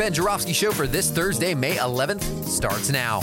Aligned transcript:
Ben 0.00 0.14
Joravsky 0.14 0.54
Show 0.54 0.72
for 0.72 0.86
this 0.86 1.10
Thursday, 1.10 1.54
May 1.54 1.76
11th, 1.76 2.46
starts 2.46 2.88
now. 2.88 3.18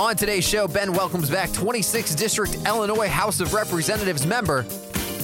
On 0.00 0.16
today's 0.16 0.48
show, 0.48 0.66
Ben 0.66 0.90
welcomes 0.94 1.28
back 1.28 1.50
26th 1.50 2.16
District 2.16 2.56
Illinois 2.66 3.08
House 3.08 3.40
of 3.40 3.52
Representatives 3.52 4.24
member 4.26 4.64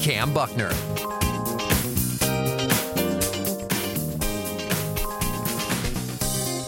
Kam 0.02 0.34
Buckner. 0.34 0.68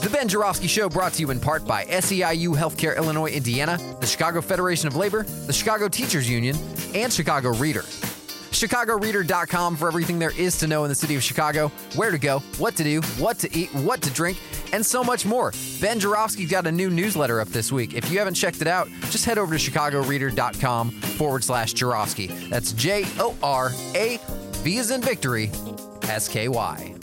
The 0.00 0.08
Ben 0.10 0.28
Joravsky 0.28 0.66
Show 0.66 0.88
brought 0.88 1.12
to 1.12 1.20
you 1.20 1.30
in 1.30 1.38
part 1.38 1.66
by 1.66 1.84
SEIU 1.84 2.56
Healthcare 2.56 2.96
Illinois 2.96 3.32
Indiana, 3.32 3.78
the 4.00 4.06
Chicago 4.06 4.40
Federation 4.40 4.88
of 4.88 4.96
Labor, 4.96 5.24
the 5.24 5.52
Chicago 5.52 5.88
Teachers 5.88 6.26
Union, 6.26 6.56
and 6.94 7.12
Chicago 7.12 7.50
Reader. 7.50 7.84
ChicagoReader.com 8.62 9.74
for 9.74 9.88
everything 9.88 10.20
there 10.20 10.30
is 10.38 10.56
to 10.58 10.68
know 10.68 10.84
in 10.84 10.88
the 10.88 10.94
city 10.94 11.16
of 11.16 11.22
Chicago, 11.24 11.66
where 11.96 12.12
to 12.12 12.18
go, 12.18 12.38
what 12.58 12.76
to 12.76 12.84
do, 12.84 13.00
what 13.18 13.36
to 13.40 13.52
eat, 13.52 13.74
what 13.74 14.00
to 14.02 14.10
drink, 14.10 14.38
and 14.72 14.86
so 14.86 15.02
much 15.02 15.26
more. 15.26 15.52
Ben 15.80 15.98
Joravsky 15.98 16.46
got 16.46 16.64
a 16.68 16.70
new 16.70 16.88
newsletter 16.88 17.40
up 17.40 17.48
this 17.48 17.72
week. 17.72 17.94
If 17.94 18.08
you 18.08 18.20
haven't 18.20 18.34
checked 18.34 18.60
it 18.62 18.68
out, 18.68 18.88
just 19.10 19.24
head 19.24 19.36
over 19.36 19.58
to 19.58 19.70
ChicagoReader.com 19.70 20.92
forward 20.92 21.42
slash 21.42 21.72
Joravsky. 21.72 22.28
That's 22.28 22.70
J 22.74 23.04
O 23.18 23.34
R 23.42 23.72
A 23.96 24.20
V 24.28 24.78
as 24.78 24.92
in 24.92 25.02
victory, 25.02 25.50
S 26.04 26.28
K 26.28 26.46
Y. 26.46 26.94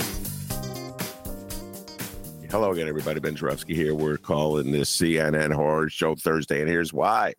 Hello 2.50 2.72
again, 2.72 2.88
everybody. 2.88 3.20
Ben 3.20 3.36
Joravsky 3.36 3.76
here. 3.76 3.94
We're 3.94 4.16
calling 4.16 4.72
this 4.72 4.96
CNN 4.96 5.52
Horror 5.52 5.90
Show 5.90 6.16
Thursday, 6.16 6.62
and 6.62 6.70
here's 6.70 6.94
why. 6.94 7.34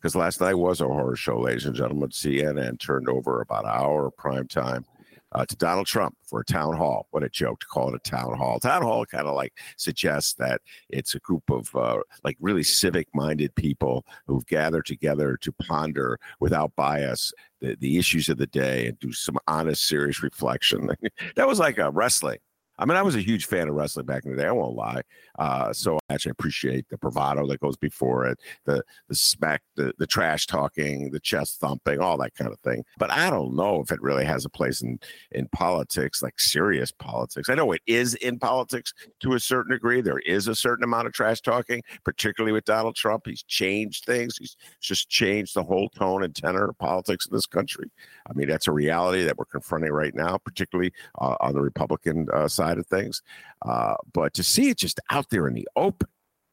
Because 0.00 0.14
last 0.14 0.40
night 0.40 0.54
was 0.54 0.80
a 0.80 0.86
horror 0.86 1.16
show, 1.16 1.40
ladies 1.40 1.66
and 1.66 1.74
gentlemen. 1.74 2.10
CNN 2.10 2.78
turned 2.78 3.08
over 3.08 3.40
about 3.40 3.64
an 3.64 3.70
hour 3.72 4.06
of 4.06 4.16
prime 4.16 4.46
time 4.46 4.84
uh, 5.32 5.44
to 5.44 5.56
Donald 5.56 5.86
Trump 5.86 6.16
for 6.24 6.40
a 6.40 6.44
town 6.44 6.76
hall. 6.76 7.06
What 7.10 7.22
a 7.22 7.28
joke 7.28 7.60
to 7.60 7.66
call 7.66 7.88
it 7.88 7.94
a 7.94 8.10
town 8.10 8.36
hall. 8.36 8.58
Town 8.60 8.82
hall 8.82 9.04
kind 9.04 9.26
of 9.26 9.34
like 9.34 9.52
suggests 9.76 10.34
that 10.34 10.60
it's 10.88 11.14
a 11.14 11.20
group 11.20 11.50
of 11.50 11.74
uh, 11.74 11.98
like 12.24 12.36
really 12.40 12.62
civic 12.62 13.08
minded 13.14 13.54
people 13.54 14.06
who've 14.26 14.46
gathered 14.46 14.86
together 14.86 15.36
to 15.42 15.52
ponder 15.52 16.18
without 16.40 16.74
bias 16.76 17.32
the, 17.60 17.76
the 17.80 17.98
issues 17.98 18.28
of 18.28 18.38
the 18.38 18.46
day 18.46 18.86
and 18.86 18.98
do 19.00 19.12
some 19.12 19.38
honest, 19.46 19.86
serious 19.86 20.22
reflection. 20.22 20.90
that 21.36 21.48
was 21.48 21.58
like 21.58 21.78
a 21.78 21.90
wrestling. 21.90 22.38
I 22.78 22.84
mean, 22.84 22.96
I 22.96 23.02
was 23.02 23.16
a 23.16 23.20
huge 23.20 23.46
fan 23.46 23.68
of 23.68 23.74
wrestling 23.74 24.06
back 24.06 24.24
in 24.24 24.30
the 24.30 24.42
day. 24.42 24.48
I 24.48 24.52
won't 24.52 24.76
lie. 24.76 25.02
Uh, 25.38 25.72
so 25.72 25.98
I 26.08 26.14
actually 26.14 26.32
appreciate 26.32 26.88
the 26.88 26.98
bravado 26.98 27.46
that 27.48 27.60
goes 27.60 27.76
before 27.76 28.26
it, 28.26 28.38
the 28.64 28.82
the 29.08 29.14
smack, 29.14 29.62
the, 29.76 29.92
the 29.98 30.06
trash 30.06 30.46
talking, 30.46 31.10
the 31.10 31.20
chest 31.20 31.60
thumping, 31.60 32.00
all 32.00 32.16
that 32.18 32.34
kind 32.34 32.52
of 32.52 32.58
thing. 32.60 32.84
But 32.98 33.10
I 33.10 33.30
don't 33.30 33.56
know 33.56 33.80
if 33.80 33.90
it 33.90 34.00
really 34.00 34.24
has 34.24 34.44
a 34.44 34.50
place 34.50 34.82
in 34.82 34.98
in 35.32 35.48
politics, 35.48 36.22
like 36.22 36.38
serious 36.38 36.92
politics. 36.92 37.48
I 37.48 37.54
know 37.54 37.72
it 37.72 37.82
is 37.86 38.14
in 38.16 38.38
politics 38.38 38.92
to 39.20 39.34
a 39.34 39.40
certain 39.40 39.72
degree. 39.72 40.00
There 40.00 40.20
is 40.20 40.48
a 40.48 40.54
certain 40.54 40.84
amount 40.84 41.06
of 41.06 41.12
trash 41.12 41.40
talking, 41.40 41.82
particularly 42.04 42.52
with 42.52 42.64
Donald 42.64 42.96
Trump. 42.96 43.26
He's 43.26 43.42
changed 43.42 44.04
things. 44.04 44.36
He's 44.36 44.56
just 44.80 45.08
changed 45.08 45.54
the 45.54 45.62
whole 45.62 45.88
tone 45.88 46.22
and 46.22 46.34
tenor 46.34 46.68
of 46.68 46.78
politics 46.78 47.26
in 47.26 47.34
this 47.34 47.46
country. 47.46 47.90
I 48.28 48.32
mean, 48.34 48.48
that's 48.48 48.68
a 48.68 48.72
reality 48.72 49.24
that 49.24 49.38
we're 49.38 49.46
confronting 49.46 49.92
right 49.92 50.14
now, 50.14 50.36
particularly 50.36 50.92
uh, 51.20 51.36
on 51.40 51.54
the 51.54 51.62
Republican 51.62 52.28
uh, 52.32 52.48
side 52.48 52.67
side 52.68 52.78
of 52.78 52.86
things. 52.86 53.22
Uh, 53.62 53.94
but 54.12 54.34
to 54.34 54.42
see 54.42 54.68
it 54.70 54.78
just 54.78 55.00
out 55.10 55.30
there 55.30 55.48
in 55.48 55.54
the 55.54 55.68
open, 55.76 56.08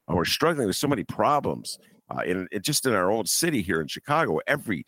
uh, 0.10 0.16
we're 0.16 0.26
struggling 0.26 0.68
with 0.68 0.76
so 0.76 0.88
many 0.88 1.04
problems 1.04 1.80
uh, 2.10 2.22
in, 2.26 2.48
in 2.52 2.62
just 2.62 2.86
in 2.86 2.94
our 2.94 3.12
own 3.12 3.26
city 3.26 3.62
here 3.62 3.82
in 3.82 3.88
Chicago. 3.88 4.40
Every 4.48 4.86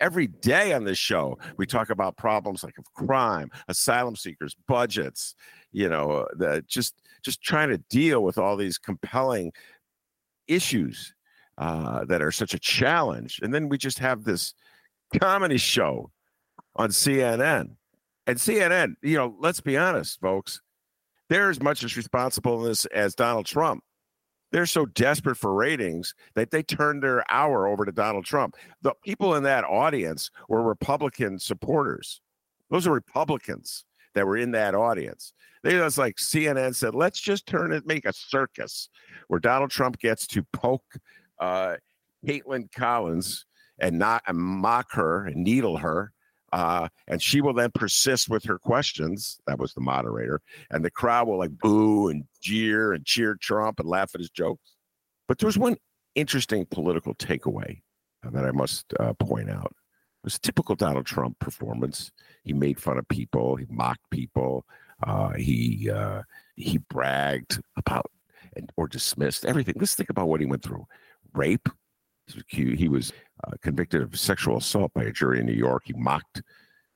every 0.00 0.28
day 0.28 0.72
on 0.72 0.84
this 0.84 0.98
show, 0.98 1.36
we 1.56 1.66
talk 1.66 1.90
about 1.90 2.16
problems 2.16 2.62
like 2.62 2.78
of 2.78 2.84
crime, 2.94 3.50
asylum 3.66 4.14
seekers, 4.14 4.54
budgets. 4.68 5.34
You 5.72 5.88
know, 5.88 6.26
the, 6.36 6.62
just 6.66 6.94
just 7.22 7.42
trying 7.42 7.70
to 7.70 7.78
deal 7.90 8.22
with 8.22 8.38
all 8.38 8.56
these 8.56 8.78
compelling 8.78 9.52
issues 10.46 11.14
uh, 11.56 12.04
that 12.04 12.22
are 12.22 12.30
such 12.30 12.54
a 12.54 12.58
challenge, 12.58 13.40
and 13.42 13.52
then 13.52 13.68
we 13.68 13.78
just 13.78 13.98
have 13.98 14.24
this 14.24 14.54
comedy 15.20 15.58
show 15.58 16.10
on 16.76 16.90
CNN. 16.90 17.70
And 18.28 18.36
CNN, 18.36 18.96
you 19.02 19.16
know, 19.16 19.34
let's 19.40 19.62
be 19.62 19.78
honest, 19.78 20.20
folks, 20.20 20.60
they're 21.28 21.50
as 21.50 21.62
much 21.62 21.84
as 21.84 21.96
responsible 21.96 22.62
in 22.62 22.68
this 22.68 22.84
as 22.86 23.14
Donald 23.14 23.46
Trump. 23.46 23.82
They're 24.50 24.66
so 24.66 24.86
desperate 24.86 25.36
for 25.36 25.52
ratings 25.52 26.14
that 26.34 26.50
they 26.50 26.62
turned 26.62 27.02
their 27.02 27.22
hour 27.30 27.66
over 27.66 27.84
to 27.84 27.92
Donald 27.92 28.24
Trump. 28.24 28.56
The 28.80 28.94
people 29.04 29.34
in 29.34 29.42
that 29.42 29.64
audience 29.64 30.30
were 30.48 30.62
Republican 30.62 31.38
supporters. 31.38 32.22
Those 32.70 32.86
are 32.86 32.92
Republicans 32.92 33.84
that 34.14 34.26
were 34.26 34.38
in 34.38 34.52
that 34.52 34.74
audience. 34.74 35.34
They 35.62 35.78
was 35.78 35.98
like 35.98 36.16
CNN 36.16 36.74
said, 36.74 36.94
let's 36.94 37.20
just 37.20 37.46
turn 37.46 37.72
it, 37.72 37.86
make 37.86 38.06
a 38.06 38.12
circus 38.12 38.88
where 39.26 39.40
Donald 39.40 39.70
Trump 39.70 39.98
gets 39.98 40.26
to 40.28 40.42
poke 40.52 40.96
uh, 41.38 41.76
Kaitlan 42.26 42.72
Collins 42.72 43.44
and 43.78 43.98
not 43.98 44.22
and 44.26 44.38
mock 44.38 44.92
her 44.92 45.26
and 45.26 45.44
needle 45.44 45.76
her 45.76 46.12
uh, 46.52 46.88
and 47.06 47.22
she 47.22 47.40
will 47.40 47.52
then 47.52 47.70
persist 47.74 48.28
with 48.28 48.44
her 48.44 48.58
questions. 48.58 49.40
That 49.46 49.58
was 49.58 49.74
the 49.74 49.80
moderator. 49.80 50.40
And 50.70 50.84
the 50.84 50.90
crowd 50.90 51.28
will 51.28 51.38
like 51.38 51.56
boo 51.58 52.08
and 52.08 52.24
jeer 52.40 52.92
and 52.92 53.04
cheer 53.04 53.36
Trump 53.40 53.80
and 53.80 53.88
laugh 53.88 54.10
at 54.14 54.20
his 54.20 54.30
jokes. 54.30 54.74
But 55.26 55.38
there's 55.38 55.58
one 55.58 55.76
interesting 56.14 56.66
political 56.66 57.14
takeaway 57.14 57.80
that 58.22 58.44
I 58.44 58.50
must 58.50 58.92
uh, 58.98 59.12
point 59.14 59.50
out. 59.50 59.72
It 59.72 60.24
was 60.24 60.36
a 60.36 60.40
typical 60.40 60.74
Donald 60.74 61.06
Trump 61.06 61.38
performance. 61.38 62.10
He 62.42 62.52
made 62.52 62.80
fun 62.80 62.98
of 62.98 63.06
people, 63.08 63.56
he 63.56 63.66
mocked 63.68 64.10
people, 64.10 64.64
uh, 65.06 65.30
he 65.34 65.88
uh, 65.90 66.22
he 66.56 66.78
bragged 66.78 67.60
about 67.76 68.10
and 68.56 68.72
or 68.76 68.88
dismissed 68.88 69.44
everything. 69.44 69.76
Let's 69.78 69.94
think 69.94 70.10
about 70.10 70.28
what 70.28 70.40
he 70.40 70.46
went 70.46 70.62
through: 70.62 70.86
rape, 71.34 71.68
he, 72.46 72.88
was 72.88 73.12
uh, 73.44 73.52
convicted 73.62 74.02
of 74.02 74.18
sexual 74.18 74.58
assault 74.58 74.92
by 74.94 75.04
a 75.04 75.12
jury 75.12 75.40
in 75.40 75.46
New 75.46 75.52
York. 75.52 75.82
He 75.86 75.92
mocked 75.94 76.42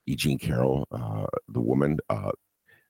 E. 0.07 0.17
Jean 0.17 0.39
Carroll, 0.39 0.87
uh, 0.91 1.27
the 1.49 1.61
woman 1.61 1.99
uh, 2.09 2.33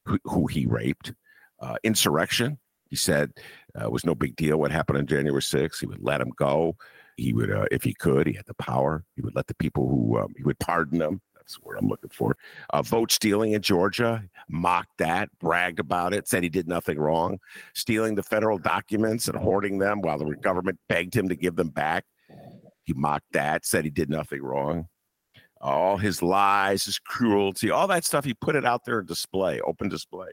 who, 0.06 0.18
who, 0.24 0.46
he 0.46 0.66
raped. 0.66 1.12
Uh, 1.60 1.76
insurrection, 1.84 2.58
he 2.88 2.96
said, 2.96 3.32
uh, 3.80 3.88
was 3.88 4.04
no 4.04 4.14
big 4.14 4.34
deal 4.36 4.58
what 4.58 4.72
happened 4.72 4.98
on 4.98 5.06
January 5.06 5.40
6th. 5.40 5.80
He 5.80 5.86
would 5.86 6.02
let 6.02 6.20
him 6.20 6.32
go. 6.36 6.76
He 7.16 7.32
would, 7.32 7.52
uh, 7.52 7.66
if 7.70 7.84
he 7.84 7.94
could, 7.94 8.26
he 8.26 8.32
had 8.32 8.46
the 8.46 8.54
power. 8.54 9.04
He 9.14 9.22
would 9.22 9.36
let 9.36 9.46
the 9.46 9.54
people 9.54 9.88
who, 9.88 10.18
um, 10.18 10.32
he 10.36 10.42
would 10.42 10.58
pardon 10.58 10.98
them. 10.98 11.20
That's 11.36 11.54
what 11.56 11.76
I'm 11.76 11.88
looking 11.88 12.10
for. 12.10 12.36
vote 12.84 13.12
stealing 13.12 13.52
in 13.52 13.62
Georgia, 13.62 14.24
mocked 14.48 14.98
that, 14.98 15.28
bragged 15.40 15.80
about 15.80 16.14
it, 16.14 16.28
said 16.28 16.42
he 16.42 16.48
did 16.48 16.68
nothing 16.68 16.98
wrong. 16.98 17.38
Stealing 17.74 18.14
the 18.14 18.22
federal 18.22 18.58
documents 18.58 19.28
and 19.28 19.36
hoarding 19.36 19.78
them 19.78 20.00
while 20.00 20.18
the 20.18 20.36
government 20.36 20.78
begged 20.88 21.14
him 21.14 21.28
to 21.28 21.36
give 21.36 21.56
them 21.56 21.68
back. 21.68 22.04
He 22.84 22.92
mocked 22.94 23.32
that, 23.32 23.64
said 23.64 23.84
he 23.84 23.90
did 23.90 24.10
nothing 24.10 24.42
wrong. 24.42 24.86
All 25.60 25.96
his 25.96 26.22
lies, 26.22 26.84
his 26.84 26.98
cruelty, 26.98 27.70
all 27.70 27.86
that 27.86 28.04
stuff, 28.04 28.24
he 28.24 28.34
put 28.34 28.56
it 28.56 28.64
out 28.64 28.84
there 28.84 29.00
in 29.00 29.06
display, 29.06 29.60
open 29.60 29.88
display. 29.88 30.28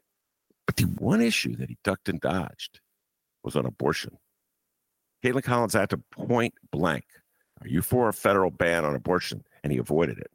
But 0.66 0.78
the 0.78 0.84
one 0.84 1.22
issue 1.22 1.56
that 1.57 1.69
he 1.69 1.78
ducked 1.84 2.10
and 2.10 2.19
dodged 2.19 2.80
was 3.44 3.56
on 3.56 3.66
abortion. 3.66 4.18
Kaitlan 5.24 5.44
Collins 5.44 5.74
had 5.74 5.90
to 5.92 5.98
point 6.12 6.54
blank 6.72 7.06
Are 7.62 7.68
you 7.68 7.81
for 7.81 8.10
a 8.10 8.13
federal 8.13 8.51
ban 8.51 8.86
on 8.86 8.96
abortion? 8.96 9.44
And 9.63 9.72
he 9.72 9.80
avoided 9.80 10.18
it. 10.18 10.31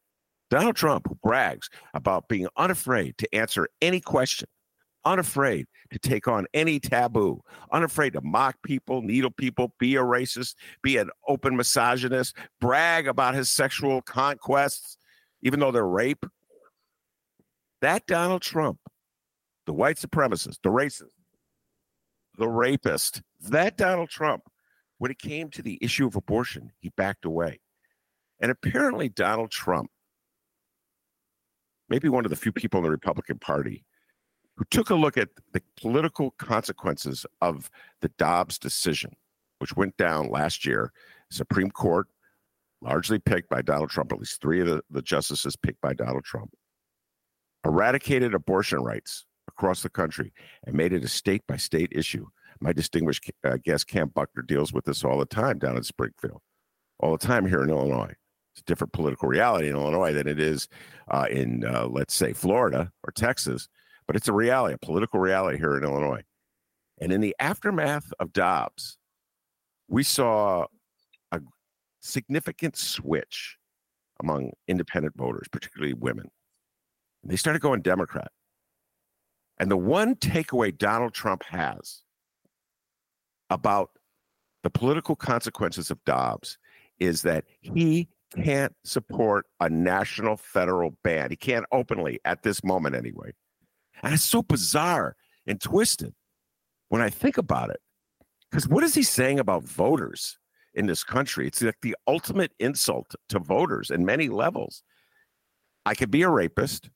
Donald 0.51 0.77
Trump, 0.77 1.09
who 1.09 1.17
brags 1.17 1.71
about 1.95 2.29
being 2.29 2.49
unafraid 2.57 3.19
to 3.19 3.35
answer 3.35 3.69
any 3.81 4.01
question, 4.01 4.49
unafraid 5.05 5.67
to 5.91 5.99
take 5.99 6.29
on 6.29 6.47
any 6.55 6.81
taboo, 6.81 7.43
unafraid 7.73 8.15
to 8.15 8.21
mock 8.21 8.57
people, 8.63 9.03
needle 9.03 9.31
people, 9.31 9.73
be 9.79 9.97
a 9.97 10.01
racist, 10.01 10.55
be 10.83 10.97
an 10.97 11.11
open 11.29 11.57
misogynist, 11.57 12.37
brag 12.61 13.07
about 13.07 13.35
his 13.35 13.51
sexual 13.51 14.03
conquests, 14.03 14.97
even 15.43 15.61
though 15.61 15.71
they're 15.71 15.87
rape. 15.87 16.25
That 17.81 18.07
Donald 18.07 18.43
Trump, 18.43 18.79
the 19.67 19.73
white 19.73 19.97
supremacist, 19.97 20.59
the 20.63 20.71
racist, 20.71 21.05
the 22.39 22.49
rapist, 22.49 23.23
that 23.41 23.77
Donald 23.77 24.09
Trump, 24.09 24.43
when 24.99 25.11
it 25.11 25.19
came 25.19 25.51
to 25.51 25.63
the 25.63 25.79
issue 25.81 26.07
of 26.07 26.17
abortion, 26.17 26.73
he 26.81 26.91
backed 26.97 27.25
away. 27.25 27.61
And 28.41 28.51
apparently, 28.51 29.09
Donald 29.09 29.51
Trump, 29.51 29.91
maybe 31.89 32.09
one 32.09 32.25
of 32.25 32.31
the 32.31 32.37
few 32.37 32.53
people 32.53 32.79
in 32.79 32.85
the 32.85 32.91
Republican 32.91 33.39
Party 33.39 33.85
who 34.57 34.65
took 34.71 34.91
a 34.91 34.95
look 34.95 35.17
at 35.17 35.29
the 35.53 35.63
political 35.77 36.31
consequences 36.33 37.27
of 37.41 37.71
the 38.01 38.11
Dobbs 38.19 38.59
decision, 38.59 39.13
which 39.59 39.77
went 39.77 39.97
down 39.97 40.31
last 40.31 40.65
year, 40.65 40.93
Supreme 41.31 41.71
Court, 41.71 42.07
largely 42.81 43.19
picked 43.19 43.49
by 43.49 43.63
Donald 43.63 43.91
Trump, 43.91 44.13
at 44.13 44.19
least 44.19 44.41
three 44.41 44.61
of 44.61 44.67
the, 44.67 44.83
the 44.91 45.03
justices 45.03 45.57
picked 45.57 45.81
by 45.81 45.95
Donald 45.95 46.25
Trump, 46.25 46.53
eradicated 47.65 48.35
abortion 48.35 48.83
rights 48.83 49.25
across 49.49 49.83
the 49.83 49.89
country 49.89 50.33
and 50.67 50.77
made 50.77 50.93
it 50.93 51.05
a 51.05 51.09
state 51.09 51.43
by 51.47 51.57
state 51.57 51.89
issue. 51.93 52.27
My 52.61 52.73
distinguished 52.73 53.31
uh, 53.45 53.57
guest, 53.65 53.89
Kam 53.89 54.09
Buckner, 54.09 54.43
deals 54.43 54.73
with 54.73 54.85
this 54.85 55.05
all 55.05 55.19
the 55.19 55.27
time 55.27 55.59
down 55.59 55.77
in 55.77 55.83
Springfield, 55.83 56.41
all 57.01 57.13
the 57.17 57.27
time 57.27 57.47
here 57.47 57.63
in 57.63 57.71
Illinois. 57.71 58.15
It's 58.53 58.61
a 58.61 58.65
different 58.65 58.93
political 58.93 59.29
reality 59.29 59.69
in 59.69 59.75
Illinois 59.75 60.13
than 60.13 60.29
it 60.29 60.39
is 60.39 60.69
uh, 61.11 61.27
in, 61.29 61.65
uh, 61.65 61.89
let's 61.89 62.15
say, 62.15 62.33
Florida 62.33 62.93
or 63.03 63.11
Texas, 63.11 63.69
but 64.07 64.17
it's 64.17 64.29
a 64.29 64.33
reality, 64.33 64.75
a 64.75 64.79
political 64.79 65.21
reality 65.21 65.59
here 65.59 65.77
in 65.77 65.85
Illinois. 65.85 66.23
And 67.01 67.13
in 67.13 67.21
the 67.21 67.35
aftermath 67.41 68.13
of 68.21 68.33
Dobbs, 68.33 68.99
we 69.89 70.03
saw 70.03 70.67
a 71.33 71.41
significant 72.01 72.77
switch 72.77 73.57
among 74.21 74.53
independent 74.69 75.17
voters, 75.17 75.49
particularly 75.51 75.95
women. 75.95 76.31
They 77.25 77.37
started 77.37 77.63
going 77.63 77.83
Democrat. 77.83 78.31
And 79.59 79.71
the 79.71 79.77
one 79.77 80.15
takeaway 80.17 80.77
Donald 80.77 81.15
Trump 81.15 81.43
has 81.45 82.03
about 83.51 83.91
the 84.63 84.71
political 84.71 85.17
consequences 85.17 85.91
of 85.91 86.03
Dobbs 86.05 86.59
is 86.99 87.23
that 87.23 87.45
he 87.61 88.09
can't 88.35 88.75
support 88.85 89.47
a 89.61 89.69
national 89.69 90.37
federal 90.37 90.97
ban. 91.05 91.31
He 91.31 91.37
can't 91.37 91.67
openly 91.71 92.21
at 92.25 92.43
this 92.43 92.65
moment, 92.65 92.95
anyway. 92.95 93.33
And 94.03 94.13
it's 94.15 94.25
so 94.25 94.43
bizarre 94.43 95.17
and 95.47 95.61
twisted 95.61 96.15
when 96.89 97.01
I 97.01 97.11
think 97.11 97.39
about 97.39 97.71
it. 97.71 97.81
Because 98.51 98.69
what 98.69 98.85
is 98.85 98.95
he 98.95 99.03
saying 99.03 99.41
about 99.41 99.65
voters 99.65 100.39
in 100.75 100.87
this 100.87 101.03
country? 101.03 101.47
It's 101.47 101.63
like 101.63 101.81
the 101.83 101.97
ultimate 102.07 102.53
insult 102.59 103.15
to 103.31 103.39
voters 103.39 103.91
in 103.91 104.05
many 104.05 104.29
levels. 104.29 104.83
I 105.87 105.95
could 105.95 106.11
be 106.11 106.23
a 106.23 106.31
rapist. 106.31 106.91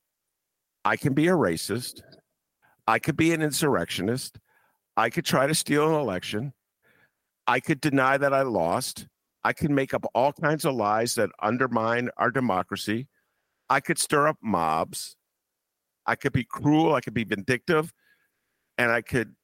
I 0.85 0.95
can 0.95 1.13
be 1.13 1.27
a 1.27 1.33
racist. 1.33 2.01
I 2.87 2.99
could 2.99 3.17
be 3.17 3.33
an 3.33 3.41
insurrectionist. 3.41 4.39
I 4.97 5.09
could 5.09 5.25
try 5.25 5.47
to 5.47 5.55
steal 5.55 5.87
an 5.87 5.99
election. 5.99 6.53
I 7.45 7.59
could 7.59 7.81
deny 7.81 8.17
that 8.17 8.33
I 8.33 8.41
lost. 8.43 9.07
I 9.43 9.53
can 9.53 9.73
make 9.73 9.93
up 9.93 10.05
all 10.13 10.33
kinds 10.33 10.65
of 10.65 10.75
lies 10.75 11.15
that 11.15 11.29
undermine 11.41 12.09
our 12.17 12.31
democracy. 12.31 13.07
I 13.69 13.79
could 13.79 13.99
stir 13.99 14.27
up 14.27 14.37
mobs. 14.41 15.15
I 16.09 16.15
could 16.15 16.33
be 16.33 16.43
cruel. 16.43 16.95
I 16.95 17.01
could 17.01 17.13
be 17.13 17.23
vindictive. 17.23 17.93
And 18.79 18.91
I 18.91 19.01
could 19.01 19.35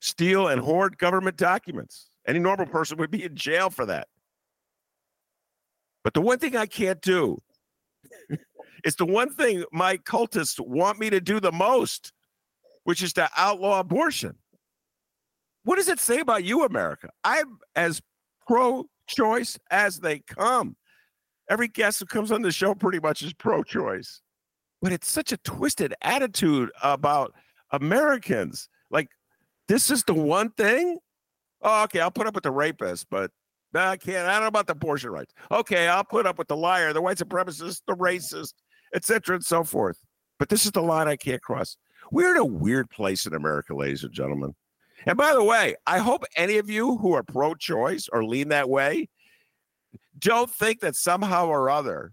steal 0.00 0.48
and 0.48 0.60
hoard 0.60 0.98
government 0.98 1.36
documents. 1.36 2.10
Any 2.26 2.38
normal 2.38 2.66
person 2.66 2.98
would 2.98 3.10
be 3.10 3.24
in 3.24 3.34
jail 3.34 3.70
for 3.70 3.86
that. 3.86 4.06
But 6.04 6.14
the 6.14 6.20
one 6.20 6.38
thing 6.38 6.56
I 6.56 6.66
can't 6.66 7.00
do 7.00 7.42
is 8.84 8.94
the 8.94 9.06
one 9.06 9.32
thing 9.32 9.64
my 9.72 9.96
cultists 9.96 10.60
want 10.60 11.00
me 11.00 11.10
to 11.10 11.20
do 11.20 11.40
the 11.40 11.52
most 11.52 12.12
which 12.84 13.02
is 13.02 13.12
to 13.14 13.28
outlaw 13.36 13.80
abortion. 13.80 14.36
What 15.64 15.74
does 15.74 15.88
it 15.88 15.98
say 15.98 16.20
about 16.20 16.44
you, 16.44 16.64
America? 16.64 17.08
I'm 17.24 17.58
as 17.74 18.00
pro 18.46 18.84
choice 19.08 19.58
as 19.72 19.98
they 19.98 20.20
come. 20.20 20.76
Every 21.50 21.66
guest 21.66 21.98
who 21.98 22.06
comes 22.06 22.30
on 22.30 22.42
the 22.42 22.52
show 22.52 22.76
pretty 22.76 23.00
much 23.00 23.22
is 23.22 23.32
pro 23.32 23.64
choice. 23.64 24.22
But 24.82 24.92
it's 24.92 25.10
such 25.10 25.32
a 25.32 25.38
twisted 25.38 25.94
attitude 26.02 26.70
about 26.82 27.34
Americans. 27.70 28.68
Like, 28.90 29.08
this 29.68 29.90
is 29.90 30.04
the 30.04 30.14
one 30.14 30.50
thing? 30.50 30.98
Oh, 31.62 31.84
okay, 31.84 32.00
I'll 32.00 32.10
put 32.10 32.26
up 32.26 32.34
with 32.34 32.44
the 32.44 32.50
rapist, 32.50 33.06
but 33.10 33.30
I 33.74 33.96
can't. 33.96 34.28
I 34.28 34.34
don't 34.34 34.42
know 34.42 34.48
about 34.48 34.66
the 34.66 34.72
abortion 34.72 35.10
rights. 35.10 35.32
Okay, 35.50 35.88
I'll 35.88 36.04
put 36.04 36.26
up 36.26 36.38
with 36.38 36.48
the 36.48 36.56
liar, 36.56 36.92
the 36.92 37.02
white 37.02 37.18
supremacist, 37.18 37.82
the 37.86 37.96
racist, 37.96 38.54
etc., 38.94 39.36
and 39.36 39.44
so 39.44 39.64
forth. 39.64 39.98
But 40.38 40.48
this 40.48 40.66
is 40.66 40.72
the 40.72 40.82
line 40.82 41.08
I 41.08 41.16
can't 41.16 41.42
cross. 41.42 41.76
We're 42.10 42.32
in 42.32 42.36
a 42.36 42.44
weird 42.44 42.90
place 42.90 43.26
in 43.26 43.34
America, 43.34 43.74
ladies 43.74 44.04
and 44.04 44.12
gentlemen. 44.12 44.54
And 45.06 45.16
by 45.16 45.32
the 45.34 45.42
way, 45.42 45.76
I 45.86 45.98
hope 45.98 46.24
any 46.36 46.58
of 46.58 46.70
you 46.70 46.96
who 46.98 47.14
are 47.14 47.22
pro 47.22 47.54
choice 47.54 48.08
or 48.12 48.24
lean 48.24 48.48
that 48.48 48.68
way 48.68 49.08
don't 50.18 50.50
think 50.50 50.80
that 50.80 50.96
somehow 50.96 51.46
or 51.46 51.68
other, 51.68 52.12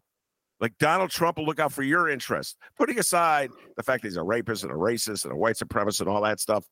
like 0.64 0.78
Donald 0.78 1.12
Trump 1.12 1.38
will 1.38 1.46
look 1.46 1.60
out 1.60 1.74
for 1.74 1.84
your 1.84 2.08
interests, 2.08 2.56
putting 2.78 2.98
aside 2.98 3.52
the 3.76 3.84
fact 3.84 4.02
that 4.02 4.08
he's 4.08 4.16
a 4.16 4.24
rapist 4.24 4.64
and 4.64 4.72
a 4.72 4.76
racist 4.76 5.26
and 5.26 5.34
a 5.34 5.36
white 5.36 5.58
supremacist 5.58 6.00
and 6.00 6.08
all 6.08 6.22
that 6.22 6.40
stuff. 6.40 6.64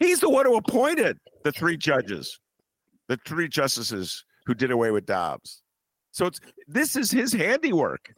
He's 0.00 0.18
the 0.18 0.28
one 0.28 0.46
who 0.46 0.56
appointed 0.56 1.16
the 1.44 1.52
three 1.52 1.76
judges, 1.76 2.40
the 3.06 3.20
three 3.24 3.46
justices 3.46 4.24
who 4.46 4.54
did 4.54 4.72
away 4.72 4.90
with 4.90 5.06
Dobbs. 5.06 5.62
So 6.10 6.26
it's 6.26 6.40
this 6.66 6.96
is 6.96 7.12
his 7.12 7.32
handiwork. 7.32 8.12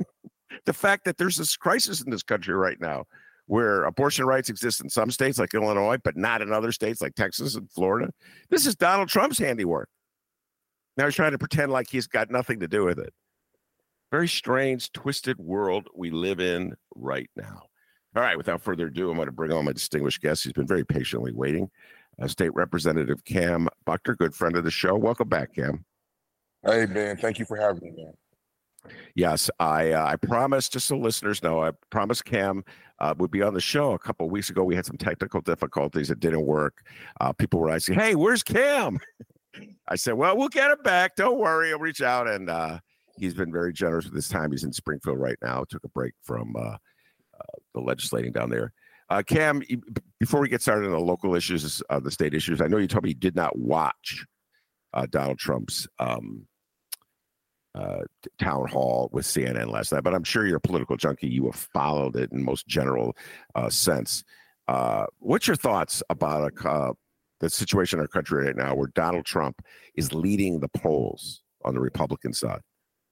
the 0.64 0.72
fact 0.72 1.04
that 1.04 1.18
there's 1.18 1.36
this 1.36 1.58
crisis 1.58 2.00
in 2.00 2.10
this 2.10 2.22
country 2.22 2.54
right 2.54 2.80
now 2.80 3.04
where 3.44 3.84
abortion 3.84 4.24
rights 4.24 4.48
exist 4.48 4.80
in 4.80 4.88
some 4.88 5.10
states 5.10 5.38
like 5.38 5.52
Illinois, 5.52 5.98
but 6.02 6.16
not 6.16 6.40
in 6.40 6.54
other 6.54 6.72
states 6.72 7.02
like 7.02 7.14
Texas 7.14 7.54
and 7.54 7.70
Florida. 7.70 8.10
This 8.48 8.64
is 8.64 8.74
Donald 8.76 9.10
Trump's 9.10 9.36
handiwork. 9.36 9.90
Now 10.96 11.04
he's 11.04 11.14
trying 11.14 11.32
to 11.32 11.38
pretend 11.38 11.70
like 11.70 11.90
he's 11.90 12.06
got 12.06 12.30
nothing 12.30 12.60
to 12.60 12.66
do 12.66 12.86
with 12.86 12.98
it. 12.98 13.12
Very 14.14 14.28
strange, 14.28 14.92
twisted 14.92 15.40
world 15.40 15.88
we 15.92 16.12
live 16.12 16.38
in 16.38 16.76
right 16.94 17.28
now. 17.34 17.62
All 18.14 18.22
right, 18.22 18.36
without 18.36 18.62
further 18.62 18.86
ado, 18.86 19.10
I'm 19.10 19.16
going 19.16 19.26
to 19.26 19.32
bring 19.32 19.50
on 19.50 19.64
my 19.64 19.72
distinguished 19.72 20.22
guest. 20.22 20.44
He's 20.44 20.52
been 20.52 20.68
very 20.68 20.86
patiently 20.86 21.32
waiting. 21.32 21.68
Uh, 22.22 22.28
State 22.28 22.54
Representative 22.54 23.24
Kam 23.24 23.68
Buckner, 23.84 24.14
good 24.14 24.32
friend 24.32 24.54
of 24.56 24.62
the 24.62 24.70
show. 24.70 24.94
Welcome 24.94 25.28
back, 25.28 25.56
Kam. 25.56 25.84
Hey, 26.64 26.86
man. 26.86 27.16
Thank 27.16 27.40
you 27.40 27.44
for 27.44 27.56
having 27.56 27.82
me, 27.82 27.90
man. 28.84 28.94
Yes, 29.16 29.50
I 29.58 29.90
uh, 29.90 30.06
I 30.06 30.14
promised, 30.14 30.74
just 30.74 30.86
so 30.86 30.96
listeners 30.96 31.42
know, 31.42 31.64
I 31.64 31.72
promised 31.90 32.24
Kam 32.24 32.62
uh, 33.00 33.14
would 33.18 33.32
be 33.32 33.42
on 33.42 33.52
the 33.52 33.60
show 33.60 33.94
a 33.94 33.98
couple 33.98 34.30
weeks 34.30 34.48
ago. 34.48 34.62
We 34.62 34.76
had 34.76 34.86
some 34.86 34.96
technical 34.96 35.40
difficulties; 35.40 36.12
it 36.12 36.20
didn't 36.20 36.46
work. 36.46 36.86
Uh, 37.20 37.32
people 37.32 37.58
were 37.58 37.70
asking, 37.70 37.96
"Hey, 37.96 38.14
where's 38.14 38.44
Kam?" 38.44 39.00
I 39.88 39.96
said, 39.96 40.14
"Well, 40.14 40.36
we'll 40.36 40.50
get 40.50 40.70
him 40.70 40.84
back. 40.84 41.16
Don't 41.16 41.40
worry. 41.40 41.72
I'll 41.72 41.80
reach 41.80 42.00
out." 42.00 42.28
And 42.28 42.48
uh, 42.48 42.78
he's 43.18 43.34
been 43.34 43.52
very 43.52 43.72
generous 43.72 44.04
with 44.06 44.14
his 44.14 44.28
time. 44.28 44.50
He's 44.50 44.64
in 44.64 44.72
Springfield 44.72 45.18
right 45.18 45.38
now. 45.42 45.64
Took 45.68 45.84
a 45.84 45.88
break 45.88 46.14
from 46.22 46.54
uh, 46.56 46.60
uh, 46.60 47.56
the 47.74 47.80
legislating 47.80 48.32
down 48.32 48.50
there. 48.50 48.72
Kam, 49.26 49.62
before 50.18 50.40
we 50.40 50.48
get 50.48 50.60
started 50.60 50.86
on 50.86 50.92
the 50.92 50.98
local 50.98 51.36
issues, 51.36 51.80
the 52.00 52.10
state 52.10 52.34
issues, 52.34 52.60
I 52.60 52.66
know 52.66 52.78
you 52.78 52.88
told 52.88 53.04
me 53.04 53.10
you 53.10 53.14
did 53.14 53.36
not 53.36 53.56
watch 53.56 54.26
Donald 55.10 55.38
Trump's. 55.38 55.86
Um, 56.00 56.46
uh, 57.74 58.02
town 58.38 58.68
hall 58.68 59.08
with 59.12 59.24
CNN 59.24 59.70
last 59.70 59.92
night, 59.92 60.04
but 60.04 60.14
I'm 60.14 60.24
sure 60.24 60.46
you're 60.46 60.58
a 60.58 60.60
political 60.60 60.96
junkie. 60.96 61.28
You 61.28 61.46
have 61.46 61.56
followed 61.56 62.16
it 62.16 62.30
in 62.32 62.42
most 62.42 62.66
general 62.66 63.16
uh, 63.54 63.68
sense. 63.68 64.22
Uh, 64.68 65.06
what's 65.18 65.46
your 65.46 65.56
thoughts 65.56 66.02
about 66.08 66.52
a, 66.52 66.68
uh, 66.68 66.92
the 67.40 67.50
situation 67.50 67.98
in 67.98 68.02
our 68.02 68.08
country 68.08 68.44
right 68.44 68.56
now 68.56 68.74
where 68.74 68.88
Donald 68.94 69.26
Trump 69.26 69.60
is 69.96 70.14
leading 70.14 70.60
the 70.60 70.68
polls 70.68 71.42
on 71.64 71.74
the 71.74 71.80
Republican 71.80 72.32
side? 72.32 72.60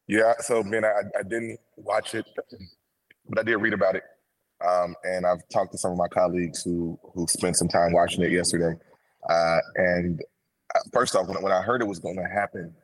Yeah, 0.08 0.34
so 0.40 0.62
man, 0.62 0.84
I, 0.84 1.02
I 1.18 1.22
didn't 1.22 1.58
watch 1.76 2.14
it, 2.14 2.26
but 3.28 3.40
I 3.40 3.42
did 3.44 3.56
read 3.56 3.74
about 3.74 3.96
it, 3.96 4.04
um, 4.66 4.94
and 5.04 5.26
I've 5.26 5.46
talked 5.52 5.72
to 5.72 5.78
some 5.78 5.92
of 5.92 5.98
my 5.98 6.08
colleagues 6.08 6.62
who 6.62 6.98
who 7.14 7.26
spent 7.28 7.56
some 7.56 7.68
time 7.68 7.92
watching 7.92 8.22
it 8.22 8.32
yesterday. 8.32 8.78
Uh, 9.30 9.58
and 9.76 10.20
uh, 10.74 10.80
first 10.92 11.16
off, 11.16 11.28
when, 11.28 11.42
when 11.42 11.52
I 11.52 11.62
heard 11.62 11.82
it 11.82 11.86
was 11.88 12.00
going 12.00 12.16
to 12.16 12.28
happen, 12.28 12.74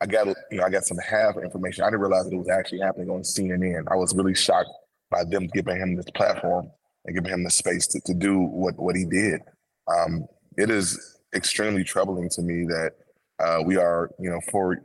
I 0.00 0.06
got 0.06 0.28
you 0.50 0.58
know 0.58 0.64
I 0.64 0.70
got 0.70 0.84
some 0.84 0.98
half 0.98 1.36
information. 1.38 1.84
I 1.84 1.88
didn't 1.88 2.00
realize 2.00 2.26
that 2.26 2.34
it 2.34 2.38
was 2.38 2.50
actually 2.50 2.80
happening 2.80 3.10
on 3.10 3.22
CNN. 3.22 3.84
I 3.90 3.96
was 3.96 4.14
really 4.14 4.34
shocked 4.34 4.70
by 5.10 5.24
them 5.24 5.48
giving 5.54 5.78
him 5.78 5.96
this 5.96 6.06
platform 6.14 6.70
and 7.06 7.16
giving 7.16 7.32
him 7.32 7.44
the 7.44 7.50
space 7.50 7.86
to, 7.88 8.00
to 8.02 8.14
do 8.14 8.38
what 8.40 8.76
what 8.78 8.96
he 8.96 9.04
did. 9.06 9.40
Um, 9.88 10.26
it 10.58 10.70
is 10.70 11.18
extremely 11.34 11.84
troubling 11.84 12.30
to 12.30 12.42
me 12.42 12.66
that 12.66 12.92
uh, 13.40 13.62
we 13.64 13.76
are 13.76 14.10
you 14.20 14.30
know 14.30 14.40
four 14.52 14.82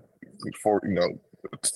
four 0.63 0.81
you 0.83 0.93
know 0.93 1.09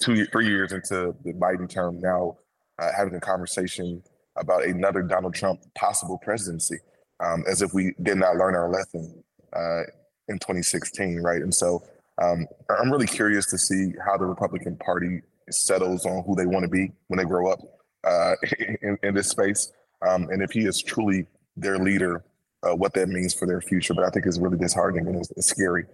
two 0.01 0.25
three 0.25 0.47
years 0.47 0.71
into 0.71 1.15
the 1.23 1.33
Biden 1.33 1.69
term 1.69 1.99
now 1.99 2.37
uh, 2.79 2.89
having 2.95 3.15
a 3.15 3.19
conversation 3.19 4.03
about 4.37 4.65
another 4.65 5.01
Donald 5.01 5.33
Trump 5.33 5.61
possible 5.75 6.17
presidency 6.23 6.77
um, 7.23 7.43
as 7.47 7.61
if 7.61 7.73
we 7.73 7.93
did 8.01 8.17
not 8.17 8.35
learn 8.35 8.55
our 8.55 8.69
lesson 8.69 9.23
uh, 9.53 9.83
in 10.27 10.39
2016, 10.39 11.19
right? 11.21 11.41
And 11.41 11.53
so 11.53 11.83
um, 12.21 12.47
I'm 12.69 12.91
really 12.91 13.07
curious 13.07 13.45
to 13.47 13.57
see 13.57 13.93
how 14.05 14.17
the 14.17 14.25
Republican 14.25 14.77
Party 14.77 15.21
settles 15.49 16.05
on 16.05 16.23
who 16.23 16.35
they 16.35 16.45
want 16.45 16.63
to 16.63 16.69
be 16.69 16.91
when 17.07 17.17
they 17.17 17.25
grow 17.25 17.51
up 17.51 17.59
uh, 18.03 18.35
in, 18.81 18.97
in, 19.03 19.13
this 19.13 19.29
space, 19.29 19.71
um, 20.07 20.29
and 20.29 20.41
if 20.41 20.51
he 20.51 20.61
is 20.61 20.81
truly 20.81 21.25
their 21.57 21.77
leader, 21.77 22.23
uh, 22.63 22.75
what 22.75 22.93
that 22.93 23.09
means 23.09 23.33
for 23.33 23.45
their 23.47 23.61
future. 23.61 23.93
But 23.93 24.05
I 24.05 24.09
think 24.09 24.25
it's 24.25 24.39
really 24.39 24.57
disheartening 24.57 25.07
and 25.07 25.17
it's, 25.17 25.31
it's 25.31 25.47
scary. 25.47 25.85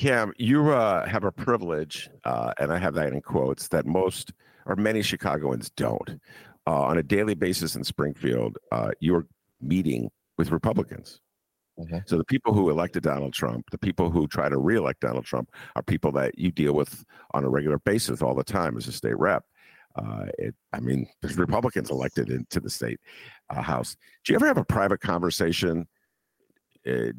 Kam, 0.00 0.32
you 0.38 0.70
uh, 0.70 1.06
have 1.06 1.24
a 1.24 1.30
privilege, 1.30 2.08
uh, 2.24 2.54
and 2.58 2.72
I 2.72 2.78
have 2.78 2.94
that 2.94 3.12
in 3.12 3.20
quotes, 3.20 3.68
that 3.68 3.84
most 3.84 4.32
or 4.64 4.74
many 4.74 5.02
Chicagoans 5.02 5.68
don't. 5.76 6.18
Uh, 6.66 6.84
on 6.84 6.96
a 6.96 7.02
daily 7.02 7.34
basis 7.34 7.76
in 7.76 7.84
Springfield, 7.84 8.56
uh, 8.72 8.92
you're 9.00 9.26
meeting 9.60 10.10
with 10.38 10.52
Republicans. 10.52 11.20
Mm-hmm. 11.78 11.98
So 12.06 12.16
the 12.16 12.24
people 12.24 12.54
who 12.54 12.70
elected 12.70 13.02
Donald 13.02 13.34
Trump, 13.34 13.70
the 13.70 13.76
people 13.76 14.08
who 14.08 14.26
try 14.26 14.48
to 14.48 14.56
reelect 14.56 15.00
Donald 15.00 15.26
Trump, 15.26 15.50
are 15.76 15.82
people 15.82 16.12
that 16.12 16.38
you 16.38 16.50
deal 16.50 16.72
with 16.72 17.04
on 17.34 17.44
a 17.44 17.50
regular 17.50 17.78
basis 17.78 18.22
all 18.22 18.34
the 18.34 18.42
time 18.42 18.78
as 18.78 18.88
a 18.88 18.92
state 18.92 19.18
rep. 19.18 19.44
Uh, 19.96 20.24
it, 20.38 20.54
I 20.72 20.80
mean, 20.80 21.08
there's 21.20 21.36
Republicans 21.36 21.90
elected 21.90 22.30
into 22.30 22.58
the 22.58 22.70
state 22.70 23.00
uh, 23.50 23.60
house. 23.60 23.98
Do 24.24 24.32
you 24.32 24.36
ever 24.36 24.46
have 24.46 24.56
a 24.56 24.64
private 24.64 25.00
conversation 25.00 25.86
uh, 26.86 27.12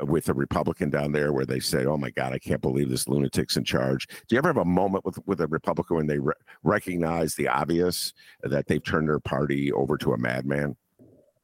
with 0.00 0.28
a 0.28 0.34
Republican 0.34 0.90
down 0.90 1.12
there 1.12 1.32
where 1.32 1.46
they 1.46 1.60
say, 1.60 1.84
"Oh 1.84 1.96
my 1.96 2.10
God, 2.10 2.32
I 2.32 2.38
can't 2.38 2.60
believe 2.60 2.88
this 2.88 3.08
lunatic's 3.08 3.56
in 3.56 3.64
charge"? 3.64 4.06
Do 4.06 4.34
you 4.34 4.38
ever 4.38 4.48
have 4.48 4.56
a 4.56 4.64
moment 4.64 5.04
with 5.04 5.18
with 5.26 5.40
a 5.40 5.46
Republican 5.46 5.96
when 5.96 6.06
they 6.06 6.18
re- 6.18 6.34
recognize 6.62 7.34
the 7.34 7.48
obvious 7.48 8.12
that 8.42 8.66
they've 8.66 8.82
turned 8.82 9.08
their 9.08 9.20
party 9.20 9.72
over 9.72 9.96
to 9.98 10.12
a 10.12 10.18
madman? 10.18 10.76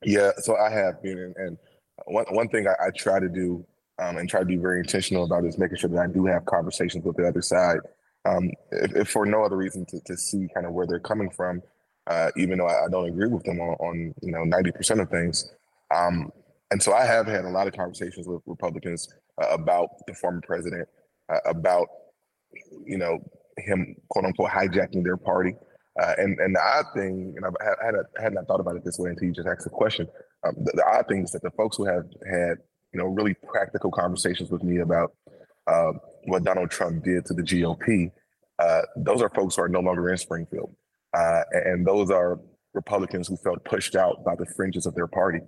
Yeah, 0.03 0.33
so 0.39 0.57
I 0.57 0.71
have 0.71 1.03
been, 1.03 1.19
and, 1.19 1.37
and 1.37 1.59
one 2.07 2.27
one 2.31 2.49
thing 2.49 2.67
I, 2.67 2.87
I 2.87 2.91
try 2.91 3.19
to 3.19 3.29
do 3.29 3.65
um, 3.99 4.17
and 4.17 4.29
try 4.29 4.41
to 4.41 4.47
be 4.47 4.57
very 4.57 4.81
intentional 4.81 5.25
about 5.25 5.45
is 5.45 5.59
making 5.59 5.79
sure 5.79 5.91
that 5.91 5.99
I 5.99 6.07
do 6.07 6.27
have 6.27 6.45
conversations 6.47 7.05
with 7.05 7.17
the 7.17 7.27
other 7.27 7.43
side, 7.43 7.79
um, 8.25 8.51
if, 8.73 8.97
if, 8.97 9.09
for 9.09 9.27
no 9.27 9.45
other 9.45 9.57
reason 9.57 9.85
to, 9.87 10.01
to 10.01 10.17
see 10.17 10.49
kind 10.53 10.67
of 10.67 10.73
where 10.73 10.87
they're 10.87 10.99
coming 10.99 11.31
from, 11.31 11.63
uh, 12.07 12.31
even 12.37 12.59
though 12.59 12.67
I, 12.67 12.87
I, 12.87 12.89
don't 12.91 13.07
agree 13.07 13.29
with 13.29 13.45
them 13.45 13.61
on, 13.61 13.75
on 13.81 14.15
you 14.23 14.33
know 14.33 14.45
ninety 14.45 14.73
percent 14.73 15.01
of 15.01 15.11
things. 15.11 15.53
Um, 15.95 16.33
and 16.71 16.83
so 16.83 16.92
I 16.92 17.04
have 17.04 17.26
had 17.26 17.44
a 17.44 17.50
lot 17.50 17.66
of 17.66 17.75
conversations 17.75 18.26
with 18.26 18.42
Republicans 18.47 19.09
uh, 19.42 19.49
about 19.50 19.88
the 20.06 20.14
former 20.14 20.40
president, 20.40 20.88
uh, 21.33 21.38
about 21.47 21.88
you 22.85 22.99
know 22.99 23.18
him 23.59 23.94
quote 24.09 24.25
unquote 24.25 24.50
hijacking 24.50 25.04
their 25.04 25.16
party. 25.16 25.54
Uh, 26.00 26.14
and 26.18 26.38
and 26.40 26.54
the 26.54 26.61
odd 26.61 26.87
thing, 26.94 27.35
and 27.37 27.47
I've 27.47 27.54
had, 27.80 27.94
I 28.18 28.23
had 28.23 28.35
not 28.35 28.47
thought 28.49 28.61
about 28.61 28.76
it 28.76 28.85
this 28.85 28.99
way 28.99 29.11
until 29.11 29.28
you 29.28 29.33
just 29.33 29.47
asked 29.47 29.64
the 29.64 29.71
question. 29.71 30.09
Um, 30.44 30.54
the, 30.64 30.73
the, 30.75 30.85
odd 30.85 31.06
thing 31.06 31.23
is 31.23 31.30
that 31.30 31.42
the 31.42 31.52
folks 31.52 31.76
who 31.76 31.85
have 31.85 32.04
had 32.28 32.59
you 32.92 32.99
know 32.99 33.06
really 33.06 33.35
practical 33.35 33.92
conversations 33.92 34.50
with 34.50 34.64
me 34.64 34.78
about 34.78 35.12
uh, 35.68 35.92
what 36.25 36.42
Donald 36.42 36.71
Trump 36.71 37.04
did 37.04 37.25
to 37.26 37.35
the 37.35 37.42
GOP, 37.42 38.11
uh, 38.59 38.83
those 38.97 39.23
are 39.23 39.30
folks 39.30 39.54
who 39.54 39.62
are 39.62 39.68
no 39.68 39.80
longer 39.80 40.11
in 40.11 40.16
Springfield, 40.16 40.75
uh, 41.16 41.42
and 41.52 41.87
those 41.87 42.11
are 42.11 42.40
Republicans 42.73 43.28
who 43.28 43.37
felt 43.37 43.64
pushed 43.64 43.94
out 43.94 44.25
by 44.25 44.35
the 44.35 44.47
fringes 44.56 44.87
of 44.87 44.97
their 44.97 45.06
party. 45.06 45.40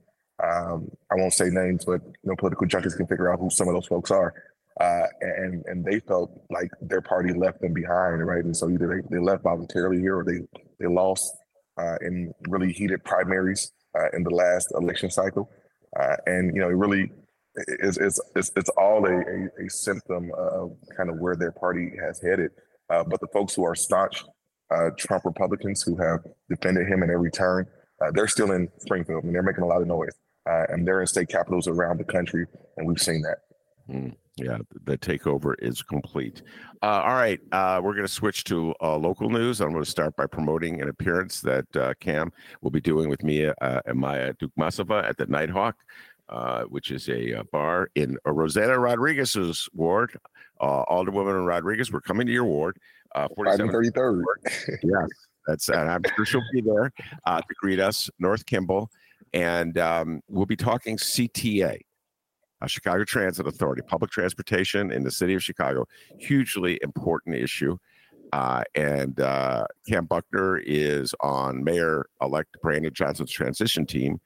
Um, 0.43 0.91
I 1.11 1.15
won't 1.15 1.33
say 1.33 1.49
names, 1.49 1.85
but 1.85 2.03
you 2.05 2.15
know, 2.25 2.37
political 2.37 2.67
junkies 2.67 2.97
can 2.97 3.07
figure 3.07 3.33
out 3.33 3.41
who 3.41 3.51
some 3.51 3.69
of 3.69 3.75
those 3.75 3.87
folks 3.87 4.11
are. 4.11 4.35
Uh, 4.79 5.07
and 5.23 5.65
and 5.67 5.85
they 5.85 6.01
felt 6.01 6.39
like 6.51 6.71
their 6.83 7.01
party 7.01 7.33
left 7.33 7.61
them 7.63 7.73
behind, 7.73 8.27
right? 8.27 8.45
And 8.45 8.55
so 8.55 8.69
either 8.69 8.87
they, 8.87 9.17
they 9.17 9.23
left 9.23 9.43
voluntarily 9.43 10.01
here 10.01 10.19
or 10.19 10.25
they 10.25 10.41
they 10.79 10.87
lost 10.87 11.35
uh, 11.79 11.97
in 12.03 12.35
really 12.49 12.73
heated 12.73 13.03
primaries 13.03 13.73
uh, 13.99 14.11
in 14.13 14.23
the 14.23 14.31
last 14.31 14.73
election 14.75 15.11
cycle, 15.11 15.51
uh, 15.99 16.17
and 16.27 16.55
you 16.55 16.61
know 16.61 16.69
it 16.69 16.75
really 16.75 17.11
is 17.57 17.97
it's, 17.97 18.21
it's, 18.35 18.53
it's 18.55 18.69
all 18.71 19.07
a, 19.07 19.17
a, 19.17 19.65
a, 19.65 19.71
symptom 19.71 20.31
of 20.37 20.77
kind 20.95 21.09
of 21.09 21.17
where 21.21 21.37
their 21.37 21.53
party 21.53 21.93
has 21.99 22.21
headed. 22.21 22.51
Uh, 22.91 23.03
but 23.03 23.19
the 23.21 23.29
folks 23.29 23.55
who 23.55 23.65
are 23.65 23.75
staunch 23.75 24.25
uh, 24.71 24.91
Trump 24.99 25.25
Republicans 25.25 25.83
who 25.83 25.97
have 25.97 26.21
defended 26.51 26.87
him 26.87 27.03
in 27.03 27.09
every 27.09 27.31
turn, 27.31 27.67
they're 28.13 28.29
still 28.29 28.53
in 28.53 28.69
Springfield 28.77 29.25
and 29.25 29.35
they're 29.35 29.43
making 29.43 29.65
a 29.65 29.67
lot 29.67 29.81
of 29.81 29.89
noise 29.89 30.13
uh, 30.47 30.65
and 30.69 30.87
they're 30.87 31.01
in 31.01 31.07
state 31.07 31.29
capitals 31.29 31.69
around 31.69 31.99
the 31.99 32.05
country, 32.05 32.47
and 32.77 32.87
we've 32.87 33.01
seen 33.01 33.23
that. 33.23 33.39
Mm, 33.91 34.17
yeah, 34.37 34.59
the 34.85 34.99
takeover 34.99 35.55
is 35.61 35.83
complete. 35.83 36.43
Uh, 36.83 37.03
all 37.05 37.15
right, 37.15 37.41
uh, 37.53 37.81
we're 37.83 37.95
going 37.95 38.07
to 38.07 38.13
switch 38.13 38.45
to 38.45 38.75
uh, 38.83 38.97
local 38.97 39.31
news. 39.31 39.61
I'm 39.61 39.71
going 39.71 39.85
to 39.85 39.91
start 39.91 40.17
by 40.17 40.27
promoting 40.27 40.81
an 40.83 40.89
appearance 40.89 41.41
that 41.43 41.77
uh, 41.77 41.95
Kam 42.01 42.33
will 42.61 42.71
be 42.71 42.81
doing 42.81 43.09
with 43.09 43.23
me 43.23 43.47
uh, 43.47 43.81
and 43.87 43.99
Maya 43.99 44.35
Duke 44.39 44.53
Dukmasova 44.57 45.09
at 45.09 45.17
the 45.17 45.27
Nighthawk, 45.27 45.77
uh, 46.29 46.65
which 46.65 46.91
is 46.91 47.09
a, 47.09 47.43
bar 47.53 47.91
in 47.95 48.19
Rossana 48.27 48.81
Rodriguez's 48.81 49.69
ward. 49.75 50.19
Alderwoman 50.61 51.47
Rodriguez, 51.47 51.93
we're 51.93 52.01
coming 52.01 52.27
to 52.27 52.33
your 52.33 52.45
ward. 52.45 52.79
Uh, 53.15 53.29
33rd. 53.29 54.23
yes, 54.83 55.09
that's, 55.47 55.69
and 55.69 55.91
I'm 55.91 56.03
sure 56.15 56.27
she'll 56.27 56.43
be 56.53 56.61
there 56.61 56.93
to 57.27 57.55
greet 57.61 57.81
us. 57.81 58.11
North 58.19 58.45
Kimball. 58.47 58.91
And 59.33 59.77
um, 59.79 60.23
we'll 60.29 60.47
be 60.47 60.57
talking 60.57 60.97
CTA, 60.97 61.81
uh, 62.63 62.67
Chicago 62.67 63.05
Transit 63.05 63.47
Authority, 63.47 63.83
public 63.83 64.11
transportation 64.11 64.91
in 64.91 65.05
the 65.05 65.11
city 65.11 65.35
of 65.35 65.43
Chicago, 65.43 65.87
hugely 66.19 66.79
important 66.83 67.37
issue. 67.37 67.77
Uh, 68.33 68.63
and 68.75 69.21
uh, 69.21 69.67
Kam 69.89 70.07
Buckner 70.07 70.59
is 70.59 71.15
on 71.21 71.63
Mayor 71.63 72.07
elect 72.21 72.57
Brandon 72.63 72.93
Johnson's 72.93 73.31
transition 73.31 73.87
team. 73.87 74.21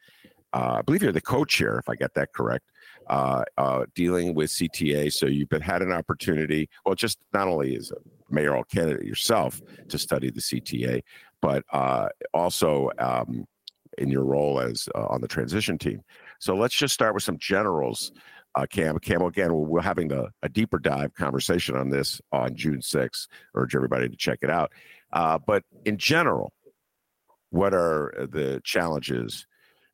Uh, 0.52 0.76
I 0.78 0.82
believe 0.82 1.02
you're 1.02 1.12
the 1.12 1.20
co 1.20 1.44
chair, 1.44 1.78
if 1.78 1.88
I 1.88 1.94
get 1.94 2.14
that 2.14 2.32
correct, 2.32 2.64
uh, 3.08 3.44
uh, 3.56 3.84
dealing 3.94 4.34
with 4.34 4.50
CTA. 4.50 5.12
So 5.12 5.26
you've 5.26 5.48
been, 5.48 5.60
had 5.60 5.82
an 5.82 5.92
opportunity, 5.92 6.68
well, 6.84 6.94
just 6.94 7.18
not 7.32 7.46
only 7.46 7.76
as 7.76 7.92
a 7.92 7.96
mayoral 8.32 8.64
candidate 8.64 9.06
yourself 9.06 9.60
to 9.88 9.98
study 9.98 10.30
the 10.30 10.40
CTA, 10.40 11.02
but 11.40 11.64
also 12.34 12.90
um, 12.98 13.46
in 14.00 14.08
your 14.08 14.24
role 14.24 14.60
as 14.60 14.88
uh, 14.94 15.06
on 15.06 15.20
the 15.20 15.28
transition 15.28 15.78
team. 15.78 16.02
So 16.38 16.56
let's 16.56 16.74
just 16.74 16.94
start 16.94 17.14
with 17.14 17.22
some 17.22 17.38
generals. 17.38 18.12
Uh, 18.54 18.66
Kam, 18.68 18.98
Kam, 18.98 19.22
again, 19.22 19.54
we're 19.54 19.80
having 19.80 20.08
the, 20.08 20.28
a 20.42 20.48
deeper 20.48 20.78
dive 20.78 21.14
conversation 21.14 21.76
on 21.76 21.90
this 21.90 22.20
on 22.32 22.56
June 22.56 22.80
6th. 22.80 23.28
Urge 23.54 23.76
everybody 23.76 24.08
to 24.08 24.16
check 24.16 24.40
it 24.42 24.50
out. 24.50 24.72
Uh, 25.12 25.38
but 25.38 25.62
in 25.84 25.96
general, 25.96 26.52
what 27.50 27.74
are 27.74 28.12
the 28.30 28.60
challenges 28.64 29.46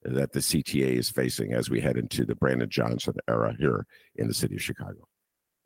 that 0.02 0.32
the 0.32 0.40
CTA 0.40 0.96
is 0.96 1.10
facing 1.10 1.52
as 1.52 1.68
we 1.68 1.80
head 1.80 1.96
into 1.96 2.24
the 2.24 2.34
Brandon 2.34 2.68
Johnson 2.68 3.14
era 3.28 3.54
here 3.58 3.86
in 4.14 4.28
the 4.28 4.34
city 4.34 4.54
of 4.54 4.62
Chicago? 4.62 5.06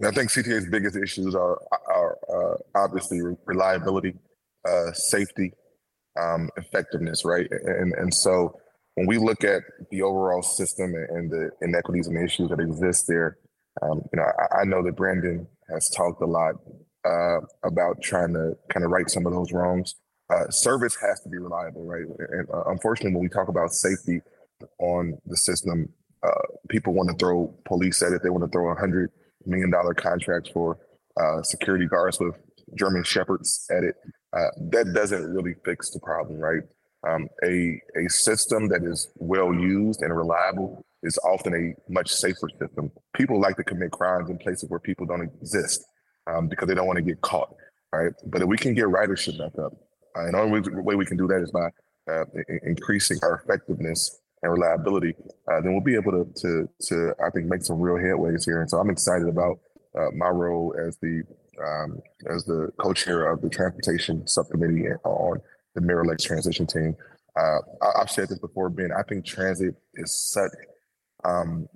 I 0.03 0.11
think 0.13 0.31
CTA's 0.31 0.67
biggest 0.67 0.97
issues 0.97 1.35
are 1.35 1.61
are 1.87 2.17
uh, 2.33 2.57
obviously 2.75 3.21
reliability, 3.45 4.15
uh, 4.67 4.93
safety, 4.93 5.53
um, 6.19 6.51
effectiveness, 6.57 7.25
right? 7.25 7.49
And 7.51 7.95
and 7.95 8.13
so 8.13 8.59
when 8.95 9.07
we 9.07 9.19
look 9.19 9.45
at 9.45 9.63
the 9.91 10.03
overall 10.03 10.43
system 10.43 10.95
and 10.95 11.31
the 11.31 11.51
inequities 11.63 12.09
and 12.09 12.23
issues 12.23 12.51
that 12.51 12.61
exist 12.61 13.07
there, 13.09 13.39
um, 13.83 14.03
you 14.13 14.17
know, 14.17 14.25
I, 14.25 14.61
I, 14.61 14.65
know 14.65 14.83
that 14.83 14.97
Brandon 14.97 15.47
has 15.73 15.89
talked 15.91 16.21
a 16.21 16.27
lot 16.27 16.57
uh, 17.07 17.39
about 17.63 18.03
trying 18.03 18.35
to 18.35 18.57
kind 18.69 18.85
of 18.85 18.91
right 18.91 19.09
some 19.09 19.27
of 19.27 19.33
those 19.33 19.53
wrongs. 19.53 19.95
Uh, 20.29 20.51
service 20.51 20.97
has 21.01 21.21
to 21.21 21.29
be 21.29 21.39
reliable, 21.39 21.85
right? 21.85 22.05
And 22.31 22.49
uh, 22.53 22.65
unfortunately, 22.67 23.15
when 23.15 23.23
we 23.23 23.29
talk 23.29 23.49
about 23.49 23.73
safety 23.73 24.21
on 24.79 25.19
the 25.27 25.37
system, 25.37 25.89
uh, 26.23 26.43
people 26.69 26.93
want 26.93 27.09
to 27.09 27.17
throw 27.17 27.55
police 27.65 28.03
at 28.03 28.13
it. 28.13 28.23
They 28.23 28.31
want 28.31 28.45
to 28.45 28.51
throw 28.51 28.71
a 28.71 28.75
hundred 28.75 29.11
million 29.47 29.71
dollar 29.71 29.95
contracts 29.95 30.51
for 30.51 30.79
uh, 31.19 31.43
security 31.43 31.87
guards 31.87 32.21
with 32.21 32.35
German 32.77 33.05
shepherds 33.05 33.67
at 33.71 33.85
it 33.85 33.95
uh, 34.33 34.47
that 34.71 34.93
doesn't 34.95 35.25
really 35.33 35.55
fix 35.65 35.91
the 35.91 36.01
problem, 36.01 36.39
right? 36.39 36.63
Um, 37.09 37.29
a 37.45 37.81
a 37.97 38.09
system 38.09 38.69
that 38.69 38.83
is 38.83 39.09
well 39.17 39.55
used 39.55 40.03
and 40.03 40.15
reliable 40.15 40.85
is 41.03 41.19
often 41.25 41.55
a 41.55 41.91
much 41.93 42.11
safer 42.11 42.49
system. 42.61 42.91
People 43.15 43.41
like 43.41 43.57
to 43.57 43.65
commit 43.65 43.91
crimes 43.91 44.29
in 44.29 44.37
places 44.39 44.69
where 44.69 44.81
people 44.81 45.07
don't 45.07 45.23
exist 45.23 45.85
um, 46.27 46.49
because 46.49 46.69
they 46.69 46.75
don't 46.75 46.87
want 46.87 46.99
to 46.99 47.03
get 47.03 47.21
caught, 47.23 47.55
right? 47.93 48.13
But 48.27 48.43
if 48.43 48.49
we 48.49 48.59
can 48.59 48.75
get 48.75 48.85
ridership 48.85 49.39
back 49.39 49.59
up, 49.59 49.73
uh, 50.17 50.27
and 50.27 50.35
the 50.35 50.39
only 50.39 50.61
way 50.83 50.95
we 50.95 51.07
can 51.07 51.17
do 51.17 51.27
that 51.29 51.41
is 51.41 51.51
by 51.51 51.71
uh, 52.11 52.25
increasing 52.65 53.19
our 53.23 53.43
effectiveness 53.43 54.21
and 54.43 54.53
reliability, 54.53 55.15
uh, 55.51 55.61
then 55.61 55.73
we'll 55.73 55.81
be 55.83 55.95
able 55.95 56.13
to, 56.13 56.33
to, 56.43 56.69
to, 56.89 57.15
I 57.25 57.31
think, 57.31 57.47
make 57.47 57.63
some 57.63 57.81
real 57.81 57.97
headways 57.97 58.45
here. 58.45 58.61
And 58.61 58.71
so 58.71 58.79
I'm 58.79 58.91
excited 58.91 59.29
about 59.29 59.59
uh, 59.99 60.11
my 60.15 60.29
role 60.29 60.75
as 60.79 60.97
the 60.99 61.23
um, 61.65 62.01
as 62.29 62.45
the 62.45 62.73
co-chair 62.79 63.31
of 63.31 63.41
the 63.43 63.49
transportation 63.49 64.27
subcommittee 64.27 64.89
on 65.05 65.41
the 65.75 65.81
Mayor 65.81 66.03
elect's 66.03 66.25
transition 66.25 66.67
team. 66.67 66.97
Uh, 67.37 67.59
I, 67.83 68.01
have 68.01 68.11
said 68.11 68.29
this 68.29 68.39
before, 68.39 68.71
Ben. 68.71 68.91
I 68.97 69.03
think 69.03 69.25
transit 69.25 69.75
is 69.95 70.13
such 70.33 70.51
um, 71.25 71.69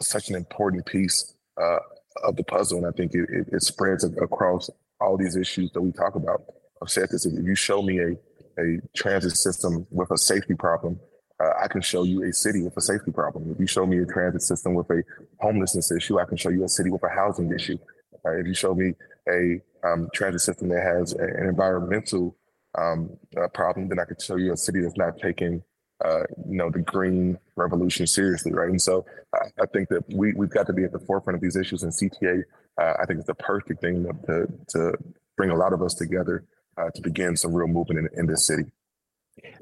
such 0.00 0.28
an 0.30 0.34
important 0.34 0.86
piece 0.86 1.34
uh, 1.60 1.78
of 2.22 2.36
the 2.36 2.44
puzzle, 2.44 2.78
and 2.78 2.86
I 2.86 2.90
think 2.90 3.14
it, 3.14 3.28
it, 3.28 3.48
it, 3.52 3.62
spreads 3.62 4.04
across 4.04 4.70
all 5.00 5.16
these 5.16 5.36
issues 5.36 5.70
that 5.72 5.82
we 5.82 5.92
talk 5.92 6.14
about. 6.14 6.42
I've 6.82 6.90
said 6.90 7.10
this: 7.10 7.26
if 7.26 7.44
you 7.44 7.54
show 7.54 7.82
me 7.82 7.98
a 8.00 8.16
a 8.58 8.78
transit 8.96 9.32
system 9.32 9.86
with 9.90 10.10
a 10.10 10.18
safety 10.18 10.54
problem, 10.54 10.98
uh, 11.42 11.50
I 11.62 11.68
can 11.68 11.80
show 11.80 12.04
you 12.04 12.22
a 12.24 12.32
city 12.32 12.62
with 12.62 12.76
a 12.76 12.80
safety 12.80 13.10
problem. 13.10 13.50
If 13.50 13.60
you 13.60 13.66
show 13.66 13.84
me 13.84 13.98
a 13.98 14.06
transit 14.06 14.42
system 14.42 14.74
with 14.74 14.88
a 14.90 15.02
homelessness 15.40 15.90
issue, 15.92 16.18
I 16.18 16.24
can 16.24 16.36
show 16.36 16.50
you 16.50 16.64
a 16.64 16.68
city 16.68 16.90
with 16.90 17.02
a 17.02 17.08
housing 17.08 17.52
issue. 17.52 17.78
Uh, 18.24 18.38
if 18.38 18.46
you 18.46 18.54
show 18.54 18.74
me 18.74 18.94
a 19.28 19.60
um, 19.86 20.08
transit 20.14 20.40
system 20.40 20.68
that 20.68 20.82
has 20.82 21.12
an 21.12 21.46
environmental 21.46 22.36
um, 22.76 23.16
uh, 23.40 23.48
problem, 23.48 23.88
then 23.88 23.98
I 23.98 24.04
could 24.04 24.20
show 24.20 24.36
you 24.36 24.52
a 24.52 24.56
city 24.56 24.80
that's 24.80 24.96
not 24.96 25.18
taking 25.18 25.62
uh, 26.04 26.24
you 26.48 26.56
know, 26.56 26.70
the 26.70 26.80
green 26.80 27.38
revolution 27.56 28.06
seriously, 28.06 28.52
right? 28.52 28.68
And 28.68 28.82
so 28.82 29.06
I, 29.34 29.62
I, 29.62 29.66
think 29.72 29.88
that 29.90 30.02
we 30.12 30.32
we've 30.34 30.50
got 30.50 30.66
to 30.66 30.72
be 30.72 30.84
at 30.84 30.92
the 30.92 30.98
forefront 30.98 31.36
of 31.36 31.40
these 31.40 31.56
issues, 31.56 31.82
and 31.82 31.92
CTA, 31.92 32.42
uh, 32.80 32.94
I 33.00 33.06
think, 33.06 33.20
is 33.20 33.26
the 33.26 33.34
perfect 33.34 33.80
thing 33.80 34.04
to 34.26 34.46
to 34.70 34.92
bring 35.36 35.50
a 35.50 35.54
lot 35.54 35.72
of 35.72 35.82
us 35.82 35.94
together 35.94 36.44
uh, 36.76 36.90
to 36.94 37.00
begin 37.00 37.36
some 37.36 37.54
real 37.54 37.68
movement 37.68 38.00
in, 38.00 38.20
in 38.20 38.26
this 38.26 38.46
city. 38.46 38.64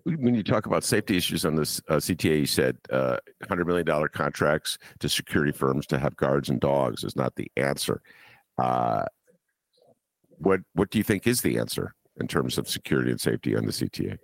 When 0.05 0.35
you 0.35 0.43
talk 0.43 0.67
about 0.67 0.85
safety 0.85 1.17
issues 1.17 1.45
on 1.45 1.55
this 1.55 1.81
uh, 1.89 1.95
CTA, 1.95 2.41
you 2.41 2.47
said 2.47 2.77
uh, 2.91 3.17
$100 3.45 3.65
million 3.67 4.09
contracts 4.09 4.77
to 4.99 5.09
security 5.09 5.53
firms 5.53 5.87
to 5.87 5.99
have 5.99 6.15
guards 6.17 6.51
and 6.51 6.61
dogs 6.61 7.05
is 7.05 7.17
not 7.17 7.37
the 7.37 7.51
answer. 7.57 8.03
What 10.43 10.61
what 10.75 10.91
do 10.91 10.99
you 10.99 11.05
think 11.05 11.27
is 11.27 11.41
the 11.41 11.59
answer 11.59 11.95
in 12.21 12.27
terms 12.27 12.59
of 12.59 12.69
security 12.69 13.11
and 13.11 13.21
safety 13.21 13.57
on 13.57 13.65
the 13.65 13.73
CTA? 13.73 14.19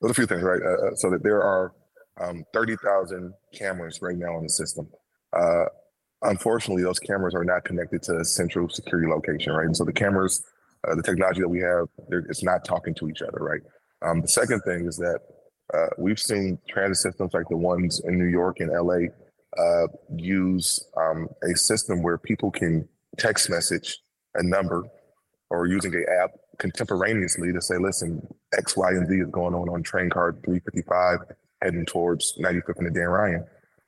There's 0.00 0.10
a 0.10 0.14
few 0.14 0.26
things, 0.26 0.42
right? 0.42 0.60
Uh, 0.62 0.88
uh, 0.88 0.94
so 0.94 1.10
that 1.10 1.22
there 1.22 1.42
are 1.42 1.72
um, 2.20 2.44
30,000 2.52 3.32
cameras 3.52 4.00
right 4.00 4.16
now 4.16 4.36
in 4.38 4.44
the 4.44 4.48
system. 4.48 4.88
Uh, 5.32 5.64
unfortunately, 6.22 6.82
those 6.82 6.98
cameras 6.98 7.34
are 7.34 7.44
not 7.44 7.64
connected 7.64 8.02
to 8.04 8.18
a 8.18 8.24
central 8.24 8.68
security 8.68 9.08
location, 9.08 9.52
right? 9.52 9.66
And 9.66 9.76
so 9.76 9.84
the 9.84 9.92
cameras, 9.92 10.44
uh, 10.86 10.94
the 10.94 11.02
technology 11.02 11.40
that 11.40 11.48
we 11.48 11.60
have, 11.60 11.88
it's 12.28 12.42
not 12.42 12.64
talking 12.64 12.94
to 12.94 13.08
each 13.08 13.22
other, 13.22 13.38
right? 13.40 13.60
Um, 14.02 14.20
the 14.20 14.28
second 14.28 14.60
thing 14.60 14.86
is 14.86 14.96
that 14.96 15.20
uh, 15.74 15.88
we've 15.98 16.20
seen 16.20 16.58
transit 16.68 16.98
systems 16.98 17.34
like 17.34 17.48
the 17.48 17.56
ones 17.56 18.00
in 18.04 18.18
New 18.18 18.26
York 18.26 18.60
and 18.60 18.70
LA 18.70 19.08
uh, 19.58 19.86
use 20.14 20.84
um, 20.96 21.28
a 21.42 21.56
system 21.56 22.02
where 22.02 22.18
people 22.18 22.50
can 22.50 22.88
text 23.18 23.50
message 23.50 23.98
a 24.34 24.42
number 24.42 24.84
or 25.50 25.66
using 25.66 25.94
a 25.94 26.22
app 26.22 26.30
contemporaneously 26.58 27.52
to 27.52 27.60
say, 27.60 27.76
listen, 27.78 28.26
X, 28.56 28.76
Y, 28.76 28.90
and 28.90 29.08
Z 29.08 29.14
is 29.14 29.30
going 29.30 29.54
on 29.54 29.68
on 29.68 29.82
train 29.82 30.10
card 30.10 30.42
355 30.44 31.36
heading 31.62 31.86
towards 31.86 32.36
95th 32.38 32.78
and 32.78 32.86
the 32.86 32.90
Dan 32.90 33.08
Ryan. 33.08 33.44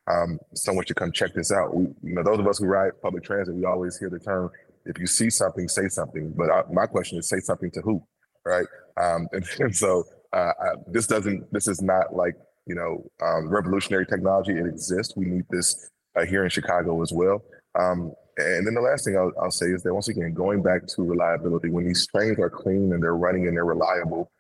Um, 0.07 0.39
someone 0.55 0.87
should 0.87 0.97
come 0.97 1.13
check 1.13 1.35
this 1.35 1.53
out. 1.53 1.75
We, 1.75 1.85
you 2.03 2.15
know, 2.15 2.23
those 2.23 2.39
of 2.39 2.47
us 2.47 2.59
who 2.59 2.67
ride 2.67 2.93
public 3.03 3.25
transit, 3.25 3.55
we 3.55 3.65
always 3.65 3.99
hear 3.99 4.09
the 4.09 4.19
term, 4.19 4.51
if 4.87 4.99
you 4.99 5.07
see 5.07 5.29
something, 5.29 5.69
say 5.69 5.89
something. 5.89 6.33
But 6.37 6.51
I, 6.51 6.63
my 6.73 6.87
question 6.87 7.19
is, 7.19 7.29
say 7.29 7.41
something 7.41 7.71
to 7.73 7.83
who, 7.83 8.03
right? 8.45 8.67
Um, 8.97 9.29
and, 9.33 9.45
and, 9.59 9.77
so 9.77 10.05
uh, 10.33 10.53
I, 10.61 10.69
this 10.87 11.07
doesn't, 11.07 11.53
this 11.53 11.69
is 11.69 11.83
not 11.83 12.15
like, 12.15 12.37
you 12.67 12.75
know, 12.75 13.05
um, 13.23 13.49
revolutionary 13.49 14.07
technology. 14.07 14.53
It 14.53 14.67
exists. 14.67 15.15
We 15.17 15.27
need 15.27 15.45
this 15.51 15.91
uh, 16.17 16.25
here 16.25 16.45
in 16.45 16.51
Chicago 16.51 17.03
as 17.03 17.13
well. 17.13 17.43
Um, 17.79 18.13
and 18.39 18.67
then 18.67 18.75
the 18.75 18.81
last 18.81 19.05
thing 19.05 19.17
I'll, 19.17 19.33
I'll, 19.41 19.51
say 19.51 19.67
is 19.67 19.83
that 19.83 19.93
once 19.93 20.09
again, 20.09 20.33
going 20.33 20.63
back 20.63 20.87
to 20.87 21.03
reliability, 21.03 21.71
when 21.71 21.85
these 21.85 22.07
trains 22.07 22.39
are 22.39 22.51
clean 22.51 22.93
and 22.93 23.03
they're 23.03 23.17
running 23.17 23.49
and 23.49 23.57
they're 23.57 23.65
reliable, 23.65 24.31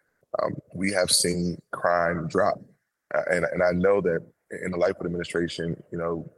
um, 0.40 0.54
we 0.72 0.92
have 0.92 1.10
seen 1.10 1.60
crime 1.72 2.28
drop. 2.28 2.60
Uh, 3.14 3.22
and, 3.32 3.44
and 3.44 3.62
I 3.62 3.72
know 3.72 4.00
that 4.02 4.20
in 4.62 4.70
the 4.70 4.76
Lightfoot 4.76 5.06
administration, 5.06 5.82
you 5.90 5.98
know, 5.98 6.30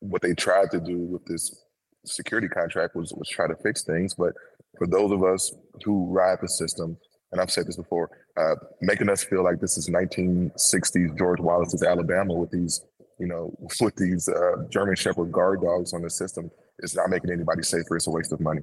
what 0.00 0.22
they 0.22 0.34
tried 0.34 0.70
to 0.70 0.80
do 0.80 0.98
with 0.98 1.24
this 1.26 1.64
security 2.06 2.48
contract 2.48 2.96
was, 2.96 3.12
was 3.12 3.28
try 3.28 3.46
to 3.46 3.56
fix 3.56 3.84
things. 3.84 4.14
But 4.14 4.32
for 4.78 4.86
those 4.86 5.12
of 5.12 5.22
us 5.22 5.52
who 5.84 6.06
ride 6.10 6.38
the 6.40 6.48
system, 6.48 6.96
and 7.30 7.40
I've 7.40 7.50
said 7.50 7.66
this 7.66 7.76
before, 7.76 8.10
uh, 8.38 8.54
making 8.80 9.10
us 9.10 9.22
feel 9.22 9.44
like 9.44 9.60
this 9.60 9.76
is 9.76 9.90
1960s 9.90 11.18
George 11.18 11.40
Wallace's 11.40 11.82
Alabama 11.82 12.32
with 12.34 12.50
these, 12.50 12.82
you 13.18 13.26
know, 13.26 13.54
with 13.80 13.96
these 13.96 14.30
uh, 14.30 14.64
German 14.70 14.94
Shepherd 14.94 15.30
guard 15.30 15.60
dogs 15.60 15.92
on 15.92 16.00
the 16.00 16.08
system 16.08 16.50
it's 16.78 16.94
not 16.94 17.10
making 17.10 17.30
anybody 17.30 17.62
safer. 17.62 17.96
It's 17.96 18.06
a 18.06 18.10
waste 18.10 18.32
of 18.32 18.40
money. 18.40 18.62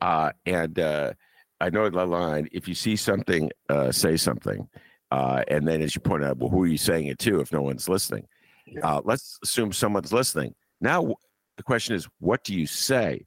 Uh, 0.00 0.30
and 0.46 0.78
uh, 0.78 1.12
I 1.60 1.70
know 1.70 1.88
the 1.88 2.04
line 2.04 2.48
if 2.52 2.68
you 2.68 2.74
see 2.74 2.96
something, 2.96 3.50
uh, 3.68 3.92
say 3.92 4.16
something. 4.16 4.68
Uh, 5.10 5.42
and 5.48 5.66
then, 5.66 5.80
as 5.80 5.94
you 5.94 6.00
point 6.00 6.24
out, 6.24 6.38
well, 6.38 6.50
who 6.50 6.62
are 6.62 6.66
you 6.66 6.78
saying 6.78 7.06
it 7.06 7.18
to 7.20 7.40
if 7.40 7.52
no 7.52 7.62
one's 7.62 7.88
listening? 7.88 8.26
Yeah. 8.66 8.80
Uh, 8.82 9.00
let's 9.04 9.38
assume 9.42 9.72
someone's 9.72 10.12
listening. 10.12 10.54
Now, 10.80 11.14
the 11.56 11.62
question 11.62 11.94
is, 11.94 12.06
what 12.20 12.44
do 12.44 12.54
you 12.54 12.66
say? 12.66 13.26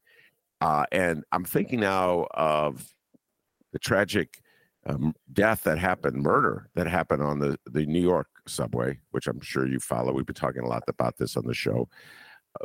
Uh, 0.60 0.86
and 0.92 1.24
I'm 1.32 1.44
thinking 1.44 1.80
now 1.80 2.28
of 2.32 2.94
the 3.74 3.80
tragic 3.80 4.42
um, 4.86 5.16
death 5.34 5.64
that 5.64 5.80
happened, 5.80 6.22
murder 6.22 6.70
that 6.76 6.88
happened 6.88 7.24
on 7.24 7.40
the, 7.40 7.58
the 7.66 7.86
New 7.86 8.02
York 8.02 8.28
subway, 8.48 9.00
which 9.10 9.28
I'm 9.28 9.42
sure 9.42 9.68
you 9.68 9.80
follow. 9.80 10.14
We've 10.14 10.26
been 10.26 10.36
talking 10.36 10.62
a 10.62 10.68
lot 10.68 10.84
about 10.88 11.18
this 11.18 11.36
on 11.36 11.46
the 11.46 11.54
show 11.54 11.90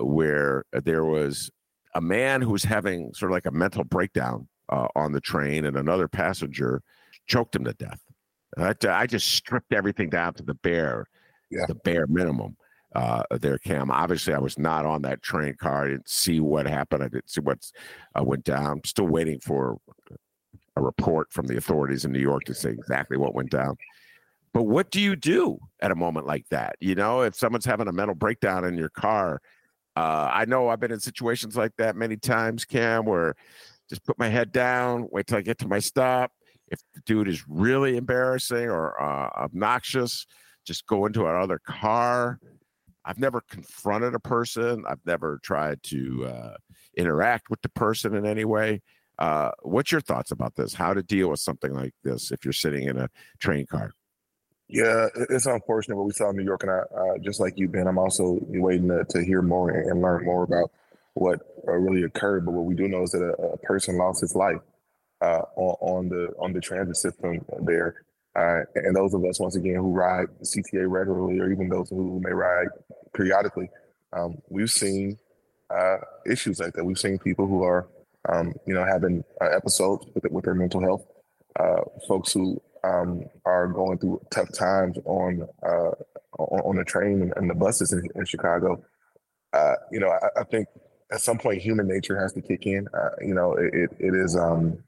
where 0.00 0.64
there 0.72 1.04
was 1.04 1.50
a 1.94 2.00
man 2.00 2.42
who 2.42 2.50
was 2.50 2.64
having 2.64 3.12
sort 3.14 3.30
of 3.30 3.34
like 3.34 3.46
a 3.46 3.50
mental 3.50 3.84
breakdown 3.84 4.48
uh, 4.68 4.88
on 4.94 5.12
the 5.12 5.20
train, 5.20 5.64
and 5.64 5.76
another 5.76 6.08
passenger 6.08 6.82
choked 7.26 7.56
him 7.56 7.64
to 7.64 7.72
death. 7.74 8.00
I, 8.58 8.74
I 8.88 9.06
just 9.06 9.28
stripped 9.28 9.72
everything 9.72 10.10
down 10.10 10.34
to 10.34 10.42
the 10.42 10.54
bare, 10.54 11.06
yeah. 11.50 11.66
the 11.66 11.74
bare 11.74 12.06
minimum. 12.06 12.56
Uh, 12.94 13.22
there, 13.40 13.58
Kam. 13.58 13.90
Obviously, 13.90 14.32
I 14.32 14.38
was 14.38 14.58
not 14.58 14.86
on 14.86 15.02
that 15.02 15.22
train 15.22 15.54
car. 15.60 15.84
I 15.84 15.88
didn't 15.88 16.08
see 16.08 16.40
what 16.40 16.66
happened. 16.66 17.02
I 17.02 17.08
didn't 17.08 17.28
see 17.28 17.42
what 17.42 17.58
uh, 18.18 18.24
went 18.24 18.44
down. 18.44 18.66
I'm 18.66 18.84
still 18.84 19.06
waiting 19.06 19.38
for 19.40 19.76
a 20.76 20.82
report 20.82 21.30
from 21.30 21.46
the 21.46 21.58
authorities 21.58 22.06
in 22.06 22.12
New 22.12 22.20
York 22.20 22.44
to 22.44 22.54
say 22.54 22.70
exactly 22.70 23.18
what 23.18 23.34
went 23.34 23.50
down. 23.50 23.76
But 24.54 24.62
what 24.62 24.90
do 24.90 25.00
you 25.00 25.14
do 25.14 25.58
at 25.80 25.90
a 25.90 25.94
moment 25.94 26.26
like 26.26 26.48
that? 26.48 26.76
You 26.80 26.94
know, 26.94 27.20
if 27.20 27.34
someone's 27.34 27.66
having 27.66 27.88
a 27.88 27.92
mental 27.92 28.14
breakdown 28.14 28.64
in 28.64 28.78
your 28.78 28.88
car 28.88 29.42
uh, 29.96 30.30
I 30.32 30.44
know 30.44 30.68
I've 30.68 30.80
been 30.80 30.92
in 30.92 31.00
situations 31.00 31.56
like 31.56 31.72
that 31.78 31.96
many 31.96 32.16
times, 32.16 32.64
Kam, 32.64 33.06
where 33.06 33.34
just 33.88 34.04
put 34.04 34.18
my 34.18 34.28
head 34.28 34.52
down, 34.52 35.08
wait 35.10 35.26
till 35.26 35.38
I 35.38 35.42
get 35.42 35.58
to 35.58 35.68
my 35.68 35.78
stop. 35.78 36.32
If 36.68 36.80
the 36.94 37.00
dude 37.06 37.28
is 37.28 37.44
really 37.48 37.96
embarrassing 37.96 38.68
or 38.68 39.00
uh, 39.00 39.30
obnoxious, 39.36 40.26
just 40.66 40.86
go 40.86 41.06
into 41.06 41.26
another 41.26 41.60
car. 41.64 42.40
I've 43.04 43.20
never 43.20 43.40
confronted 43.48 44.14
a 44.14 44.20
person. 44.20 44.82
I've 44.88 45.04
never 45.06 45.38
tried 45.42 45.82
to 45.84 46.26
uh, 46.26 46.56
interact 46.96 47.48
with 47.48 47.62
the 47.62 47.68
person 47.68 48.16
in 48.16 48.26
any 48.26 48.44
way. 48.44 48.82
Uh, 49.18 49.52
what's 49.62 49.92
your 49.92 50.00
thoughts 50.00 50.32
about 50.32 50.56
this? 50.56 50.74
How 50.74 50.92
to 50.92 51.02
deal 51.02 51.30
with 51.30 51.40
something 51.40 51.72
like 51.72 51.94
this 52.02 52.32
if 52.32 52.44
you're 52.44 52.52
sitting 52.52 52.88
in 52.88 52.98
a 52.98 53.08
train 53.38 53.64
car? 53.64 53.92
Yeah, 54.68 55.06
it's 55.30 55.46
unfortunate 55.46 55.96
what 55.96 56.06
we 56.06 56.12
saw 56.12 56.30
in 56.30 56.36
New 56.36 56.42
York, 56.44 56.64
and 56.64 56.72
I, 56.72 56.78
uh, 56.78 57.18
just 57.20 57.38
like 57.38 57.56
you, 57.56 57.68
Ben, 57.68 57.86
I'm 57.86 57.98
also 57.98 58.38
waiting 58.48 58.88
to, 58.88 59.04
to 59.04 59.24
hear 59.24 59.40
more 59.40 59.70
and 59.70 60.02
learn 60.02 60.24
more 60.24 60.42
about 60.42 60.72
what 61.14 61.40
uh, 61.68 61.72
really 61.72 62.02
occurred. 62.02 62.44
But 62.44 62.52
what 62.52 62.64
we 62.64 62.74
do 62.74 62.88
know 62.88 63.04
is 63.04 63.12
that 63.12 63.22
a, 63.22 63.42
a 63.52 63.56
person 63.58 63.96
lost 63.96 64.22
his 64.22 64.34
life 64.34 64.58
uh, 65.20 65.42
on, 65.54 65.76
on, 65.80 66.08
the 66.08 66.32
on 66.40 66.52
the 66.52 66.60
transit 66.60 66.96
system 66.96 67.44
there, 67.62 68.04
uh, 68.34 68.62
and 68.74 68.96
those 68.96 69.14
of 69.14 69.24
us, 69.24 69.38
once 69.38 69.54
again, 69.54 69.76
who 69.76 69.92
ride 69.92 70.26
CTA 70.42 70.90
regularly, 70.90 71.38
or 71.38 71.52
even 71.52 71.68
those 71.68 71.88
who 71.88 72.18
may 72.20 72.32
ride 72.32 72.66
periodically, 73.14 73.70
um, 74.14 74.36
we've 74.48 74.70
seen 74.70 75.16
uh, 75.70 75.98
issues 76.26 76.58
like 76.58 76.72
that. 76.74 76.84
We've 76.84 76.98
seen 76.98 77.18
people 77.18 77.46
who 77.46 77.62
are, 77.62 77.86
um, 78.28 78.52
you 78.66 78.74
know, 78.74 78.84
having 78.84 79.22
uh, 79.40 79.46
episodes 79.56 80.06
with, 80.12 80.24
with 80.32 80.44
their 80.44 80.54
mental 80.54 80.80
health. 80.80 81.06
folks 82.08 82.32
who 82.32 82.60
um, 82.86 83.24
are 83.44 83.66
going 83.66 83.98
through 83.98 84.20
tough 84.30 84.52
times 84.52 84.98
on 85.04 85.46
uh, 85.62 85.90
on, 86.38 86.76
the 86.76 86.84
train 86.84 87.32
and, 87.34 87.48
the 87.48 87.54
buses 87.54 87.92
in, 87.92 88.06
in 88.14 88.26
Chicago, 88.26 88.84
uh, 89.54 89.74
you 89.90 89.98
know, 89.98 90.10
I, 90.10 90.40
I, 90.40 90.44
think 90.44 90.68
at 91.10 91.20
some 91.20 91.38
point 91.38 91.62
human 91.62 91.88
nature 91.88 92.20
has 92.20 92.34
to 92.34 92.42
kick 92.42 92.66
in. 92.66 92.86
Uh, 92.92 93.08
you 93.22 93.34
know, 93.34 93.54
it, 93.54 93.90
it 93.98 94.14
is. 94.14 94.36
Um, 94.36 94.78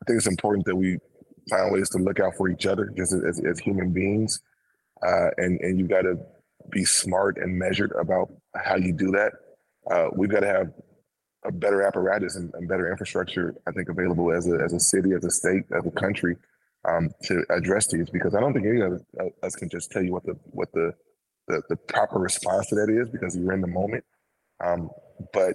I 0.00 0.04
think 0.06 0.18
it's 0.18 0.26
important 0.26 0.66
that 0.66 0.76
we 0.76 0.98
find 1.50 1.72
ways 1.72 1.90
to 1.90 1.98
look 1.98 2.20
out 2.20 2.36
for 2.36 2.48
each 2.48 2.66
other, 2.66 2.92
just 2.96 3.12
as, 3.12 3.40
as 3.44 3.58
human 3.58 3.92
beings, 3.92 4.40
uh, 5.04 5.30
and 5.36 5.60
and 5.60 5.78
you 5.78 5.88
got 5.88 6.02
to 6.02 6.18
be 6.70 6.84
smart 6.84 7.38
and 7.38 7.58
measured 7.58 7.92
about 8.00 8.32
how 8.54 8.76
you 8.76 8.92
do 8.92 9.10
that. 9.10 9.32
Uh, 9.90 10.08
we've 10.14 10.30
got 10.30 10.40
to 10.40 10.46
have 10.46 10.72
a 11.44 11.50
better 11.50 11.82
apparatus 11.82 12.36
and, 12.36 12.54
and, 12.54 12.68
better 12.68 12.88
infrastructure, 12.88 13.56
I 13.66 13.72
think, 13.72 13.88
available 13.88 14.30
as 14.32 14.46
a 14.46 14.60
as 14.64 14.72
a 14.72 14.80
city, 14.80 15.12
as 15.12 15.24
a 15.24 15.30
state, 15.30 15.64
as 15.76 15.84
a 15.84 15.90
country 15.90 16.36
um, 16.88 17.10
to 17.24 17.44
address 17.50 17.86
these 17.86 18.10
because 18.10 18.34
I 18.34 18.40
don't 18.40 18.52
think 18.52 18.66
any 18.66 18.80
of 18.80 19.02
us 19.42 19.54
can 19.54 19.68
just 19.68 19.90
tell 19.90 20.02
you 20.02 20.12
what 20.12 20.24
the 20.24 20.36
what 20.50 20.72
the 20.72 20.92
the, 21.48 21.62
the 21.68 21.76
proper 21.76 22.18
response 22.18 22.68
to 22.68 22.76
that 22.76 22.88
is 22.88 23.08
because 23.08 23.36
you're 23.36 23.52
in 23.52 23.60
the 23.60 23.66
moment. 23.66 24.04
Um, 24.64 24.90
but 25.32 25.54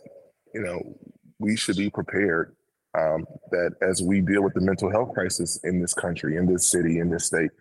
you 0.53 0.61
know, 0.61 0.97
we 1.39 1.55
should 1.55 1.77
be 1.77 1.89
prepared 1.89 2.55
um, 2.97 3.25
that 3.51 3.75
as 3.81 4.01
we 4.01 4.21
deal 4.21 4.43
with 4.43 4.53
the 4.53 4.61
mental 4.61 4.89
health 4.89 5.13
crisis 5.13 5.59
in 5.63 5.81
this 5.81 5.93
country, 5.93 6.37
in 6.37 6.45
this 6.45 6.67
city, 6.67 6.99
in 6.99 7.09
this 7.09 7.25
state, 7.25 7.51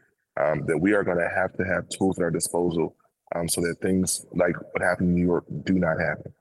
um, 0.40 0.64
that 0.66 0.78
we 0.78 0.92
are 0.92 1.02
going 1.02 1.18
to 1.18 1.28
have 1.28 1.52
to 1.56 1.64
have 1.64 1.88
tools 1.88 2.18
at 2.18 2.22
our 2.22 2.30
disposal 2.30 2.96
um, 3.34 3.48
so 3.48 3.60
that 3.60 3.76
things 3.80 4.24
like 4.32 4.54
what 4.72 4.82
happened 4.82 5.10
in 5.10 5.14
New 5.14 5.26
York 5.26 5.44
do 5.64 5.74
not 5.74 5.98
happen. 5.98 6.32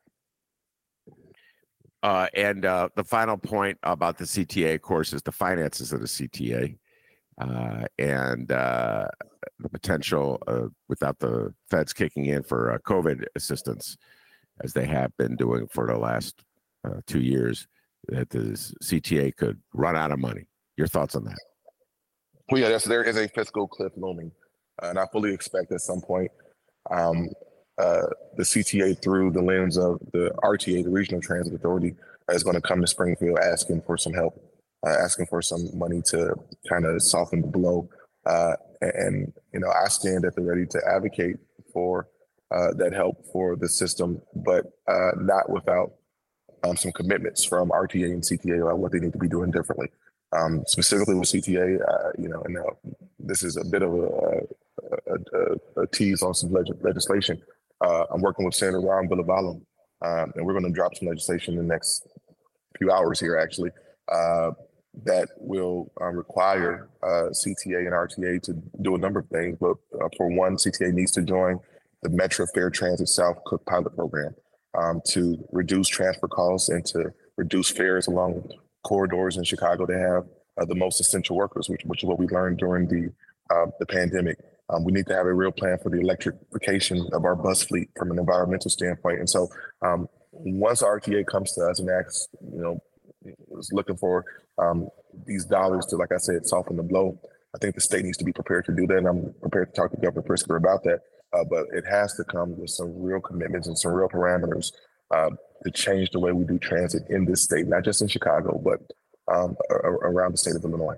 Uh, 2.04 2.28
and 2.36 2.66
uh, 2.66 2.88
the 2.96 3.04
final 3.04 3.36
point 3.36 3.78
about 3.82 4.18
the 4.18 4.26
CTA, 4.26 4.76
of 4.76 4.82
course, 4.82 5.12
is 5.12 5.24
the 5.24 5.32
finances 5.32 5.92
of 5.92 6.02
the 6.02 6.06
CTA 6.06 6.78
uh, 7.40 7.84
and 8.00 8.52
uh, 8.52 9.08
the 9.60 9.70
potential 9.70 10.42
uh, 10.48 10.68
without 10.88 11.20
the 11.20 11.54
feds 11.70 11.94
kicking 11.94 12.26
in 12.26 12.44
for 12.44 12.74
uh, 12.74 12.78
COVID 12.80 13.26
assistance, 13.36 13.98
as 14.64 14.74
they 14.74 14.86
have 14.86 15.16
been 15.18 15.36
doing 15.36 15.68
for 15.68 15.88
the 15.88 15.98
last 15.98 16.44
uh, 16.86 17.02
two 17.08 17.22
years, 17.22 17.68
that 18.08 18.30
the 18.30 18.58
CTA 18.84 19.36
could 19.36 19.60
run 19.74 19.96
out 19.96 20.12
of 20.12 20.20
money. 20.20 20.46
Your 20.78 20.88
thoughts 20.88 21.16
on 21.16 21.26
that? 21.26 21.40
Well, 22.50 22.62
yeah, 22.62 22.78
there 22.78 23.04
is 23.04 23.18
a 23.18 23.28
fiscal 23.28 23.68
cliff 23.68 23.94
looming. 23.96 24.32
and 24.82 25.00
I 25.00 25.06
fully 25.12 25.34
expect 25.34 25.72
at 25.72 25.82
some 25.82 26.02
point 26.02 26.32
um, 26.92 27.30
uh, 27.78 28.08
the 28.38 28.44
CTA 28.44 29.02
through 29.02 29.32
the 29.32 29.42
lens 29.42 29.78
of 29.78 30.00
the 30.14 30.32
RTA, 30.44 30.84
the 30.84 30.90
Regional 30.90 31.22
Transit 31.22 31.54
Authority, 31.54 31.96
is 32.30 32.44
going 32.44 32.56
to 32.56 32.62
come 32.62 32.82
to 32.82 32.88
Springfield 32.88 33.40
asking 33.40 33.82
for 33.82 33.98
some 33.98 34.14
help, 34.14 34.40
uh, 34.86 34.96
asking 35.04 35.26
for 35.26 35.42
some 35.42 35.70
money 35.78 36.02
to 36.02 36.36
kind 36.70 36.86
of 36.86 37.02
soften 37.02 37.42
the 37.42 37.48
blow. 37.48 37.90
Uh, 38.26 38.54
and, 38.82 39.34
you 39.54 39.60
know, 39.60 39.70
I 39.70 39.88
stand 39.88 40.26
at 40.26 40.36
the 40.36 40.42
ready 40.42 40.66
to 40.68 40.82
advocate 40.88 41.38
for 41.74 42.08
uh, 42.52 42.74
that 42.78 42.94
help 42.94 43.26
for 43.32 43.56
the 43.56 43.68
system, 43.68 44.22
but 44.36 44.66
uh, 44.88 45.12
not 45.18 45.50
without 45.50 45.94
um, 46.64 46.78
some 46.78 46.92
commitments 46.92 47.44
from 47.44 47.70
RTA 47.70 48.06
and 48.06 48.22
CTA 48.22 48.72
on 48.72 48.80
what 48.80 48.92
they 48.92 49.00
need 49.00 49.14
to 49.14 49.20
be 49.20 49.28
doing 49.28 49.52
differently. 49.52 49.88
Um, 50.32 50.64
specifically 50.68 51.16
with 51.16 51.30
CTA, 51.30 51.80
uh, 51.82 52.12
you 52.18 52.28
know, 52.28 52.42
and 52.44 52.56
now 52.56 52.66
this 53.20 53.44
is 53.44 53.58
a 53.58 53.64
bit 53.64 53.82
of 53.82 53.94
a, 53.94 54.42
a, 55.08 55.80
a, 55.80 55.82
a 55.84 55.88
tease 55.88 56.22
on 56.22 56.34
some 56.34 56.52
leg- 56.52 56.78
legislation. 56.82 57.42
Uh, 57.82 58.06
I'm 58.12 58.22
working 58.22 58.46
with 58.46 58.56
Senator 58.56 58.82
Ram 58.82 59.08
Villivalam, 59.08 59.62
um, 60.02 60.34
and 60.36 60.46
we're 60.46 60.54
going 60.54 60.66
to 60.66 60.72
drop 60.72 60.96
some 60.96 61.08
legislation 61.08 61.58
in 61.58 61.68
the 61.68 61.74
next 61.74 62.08
few 62.78 62.92
hours 62.92 63.20
here, 63.20 63.38
actually, 63.38 63.72
uh, 64.12 64.52
that 65.04 65.30
will 65.38 65.92
uh, 66.02 66.06
require 66.06 66.90
uh, 67.04 67.30
CTA 67.32 67.80
and 67.80 67.92
RTA 67.92 68.42
to 68.44 68.54
do 68.82 68.96
a 68.96 68.98
number 68.98 69.20
of 69.20 69.28
things. 69.28 69.58
But 69.60 69.76
uh, 69.94 70.10
for 70.18 70.30
one, 70.30 70.56
CTA 70.56 70.94
needs 70.94 71.12
to 71.14 71.22
join 71.22 71.60
the 72.02 72.10
Metra 72.10 72.48
Fair 72.54 72.70
Transit 72.70 73.08
South 73.08 73.38
Cook 73.46 73.66
pilot 73.66 73.96
program 73.96 74.36
um, 74.78 75.02
to 75.10 75.44
reduce 75.52 75.88
transfer 75.88 76.28
costs 76.28 76.70
and 76.70 76.86
to 76.88 77.12
reduce 77.38 77.70
fares 77.70 78.08
along 78.08 78.50
corridors 78.84 79.38
in 79.38 79.44
Chicago 79.44 79.86
to 79.86 79.98
have 79.98 80.26
uh, 80.62 80.66
the 80.66 80.76
most 80.76 81.00
essential 81.00 81.36
workers, 81.36 81.68
which, 81.70 81.82
which 81.86 82.04
is 82.04 82.08
what 82.08 82.20
we 82.20 82.28
learned 82.28 82.58
during 82.58 82.88
the 82.88 83.12
uh, 83.50 83.68
the 83.80 83.86
pandemic. 83.86 84.40
Um, 84.70 84.84
we 84.84 84.92
need 84.92 85.06
to 85.08 85.14
have 85.14 85.28
a 85.28 85.34
real 85.34 85.52
plan 85.52 85.78
for 85.84 85.90
the 85.90 86.00
electrification 86.00 87.08
of 87.14 87.26
our 87.26 87.36
bus 87.36 87.64
fleet 87.64 87.90
from 87.96 88.10
an 88.10 88.18
environmental 88.18 88.72
standpoint. 88.72 89.20
And 89.20 89.30
so, 89.30 89.50
um, 89.84 90.08
once 90.32 90.82
RTA 90.82 91.28
comes 91.28 91.54
to 91.54 91.62
us 91.62 91.80
and 91.80 91.90
asks, 91.90 92.28
you 92.42 92.62
know, 92.62 92.80
is 93.60 93.70
looking 93.72 93.98
for 93.98 94.26
um, 94.58 94.90
these 95.26 95.46
dollars 95.46 95.86
to, 95.88 95.96
like 95.96 96.12
I 96.12 96.18
said, 96.18 96.46
soften 96.46 96.78
the 96.78 96.84
blow, 96.84 97.20
I 97.54 97.58
think 97.58 97.76
the 97.76 97.82
state 97.82 98.04
needs 98.04 98.18
to 98.18 98.26
be 98.26 98.34
prepared 98.34 98.66
to 98.66 98.76
do 98.76 98.86
that. 98.88 98.98
And 98.98 99.08
I'm 99.08 99.34
prepared 99.42 99.74
to 99.74 99.82
talk 99.82 99.92
to 99.92 99.98
Governor 99.98 100.24
Pritzker 100.24 100.58
about 100.58 100.84
that. 100.84 101.02
Uh, 101.34 101.44
but 101.50 101.66
it 101.74 101.86
has 101.86 102.14
to 102.16 102.24
come 102.24 102.58
with 102.58 102.70
some 102.70 102.94
real 103.02 103.20
commitments 103.20 103.68
and 103.68 103.78
some 103.78 103.92
real 103.92 104.08
parameters 104.08 104.72
uh, 105.12 105.30
to 105.64 105.72
change 105.72 106.12
the 106.12 106.20
way 106.20 106.32
we 106.32 106.46
do 106.46 106.58
transit 106.60 107.04
in 107.10 107.26
this 107.26 107.44
state, 107.44 107.68
not 107.68 107.84
just 107.84 108.02
in 108.02 108.08
Chicago, 108.08 108.62
but 108.64 108.80
um, 109.34 109.56
around 109.72 110.34
the 110.34 110.38
state 110.38 110.56
of 110.56 110.64
Illinois. 110.64 110.98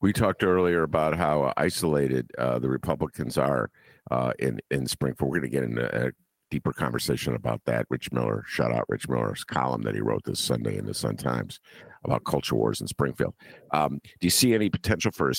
We 0.00 0.12
talked 0.12 0.42
earlier 0.44 0.82
about 0.82 1.16
how 1.16 1.52
isolated 1.56 2.30
uh, 2.38 2.58
the 2.58 2.68
Republicans 2.68 3.36
are 3.36 3.70
uh, 4.10 4.32
in 4.38 4.60
in 4.70 4.86
Springfield. 4.86 5.30
We're 5.30 5.40
going 5.40 5.50
to 5.50 5.56
get 5.56 5.64
into 5.64 6.06
a 6.06 6.12
deeper 6.50 6.72
conversation 6.72 7.34
about 7.34 7.60
that. 7.66 7.86
Rich 7.90 8.12
Miller, 8.12 8.44
shout 8.46 8.72
out 8.72 8.86
Rich 8.88 9.08
Miller's 9.08 9.44
column 9.44 9.82
that 9.82 9.94
he 9.94 10.00
wrote 10.00 10.22
this 10.24 10.40
Sunday 10.40 10.78
in 10.78 10.86
the 10.86 10.94
Sun 10.94 11.16
Times 11.16 11.60
about 12.04 12.24
culture 12.24 12.54
wars 12.54 12.80
in 12.80 12.86
Springfield. 12.86 13.34
Um, 13.72 14.00
do 14.20 14.26
you 14.26 14.30
see 14.30 14.54
any 14.54 14.70
potential 14.70 15.10
for 15.12 15.32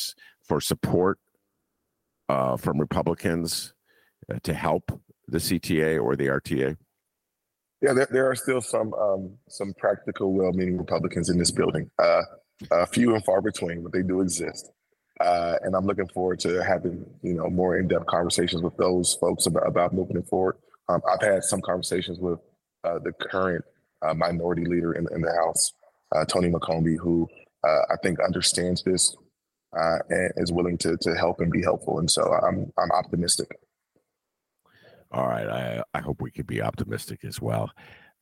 for 0.43 0.61
support 0.61 1.19
uh, 2.29 2.57
from 2.57 2.79
Republicans 2.79 3.73
uh, 4.31 4.39
to 4.43 4.53
help 4.53 4.99
the 5.27 5.37
CTA 5.37 6.01
or 6.01 6.15
the 6.15 6.27
RTA? 6.27 6.77
Yeah, 7.81 7.93
there, 7.93 8.07
there 8.11 8.29
are 8.29 8.35
still 8.35 8.61
some 8.61 8.93
um, 8.93 9.31
some 9.49 9.73
practical, 9.73 10.33
well-meaning 10.33 10.77
Republicans 10.77 11.29
in 11.29 11.37
this 11.37 11.51
building. 11.51 11.89
Uh, 11.97 12.85
few 12.91 13.15
and 13.15 13.25
far 13.25 13.41
between, 13.41 13.81
but 13.81 13.91
they 13.91 14.03
do 14.03 14.21
exist. 14.21 14.71
Uh, 15.19 15.55
and 15.63 15.75
I'm 15.75 15.85
looking 15.85 16.07
forward 16.07 16.39
to 16.41 16.63
having 16.63 17.05
you 17.21 17.33
know 17.33 17.49
more 17.49 17.77
in-depth 17.77 18.07
conversations 18.07 18.61
with 18.61 18.75
those 18.77 19.15
folks 19.15 19.45
about, 19.45 19.67
about 19.67 19.93
moving 19.93 20.17
it 20.17 20.27
forward. 20.27 20.57
Um, 20.89 21.01
I've 21.09 21.21
had 21.21 21.43
some 21.43 21.61
conversations 21.61 22.19
with 22.19 22.39
uh, 22.83 22.99
the 22.99 23.13
current 23.13 23.63
uh, 24.01 24.13
minority 24.13 24.65
leader 24.65 24.93
in, 24.93 25.07
in 25.13 25.21
the 25.21 25.31
House, 25.31 25.73
uh, 26.15 26.25
Tony 26.25 26.49
McCombie, 26.49 26.97
who 26.97 27.27
uh, 27.63 27.81
I 27.91 27.95
think 28.03 28.19
understands 28.19 28.83
this 28.83 29.15
and 29.73 30.31
is 30.37 30.51
willing 30.51 30.77
to 30.79 30.97
to 30.97 31.15
help 31.15 31.39
and 31.39 31.51
be 31.51 31.61
helpful. 31.61 31.99
And 31.99 32.09
so 32.09 32.23
I'm 32.23 32.71
I'm 32.77 32.91
optimistic. 32.91 33.49
All 35.11 35.27
right, 35.27 35.47
I 35.47 35.83
I 35.93 35.99
hope 36.01 36.21
we 36.21 36.31
can 36.31 36.45
be 36.45 36.61
optimistic 36.61 37.23
as 37.23 37.41
well. 37.41 37.71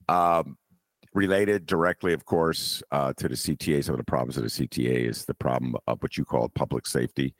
Um, 0.08 0.58
related 1.14 1.66
directly, 1.66 2.14
of 2.14 2.26
course, 2.26 2.84
uh, 2.92 3.14
to 3.14 3.28
the 3.28 3.36
CTA. 3.36 3.84
Some 3.84 3.94
of 3.94 4.00
the 4.00 4.04
problems 4.04 4.38
of 4.38 4.44
the 4.44 4.50
CTA 4.50 5.10
is 5.10 5.26
the 5.26 5.34
problem 5.34 5.76
of 5.88 6.02
what 6.02 6.18
you 6.18 6.26
call 6.26 6.50
public 6.50 6.88
safety 6.88 7.36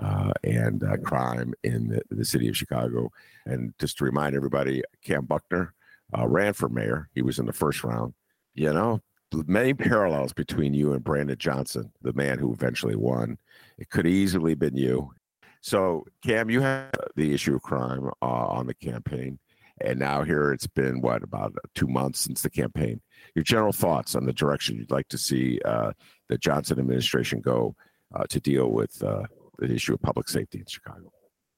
uh, 0.00 0.32
and 0.44 0.82
uh, 0.82 0.96
crime 0.98 1.52
in 1.62 1.88
the, 1.88 2.02
the, 2.10 2.24
city 2.24 2.48
of 2.48 2.56
Chicago. 2.56 3.10
And 3.44 3.74
just 3.78 3.98
to 3.98 4.04
remind 4.04 4.34
everybody, 4.34 4.82
Kam 5.04 5.26
Buckner 5.26 5.74
uh, 6.16 6.26
ran 6.26 6.52
for 6.54 6.68
mayor. 6.68 7.08
He 7.14 7.22
was 7.22 7.38
in 7.38 7.46
the 7.46 7.52
first 7.52 7.84
round. 7.84 8.14
You 8.54 8.72
know, 8.72 9.00
many 9.32 9.74
parallels 9.74 10.32
between 10.32 10.74
you 10.74 10.92
and 10.92 11.02
Brandon 11.02 11.36
Johnson, 11.38 11.92
the 12.02 12.12
man 12.12 12.38
who 12.38 12.52
eventually 12.52 12.96
won. 12.96 13.38
It 13.78 13.90
could 13.90 14.06
easily 14.06 14.54
been 14.54 14.76
you. 14.76 15.12
So, 15.60 16.06
Kam, 16.24 16.50
you 16.50 16.60
had 16.60 16.90
the 17.14 17.32
issue 17.32 17.54
of 17.54 17.62
crime 17.62 18.10
uh, 18.20 18.26
on 18.26 18.66
the 18.66 18.74
campaign. 18.74 19.38
And 19.80 19.98
now 19.98 20.22
here 20.22 20.52
it's 20.52 20.66
been 20.66 21.00
what 21.00 21.22
about 21.22 21.54
two 21.74 21.86
months 21.86 22.20
since 22.20 22.42
the 22.42 22.50
campaign. 22.50 23.00
Your 23.34 23.42
general 23.42 23.72
thoughts 23.72 24.14
on 24.14 24.26
the 24.26 24.32
direction 24.32 24.76
you'd 24.76 24.90
like 24.90 25.08
to 25.08 25.18
see 25.18 25.60
uh, 25.64 25.92
the 26.28 26.38
Johnson 26.38 26.78
administration 26.78 27.40
go 27.40 27.74
uh, 28.14 28.24
to 28.28 28.40
deal 28.40 28.68
with 28.68 29.02
uh, 29.02 29.22
the 29.58 29.72
issue 29.72 29.94
of 29.94 30.02
public 30.02 30.28
safety 30.28 30.58
in 30.58 30.66
Chicago. 30.66 31.12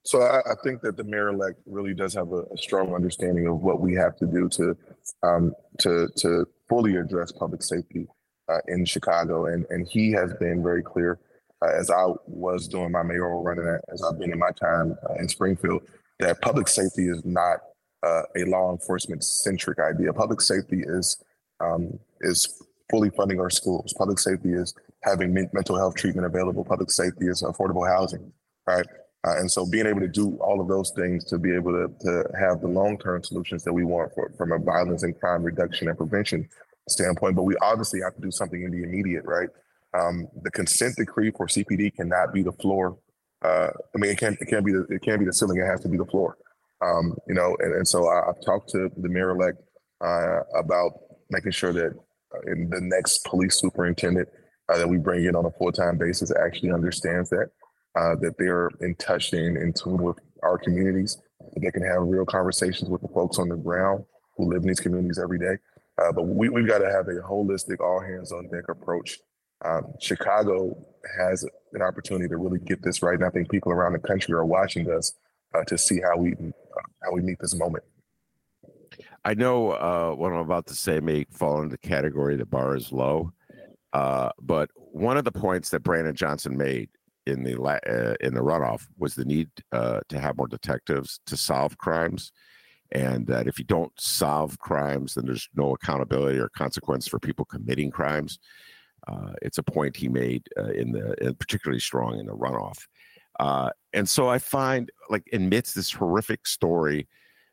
So 0.04 0.20
I, 0.20 0.40
I 0.40 0.54
think 0.62 0.82
that 0.82 0.96
the 0.96 1.04
mayor 1.04 1.28
elect 1.28 1.60
really 1.66 1.94
does 1.94 2.14
have 2.14 2.30
a, 2.32 2.42
a, 2.42 2.58
strong 2.58 2.94
understanding 2.94 3.46
of 3.46 3.62
what 3.62 3.80
we 3.80 3.94
have 3.94 4.16
to 4.18 4.26
do 4.26 4.48
to 4.50 4.76
um, 5.22 5.54
to 5.78 6.08
to 6.16 6.46
fully 6.68 6.96
address 6.96 7.32
public 7.32 7.62
safety 7.62 8.06
uh, 8.48 8.58
in 8.68 8.84
Chicago, 8.84 9.46
and 9.46 9.66
and 9.70 9.86
he 9.88 10.12
has 10.12 10.32
been 10.34 10.62
very 10.62 10.82
clear. 10.82 11.18
Uh, 11.62 11.70
as 11.78 11.90
I 11.90 12.06
was 12.26 12.68
doing 12.68 12.92
my 12.92 13.02
mayoral 13.02 13.42
running, 13.42 13.66
as 13.92 14.02
I've 14.02 14.18
been 14.18 14.32
in 14.32 14.38
my 14.38 14.50
time 14.50 14.96
uh, 15.08 15.14
in 15.14 15.28
Springfield, 15.28 15.82
that 16.20 16.40
public 16.42 16.68
safety 16.68 17.08
is 17.08 17.24
not 17.24 17.60
uh, 18.02 18.22
a 18.36 18.44
law 18.44 18.70
enforcement 18.70 19.24
centric 19.24 19.78
idea. 19.78 20.12
Public 20.12 20.40
safety 20.40 20.82
is 20.84 21.22
um, 21.60 21.98
is 22.20 22.62
fully 22.90 23.10
funding 23.10 23.40
our 23.40 23.50
schools. 23.50 23.94
Public 23.96 24.18
safety 24.18 24.52
is 24.52 24.74
having 25.02 25.32
mental 25.32 25.76
health 25.76 25.94
treatment 25.94 26.26
available. 26.26 26.64
Public 26.64 26.90
safety 26.90 27.26
is 27.26 27.42
affordable 27.42 27.86
housing, 27.86 28.32
right? 28.66 28.86
Uh, 29.26 29.38
and 29.38 29.50
so 29.50 29.64
being 29.64 29.86
able 29.86 30.00
to 30.00 30.08
do 30.08 30.36
all 30.36 30.60
of 30.60 30.68
those 30.68 30.90
things 30.90 31.24
to 31.24 31.38
be 31.38 31.54
able 31.54 31.72
to, 31.72 31.88
to 32.00 32.24
have 32.38 32.60
the 32.60 32.68
long-term 32.68 33.24
solutions 33.24 33.64
that 33.64 33.72
we 33.72 33.82
want 33.82 34.12
for, 34.14 34.30
from 34.36 34.52
a 34.52 34.58
violence 34.58 35.02
and 35.02 35.18
crime 35.18 35.42
reduction 35.42 35.88
and 35.88 35.96
prevention 35.96 36.46
standpoint, 36.88 37.34
but 37.34 37.44
we 37.44 37.56
obviously 37.62 38.00
have 38.02 38.14
to 38.14 38.20
do 38.20 38.30
something 38.30 38.62
in 38.62 38.70
the 38.70 38.82
immediate, 38.82 39.24
right? 39.24 39.48
Um, 39.94 40.28
the 40.42 40.50
consent 40.50 40.96
decree 40.96 41.30
for 41.30 41.46
CPD 41.46 41.94
cannot 41.94 42.34
be 42.34 42.42
the 42.42 42.52
floor. 42.52 42.98
Uh, 43.42 43.68
I 43.94 43.98
mean, 43.98 44.10
it 44.10 44.18
can't 44.18 44.36
it 44.40 44.46
can't 44.46 44.64
be 44.64 44.72
the 44.72 44.86
it 44.90 45.02
can't 45.02 45.20
be 45.20 45.26
the 45.26 45.32
ceiling. 45.32 45.58
It 45.58 45.66
has 45.66 45.80
to 45.80 45.88
be 45.88 45.98
the 45.98 46.06
floor. 46.06 46.36
Um, 46.80 47.16
you 47.28 47.34
know, 47.34 47.56
and, 47.60 47.74
and 47.74 47.86
so 47.86 48.08
I, 48.08 48.26
have 48.26 48.44
talked 48.44 48.70
to 48.70 48.90
the 48.96 49.08
mayor 49.08 49.30
elect 49.30 49.58
uh, 50.00 50.40
about 50.54 50.92
making 51.30 51.52
sure 51.52 51.72
that 51.72 51.92
uh, 52.34 52.52
in 52.52 52.68
the 52.68 52.80
next 52.80 53.24
police 53.24 53.60
superintendent 53.60 54.28
uh, 54.68 54.78
that 54.78 54.88
we 54.88 54.98
bring 54.98 55.24
in 55.24 55.36
on 55.36 55.44
a 55.44 55.50
full 55.52 55.72
time 55.72 55.96
basis 55.96 56.32
actually 56.44 56.72
understands 56.72 57.30
that 57.30 57.50
uh, 57.96 58.16
that 58.20 58.36
they're 58.38 58.70
in 58.80 58.94
touch 58.96 59.32
and 59.32 59.56
in 59.56 59.72
tune 59.72 60.02
with 60.02 60.18
our 60.42 60.58
communities. 60.58 61.18
That 61.40 61.60
they 61.60 61.70
can 61.70 61.82
have 61.82 62.02
real 62.02 62.24
conversations 62.24 62.90
with 62.90 63.02
the 63.02 63.08
folks 63.08 63.38
on 63.38 63.48
the 63.48 63.56
ground 63.56 64.04
who 64.36 64.50
live 64.50 64.62
in 64.62 64.68
these 64.68 64.80
communities 64.80 65.18
every 65.18 65.38
day. 65.38 65.56
Uh, 66.02 66.12
but 66.12 66.22
we, 66.24 66.48
we've 66.48 66.66
got 66.66 66.78
to 66.78 66.90
have 66.90 67.06
a 67.08 67.20
holistic, 67.20 67.80
all 67.80 68.00
hands 68.00 68.32
on 68.32 68.48
deck 68.48 68.64
approach. 68.68 69.18
Um, 69.64 69.94
Chicago 70.00 70.76
has 71.18 71.44
an 71.72 71.82
opportunity 71.82 72.28
to 72.28 72.36
really 72.36 72.58
get 72.58 72.82
this 72.82 73.02
right, 73.02 73.14
and 73.14 73.24
I 73.24 73.30
think 73.30 73.50
people 73.50 73.72
around 73.72 73.92
the 73.92 73.98
country 74.00 74.34
are 74.34 74.44
watching 74.44 74.90
us 74.90 75.12
uh, 75.54 75.64
to 75.64 75.78
see 75.78 76.00
how 76.00 76.16
we 76.16 76.34
how 77.02 77.12
we 77.12 77.20
meet 77.20 77.38
this 77.40 77.54
moment. 77.54 77.84
I 79.24 79.34
know 79.34 79.70
uh, 79.70 80.14
what 80.14 80.32
I'm 80.32 80.38
about 80.38 80.66
to 80.66 80.74
say 80.74 81.00
may 81.00 81.24
fall 81.30 81.62
into 81.62 81.70
the 81.70 81.78
category 81.78 82.36
the 82.36 82.44
bar 82.44 82.76
is 82.76 82.92
low, 82.92 83.32
uh, 83.92 84.30
but 84.40 84.70
one 84.74 85.16
of 85.16 85.24
the 85.24 85.32
points 85.32 85.70
that 85.70 85.80
Brandon 85.80 86.14
Johnson 86.14 86.56
made 86.56 86.90
in 87.26 87.42
the 87.42 87.60
uh, 87.60 88.14
in 88.20 88.34
the 88.34 88.40
runoff 88.40 88.86
was 88.98 89.14
the 89.14 89.24
need 89.24 89.48
uh, 89.72 90.00
to 90.08 90.20
have 90.20 90.36
more 90.36 90.48
detectives 90.48 91.20
to 91.26 91.36
solve 91.36 91.78
crimes, 91.78 92.32
and 92.92 93.26
that 93.26 93.46
if 93.46 93.58
you 93.58 93.64
don't 93.64 93.92
solve 93.98 94.58
crimes, 94.58 95.14
then 95.14 95.26
there's 95.26 95.48
no 95.54 95.74
accountability 95.74 96.38
or 96.38 96.48
consequence 96.50 97.08
for 97.08 97.18
people 97.18 97.44
committing 97.44 97.90
crimes. 97.90 98.38
Uh, 99.08 99.32
it's 99.42 99.58
a 99.58 99.62
point 99.62 99.96
he 99.96 100.08
made 100.08 100.42
uh, 100.58 100.70
in 100.70 100.92
the 100.92 101.36
particularly 101.38 101.80
strong 101.80 102.18
in 102.18 102.26
the 102.26 102.36
runoff. 102.36 102.78
Uh, 103.40 103.70
and 103.92 104.08
so 104.08 104.28
I 104.28 104.38
find, 104.38 104.90
like, 105.10 105.24
amidst 105.32 105.74
this 105.74 105.92
horrific 105.92 106.46
story 106.46 107.08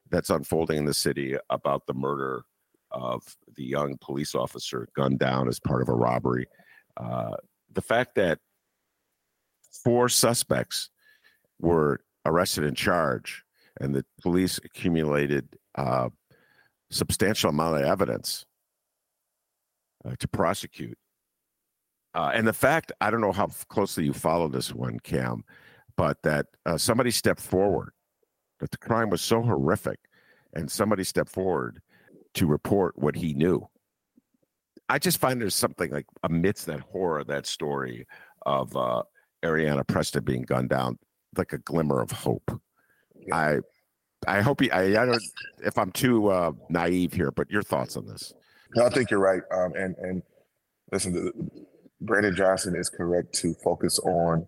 that's 0.10 0.30
unfolding 0.30 0.78
in 0.78 0.86
the 0.86 0.94
city 0.94 1.36
about 1.50 1.86
the 1.88 1.94
murder 1.94 2.44
of 2.92 3.24
the 3.56 3.64
young 3.64 3.98
police 4.00 4.36
officer 4.36 4.88
gunned 4.96 5.20
down 5.20 5.48
as 5.48 5.60
part 5.60 5.82
of 5.82 5.90
a 5.90 5.94
robbery, 5.94 6.46
uh, 6.98 7.36
the 7.74 7.82
fact 7.82 8.16
that 8.16 8.40
four 9.72 10.10
suspects 10.10 10.90
were 11.60 12.02
arrested 12.26 12.64
and 12.64 12.78
charged, 12.78 13.44
and 13.80 13.96
the 13.96 14.06
police 14.22 14.60
accumulated 14.64 15.48
uh, 15.76 16.10
substantial 16.90 17.50
amount 17.50 17.78
of 17.78 17.84
evidence 17.84 18.46
uh, 20.06 20.16
to 20.20 20.28
prosecute. 20.28 20.98
Uh, 22.14 22.32
and 22.34 22.46
the 22.46 22.54
fact, 22.54 22.92
I 23.00 23.10
don't 23.10 23.22
know 23.22 23.32
how 23.32 23.48
closely 23.70 24.04
you 24.04 24.14
follow 24.14 24.50
this 24.50 24.74
one, 24.74 25.00
Kam, 25.00 25.44
but 25.96 26.22
that 26.24 26.48
uh, 26.66 26.78
somebody 26.78 27.12
stepped 27.12 27.40
forward, 27.40 27.94
that 28.60 28.72
the 28.72 28.78
crime 28.78 29.10
was 29.10 29.22
so 29.22 29.42
horrific, 29.42 30.00
and 30.54 30.70
somebody 30.70 31.04
stepped 31.04 31.30
forward 31.30 31.82
to 32.34 32.46
report 32.46 32.98
what 32.98 33.16
he 33.16 33.34
knew. 33.34 33.66
I 34.90 35.00
just 35.00 35.20
find 35.20 35.42
there's 35.42 35.56
something 35.56 35.90
like 35.90 36.06
amidst 36.24 36.66
that 36.66 36.82
horror 36.82 37.24
that 37.24 37.46
story 37.46 38.06
of 38.46 38.76
uh, 38.76 39.04
Areanah 39.44 39.88
Preston 39.88 40.24
being 40.24 40.44
gunned 40.44 40.70
down, 40.70 40.98
like 41.38 41.54
a 41.54 41.58
glimmer 41.58 42.02
of 42.02 42.12
hope. 42.12 42.60
Yeah. 43.16 43.36
I 43.36 43.60
I 44.28 44.42
hope 44.42 44.62
he, 44.62 44.70
I, 44.72 45.02
I 45.02 45.06
don't 45.06 45.22
if 45.64 45.78
I'm 45.78 45.92
too 45.92 46.30
uh, 46.30 46.52
naive 46.70 47.14
here, 47.14 47.32
but 47.32 47.50
your 47.50 47.64
thoughts 47.64 47.98
on 47.98 48.06
this? 48.08 48.34
No, 48.76 48.86
I 48.86 48.90
think 48.90 49.10
you're 49.12 49.20
right. 49.20 49.42
Um, 49.52 49.74
and 49.76 49.96
and 49.98 50.24
listen, 50.92 51.14
the, 51.14 51.32
Brandon 52.02 52.36
Johnson 52.36 52.76
is 52.76 52.90
correct 52.90 53.34
to 53.36 53.54
focus 53.64 54.00
on 54.00 54.48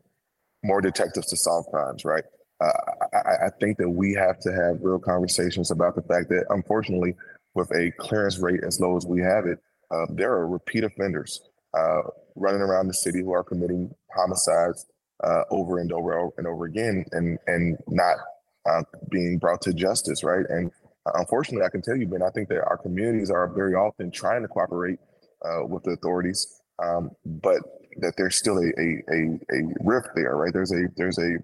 more 0.63 0.81
detectives 0.81 1.27
to 1.27 1.37
solve 1.37 1.65
crimes, 1.67 2.03
right? 2.05 2.23
Uh, 2.59 2.71
I, 3.13 3.45
I, 3.45 3.49
think 3.59 3.77
that 3.77 3.89
we 3.89 4.13
have 4.13 4.39
to 4.39 4.51
have 4.51 4.77
real 4.81 4.99
conversations 4.99 5.69
about 5.69 5.95
the 5.95 6.01
fact 6.01 6.29
that, 6.29 6.45
unfortunately, 6.49 7.15
with 7.53 7.69
a 7.71 7.91
clearance 7.97 8.39
rate 8.39 8.61
as 8.65 8.79
low 8.79 8.95
as 8.95 9.05
we 9.05 9.21
have 9.21 9.45
it, 9.45 9.59
uh, 9.91 10.05
there 10.09 10.31
are 10.31 10.47
repeat 10.47 10.83
offenders 10.83 11.41
uh, 11.73 12.01
running 12.35 12.61
around 12.61 12.87
the 12.87 12.93
city 12.93 13.19
who 13.19 13.31
are 13.31 13.43
committing 13.43 13.93
homicides 14.15 14.85
uh, 15.23 15.43
over 15.51 15.79
and 15.79 15.91
over 15.91 16.29
and 16.37 16.47
over 16.47 16.65
again, 16.65 17.05
and 17.11 17.37
and 17.47 17.77
not 17.87 18.17
uh, 18.69 18.83
being 19.09 19.37
brought 19.37 19.61
to 19.61 19.73
justice, 19.73 20.23
right? 20.23 20.45
And 20.49 20.71
uh, 21.05 21.11
unfortunately, 21.15 21.65
I 21.65 21.69
can 21.69 21.81
tell 21.81 21.95
you, 21.95 22.07
Ben, 22.07 22.21
I 22.21 22.29
think 22.29 22.49
that 22.49 22.63
our 22.63 22.77
communities 22.77 23.29
are 23.29 23.47
very 23.47 23.73
often 23.73 24.11
trying 24.11 24.41
to 24.41 24.47
cooperate 24.47 24.99
with 25.67 25.83
the 25.83 25.91
authorities 25.91 26.61
um, 26.81 27.11
but 27.25 27.61
that 27.97 28.15
there's 28.17 28.35
still 28.35 28.57
a, 28.57 28.71
a, 28.79 29.03
a, 29.09 29.39
a, 29.51 29.73
rift 29.81 30.09
there, 30.15 30.35
right? 30.35 30.53
There's 30.53 30.71
a 30.71 30.87
there's 30.97 31.19
a 31.19 31.35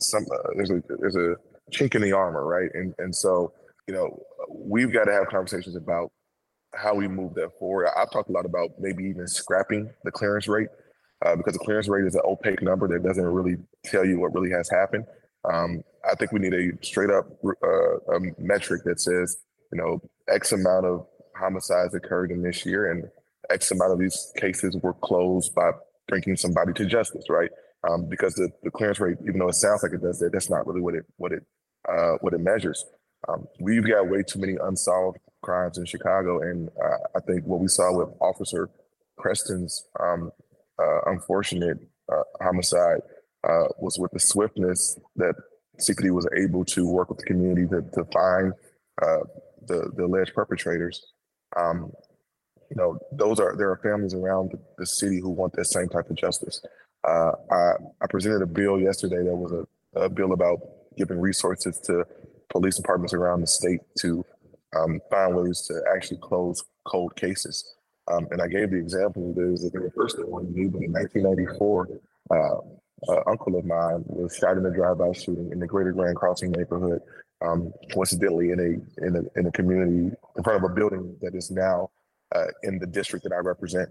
some 0.00 0.24
uh, 0.32 0.48
there's 0.56 0.70
a 0.70 0.82
there's 0.98 1.16
a 1.16 1.36
chink 1.70 1.94
in 1.94 2.02
the 2.02 2.12
armor, 2.12 2.46
right? 2.46 2.70
And 2.74 2.94
and 2.98 3.14
so 3.14 3.52
you 3.86 3.94
know 3.94 4.18
we've 4.50 4.92
got 4.92 5.04
to 5.04 5.12
have 5.12 5.26
conversations 5.28 5.76
about 5.76 6.10
how 6.74 6.94
we 6.94 7.08
move 7.08 7.34
that 7.34 7.50
forward. 7.58 7.88
I've 7.96 8.10
talked 8.10 8.28
a 8.28 8.32
lot 8.32 8.44
about 8.44 8.70
maybe 8.78 9.04
even 9.04 9.26
scrapping 9.26 9.90
the 10.04 10.10
clearance 10.10 10.48
rate 10.48 10.68
uh, 11.24 11.36
because 11.36 11.54
the 11.54 11.58
clearance 11.58 11.88
rate 11.88 12.04
is 12.04 12.14
an 12.14 12.22
opaque 12.24 12.62
number 12.62 12.86
that 12.88 13.06
doesn't 13.06 13.24
really 13.24 13.56
tell 13.84 14.04
you 14.04 14.20
what 14.20 14.34
really 14.34 14.50
has 14.50 14.68
happened. 14.70 15.04
Um, 15.50 15.82
I 16.08 16.14
think 16.14 16.32
we 16.32 16.40
need 16.40 16.54
a 16.54 16.84
straight 16.84 17.10
up 17.10 17.26
uh, 17.44 18.14
a 18.14 18.20
metric 18.38 18.82
that 18.84 19.00
says 19.00 19.38
you 19.72 19.80
know 19.80 20.00
X 20.28 20.52
amount 20.52 20.86
of 20.86 21.06
homicides 21.36 21.94
occurred 21.94 22.30
in 22.30 22.42
this 22.42 22.66
year 22.66 22.90
and 22.90 23.04
X 23.50 23.70
amount 23.70 23.92
of 23.92 23.98
these 23.98 24.32
cases 24.36 24.76
were 24.82 24.94
closed 24.94 25.54
by 25.54 25.70
bringing 26.06 26.36
somebody 26.36 26.72
to 26.74 26.86
justice, 26.86 27.24
right? 27.28 27.50
Um, 27.88 28.08
because 28.08 28.34
the, 28.34 28.50
the 28.62 28.70
clearance 28.70 28.98
rate, 28.98 29.18
even 29.22 29.38
though 29.38 29.48
it 29.48 29.54
sounds 29.54 29.82
like 29.82 29.92
it 29.92 30.02
does 30.02 30.18
that, 30.18 30.30
that's 30.32 30.50
not 30.50 30.66
really 30.66 30.80
what 30.80 30.94
it 30.94 31.04
what 31.16 31.32
it 31.32 31.44
uh, 31.88 32.14
what 32.20 32.34
it 32.34 32.40
measures. 32.40 32.84
Um, 33.28 33.46
we've 33.60 33.86
got 33.86 34.08
way 34.08 34.22
too 34.22 34.38
many 34.38 34.56
unsolved 34.62 35.18
crimes 35.42 35.78
in 35.78 35.84
Chicago, 35.84 36.40
and 36.40 36.68
uh, 36.82 36.98
I 37.16 37.20
think 37.20 37.44
what 37.44 37.60
we 37.60 37.68
saw 37.68 37.96
with 37.96 38.08
Officer 38.20 38.70
Preston's 39.18 39.84
um, 40.00 40.30
uh, 40.78 41.00
unfortunate 41.06 41.78
uh, 42.10 42.22
homicide 42.40 43.00
uh, 43.44 43.68
was 43.78 43.98
with 43.98 44.12
the 44.12 44.20
swiftness 44.20 44.98
that 45.16 45.34
CPD 45.80 46.10
was 46.10 46.26
able 46.36 46.64
to 46.64 46.88
work 46.88 47.08
with 47.08 47.18
the 47.18 47.24
community 47.24 47.66
to, 47.66 47.82
to 47.94 48.04
find 48.12 48.52
uh, 49.02 49.24
the 49.66 49.90
the 49.96 50.04
alleged 50.04 50.34
perpetrators. 50.34 51.12
Um, 51.56 51.92
you 52.70 52.76
know, 52.76 52.98
those 53.12 53.40
are 53.40 53.56
there 53.56 53.70
are 53.70 53.80
families 53.82 54.14
around 54.14 54.52
the, 54.76 54.86
city 54.86 55.20
who 55.20 55.30
want 55.30 55.52
that 55.54 55.66
same 55.66 55.88
type 55.88 56.10
of 56.10 56.16
justice. 56.16 56.60
Uh, 57.06 57.32
I, 57.50 57.72
I 58.02 58.06
presented 58.08 58.42
a 58.42 58.46
bill 58.46 58.78
yesterday 58.78 59.18
that 59.18 59.36
was 59.36 59.52
a, 59.52 60.00
a, 60.00 60.08
bill 60.08 60.32
about 60.32 60.58
giving 60.96 61.20
resources 61.20 61.78
to 61.86 62.04
police 62.50 62.76
departments 62.76 63.14
around 63.14 63.40
the 63.40 63.46
state 63.46 63.80
to 64.00 64.24
um, 64.76 65.00
find 65.10 65.36
ways 65.36 65.62
to 65.62 65.80
actually 65.94 66.18
close 66.18 66.62
cold 66.86 67.14
cases. 67.16 67.74
Um, 68.10 68.26
and 68.30 68.40
I 68.40 68.48
gave 68.48 68.70
the 68.70 68.78
example 68.78 69.32
there's 69.36 69.64
a 69.64 69.70
first 69.94 70.18
one 70.26 70.46
in 70.56 70.70
1994. 70.72 71.88
Uh, 72.30 72.34
uh, 73.08 73.22
uncle 73.26 73.56
of 73.56 73.64
mine 73.64 74.02
was 74.06 74.36
shot 74.36 74.56
in 74.56 74.66
a 74.66 74.70
drive-by 74.70 75.12
shooting 75.12 75.50
in 75.52 75.60
the 75.60 75.66
Greater 75.66 75.92
Grand 75.92 76.16
Crossing 76.16 76.50
neighborhood, 76.50 77.00
um, 77.42 77.72
coincidentally 77.92 78.50
in 78.50 78.58
a 78.58 79.06
in 79.06 79.16
a 79.16 79.38
in 79.38 79.46
a 79.46 79.52
community 79.52 80.16
in 80.36 80.42
front 80.42 80.64
of 80.64 80.68
a 80.68 80.74
building 80.74 81.16
that 81.22 81.34
is 81.34 81.50
now 81.50 81.90
uh, 82.34 82.46
in 82.64 82.78
the 82.78 82.86
district 82.86 83.24
that 83.24 83.32
I 83.32 83.38
represent. 83.38 83.88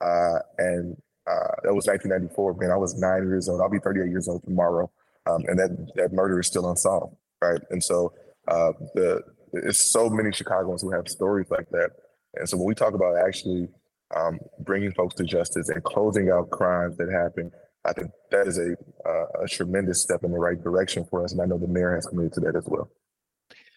Uh, 0.00 0.38
and 0.58 0.96
uh, 1.26 1.52
that 1.64 1.74
was 1.74 1.86
1994. 1.86 2.54
Man, 2.54 2.70
I 2.70 2.76
was 2.76 2.94
nine 2.94 3.24
years 3.24 3.48
old. 3.48 3.60
I'll 3.60 3.68
be 3.68 3.78
38 3.78 4.08
years 4.08 4.28
old 4.28 4.42
tomorrow, 4.44 4.90
um, 5.26 5.44
and 5.48 5.58
that 5.58 5.92
that 5.96 6.12
murder 6.12 6.40
is 6.40 6.46
still 6.46 6.70
unsolved, 6.70 7.16
right? 7.42 7.60
And 7.70 7.82
so 7.82 8.14
uh, 8.48 8.72
the 8.94 9.22
it's 9.64 9.90
so 9.92 10.08
many 10.08 10.32
Chicagoans 10.32 10.82
who 10.82 10.92
have 10.92 11.08
stories 11.08 11.46
like 11.50 11.68
that. 11.70 11.90
And 12.34 12.48
so 12.48 12.56
when 12.56 12.66
we 12.66 12.74
talk 12.74 12.94
about 12.94 13.16
actually 13.16 13.68
um, 14.14 14.38
bringing 14.60 14.92
folks 14.92 15.14
to 15.16 15.24
justice 15.24 15.68
and 15.68 15.82
closing 15.82 16.30
out 16.30 16.50
crimes 16.50 16.96
that 16.96 17.10
happen, 17.10 17.50
I 17.84 17.92
think 17.92 18.10
that 18.30 18.46
is 18.46 18.58
a, 18.58 18.72
uh, 19.08 19.44
a 19.44 19.48
tremendous 19.48 20.02
step 20.02 20.24
in 20.24 20.32
the 20.32 20.38
right 20.38 20.60
direction 20.60 21.04
for 21.08 21.24
us. 21.24 21.32
And 21.32 21.40
I 21.40 21.46
know 21.46 21.58
the 21.58 21.68
mayor 21.68 21.94
has 21.94 22.06
committed 22.06 22.32
to 22.34 22.40
that 22.40 22.56
as 22.56 22.64
well. 22.66 22.90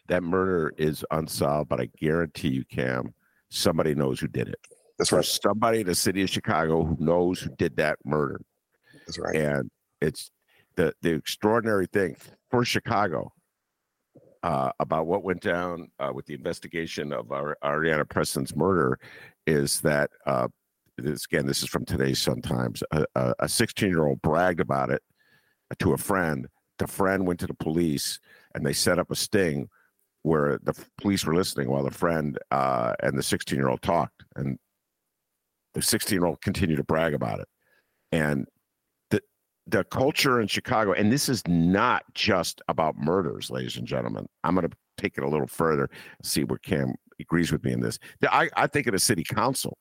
That 0.08 0.24
murder 0.24 0.74
is 0.78 1.06
unsolved, 1.12 1.70
but 1.70 1.80
I 1.80 1.89
guarantee 2.00 2.50
you, 2.50 2.65
Kam, 2.65 3.13
somebody 3.50 3.94
knows 3.94 4.20
who 4.20 4.28
did 4.28 4.50
it. 4.50 4.60
That's 4.98 5.12
right. 5.12 5.18
There's 5.18 5.39
somebody 5.42 5.82
in 5.82 5.88
the 5.88 5.96
city 5.96 6.24
of 6.24 6.30
Chicago 6.30 6.84
who 6.84 6.98
knows 7.00 7.39
who 7.39 7.52
did 7.58 7.78
that 7.78 8.00
murder. 8.04 8.42
That's 9.06 9.20
right. 9.20 9.36
And 9.36 9.72
it's 10.02 10.32
the 10.76 10.94
the 11.02 11.12
extraordinary 11.12 11.88
thing 11.88 12.15
for 12.50 12.65
Chicago 12.65 13.32
uh, 14.43 14.71
about 14.80 15.08
what 15.08 15.23
went 15.23 15.41
down 15.41 15.89
uh, 15.99 16.12
with 16.13 16.25
the 16.25 16.34
investigation 16.34 17.12
of 17.12 17.32
our 17.32 17.58
Areanah 17.63 18.10
Preston's 18.10 18.56
murder 18.56 18.99
is 19.45 19.82
that 19.82 20.10
uh, 20.25 20.47
this 20.97 21.25
again 21.25 21.45
this 21.45 21.63
is 21.63 21.69
from 21.69 21.86
today's 21.86 22.19
Sun 22.19 22.41
Times. 22.41 22.84
A 23.15 23.47
16 23.47 23.89
year 23.89 24.06
old 24.06 24.21
bragged 24.21 24.60
about 24.60 24.89
it 24.89 25.02
to 25.80 25.93
a 25.93 25.97
friend. 25.97 26.47
The 26.78 26.88
friend 26.88 27.28
went 27.28 27.39
to 27.41 27.47
the 27.47 27.54
police 27.54 28.19
and 28.56 28.65
they 28.65 28.73
set 28.73 28.99
up 28.99 29.12
a 29.12 29.15
sting 29.15 29.69
where 30.23 30.60
the 30.63 30.73
police 30.97 31.25
were 31.25 31.36
listening 31.36 31.69
while 31.69 31.84
the 31.84 31.91
friend 31.91 32.38
uh, 32.52 32.93
and 33.02 33.17
the 33.17 33.23
16 33.23 33.58
year 33.58 33.69
old 33.69 33.82
talked, 33.82 34.23
and 34.36 34.58
the 35.73 35.82
16 35.82 36.17
year 36.17 36.25
old 36.25 36.41
continued 36.41 36.78
to 36.78 36.84
brag 36.84 37.13
about 37.13 37.39
it. 37.39 37.47
And 38.12 38.47
the 39.71 39.84
culture 39.86 40.41
in 40.41 40.47
Chicago, 40.47 40.93
and 40.93 41.12
this 41.12 41.29
is 41.29 41.45
not 41.47 42.03
just 42.13 42.62
about 42.67 42.97
murders, 42.97 43.49
ladies 43.49 43.77
and 43.77 43.88
gentlemen. 43.88 44.27
I'm 44.43 44.55
going 44.55 44.69
to 44.69 44.75
take 44.97 45.17
it 45.17 45.23
a 45.23 45.29
little 45.29 45.47
further, 45.47 45.89
see 46.23 46.43
where 46.43 46.60
Kam 46.60 46.95
agrees 47.19 47.51
with 47.51 47.63
me 47.63 47.73
in 47.73 47.82
this. 47.82 47.99
I, 48.29 48.49
I 48.55 48.67
think 48.67 48.88
of 48.88 48.93
the 48.93 48.99
city 48.99 49.23
council. 49.23 49.77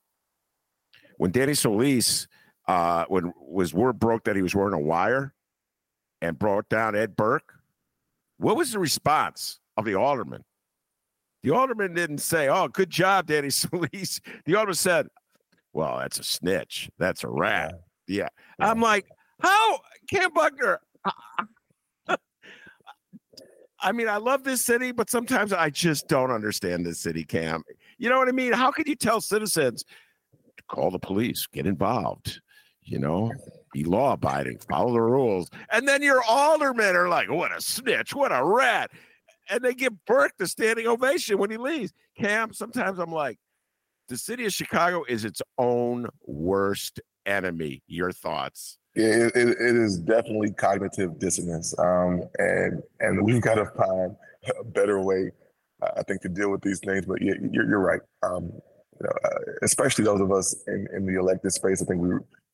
When 1.16 1.30
Danny 1.30 1.54
Solis, 1.54 2.28
uh, 2.66 3.04
when 3.08 3.32
was 3.40 3.74
word 3.74 3.98
broke 3.98 4.24
that 4.24 4.36
he 4.36 4.42
was 4.42 4.54
wearing 4.54 4.74
a 4.74 4.78
wire 4.78 5.34
and 6.20 6.38
brought 6.38 6.68
down 6.68 6.94
Ed 6.94 7.16
Burke, 7.16 7.54
what 8.38 8.56
was 8.56 8.72
the 8.72 8.78
response? 8.78 9.58
of 9.78 9.84
the 9.84 9.94
alderman. 9.94 10.44
The 11.44 11.52
alderman 11.52 11.94
didn't 11.94 12.18
say, 12.18 12.48
"Oh, 12.48 12.68
good 12.68 12.90
job, 12.90 13.26
Danny 13.26 13.48
Solis." 13.50 14.20
The 14.44 14.56
alderman 14.56 14.74
said, 14.74 15.06
"Well, 15.72 15.98
that's 15.98 16.18
a 16.18 16.24
snitch. 16.24 16.90
That's 16.98 17.24
a 17.24 17.28
rat." 17.28 17.80
Yeah, 18.08 18.28
yeah. 18.58 18.70
I'm 18.70 18.80
like, 18.80 19.06
how 19.40 19.80
Kam 20.10 20.32
Buckner? 20.32 20.80
Uh-uh. 21.04 22.16
I 23.80 23.92
mean, 23.92 24.08
I 24.08 24.16
love 24.16 24.42
this 24.42 24.64
city, 24.64 24.90
but 24.90 25.08
sometimes 25.08 25.52
I 25.52 25.70
just 25.70 26.08
don't 26.08 26.32
understand 26.32 26.84
this 26.84 26.98
city, 26.98 27.24
Kam. 27.24 27.62
You 27.96 28.08
know 28.08 28.18
what 28.18 28.28
I 28.28 28.32
mean? 28.32 28.52
How 28.52 28.72
can 28.72 28.84
you 28.88 28.96
tell 28.96 29.20
citizens 29.20 29.84
to 30.56 30.64
call 30.68 30.90
the 30.90 30.98
police, 30.98 31.46
get 31.46 31.66
involved? 31.66 32.40
You 32.82 32.98
know, 32.98 33.30
be 33.72 33.84
law 33.84 34.14
abiding, 34.14 34.58
follow 34.68 34.92
the 34.92 35.00
rules. 35.00 35.50
And 35.70 35.86
then 35.86 36.02
your 36.02 36.22
aldermen 36.24 36.96
are 36.96 37.08
like, 37.08 37.30
what 37.30 37.56
a 37.56 37.60
snitch, 37.60 38.14
what 38.14 38.32
a 38.32 38.42
rat 38.42 38.90
and 39.48 39.62
they 39.62 39.74
give 39.74 40.04
Burke 40.06 40.32
the 40.38 40.46
standing 40.46 40.86
ovation 40.86 41.38
when 41.38 41.50
he 41.50 41.56
leaves. 41.56 41.92
Kam, 42.16 42.52
sometimes 42.52 42.98
I'm 42.98 43.12
like, 43.12 43.38
the 44.08 44.16
city 44.16 44.46
of 44.46 44.52
Chicago 44.52 45.04
is 45.08 45.24
its 45.24 45.42
own 45.58 46.06
worst 46.26 47.00
enemy. 47.26 47.82
Your 47.86 48.12
thoughts? 48.12 48.77
Yeah, 48.98 49.26
it, 49.28 49.36
it, 49.36 49.48
it 49.50 49.76
is 49.76 49.98
definitely 49.98 50.52
cognitive 50.52 51.20
dissonance, 51.20 51.74
um, 51.78 52.24
and 52.38 52.82
and 53.00 53.22
we've 53.26 53.42
got 53.42 53.56
to 53.56 53.66
find 53.66 54.16
a 54.60 54.64
better 54.64 55.00
way, 55.00 55.30
I 55.96 56.02
think, 56.02 56.22
to 56.22 56.30
deal 56.30 56.50
with 56.50 56.62
these 56.62 56.80
things. 56.80 57.06
But 57.06 57.22
yeah, 57.22 57.34
you're, 57.52 57.68
you're 57.68 57.80
right. 57.80 58.00
Um, 58.24 58.46
you 58.46 59.04
know, 59.06 59.12
uh, 59.24 59.38
especially 59.62 60.04
those 60.04 60.20
of 60.20 60.32
us 60.32 60.56
in, 60.66 60.88
in 60.96 61.06
the 61.06 61.18
elected 61.18 61.52
space, 61.52 61.82
I 61.82 61.86
think 61.86 62.02
we 62.02 62.10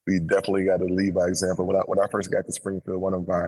we 0.07 0.21
definitely 0.21 0.67
got 0.67 0.79
to 0.79 0.87
lead 0.87 1.15
by 1.15 1.29
example. 1.29 1.67
When 1.67 1.77
I 1.77 1.83
when 1.87 1.99
I 1.99 2.09
first 2.13 2.31
got 2.31 2.47
to 2.47 2.53
Springfield, 2.53 3.01
one 3.01 3.15
of 3.15 3.29
my 3.29 3.47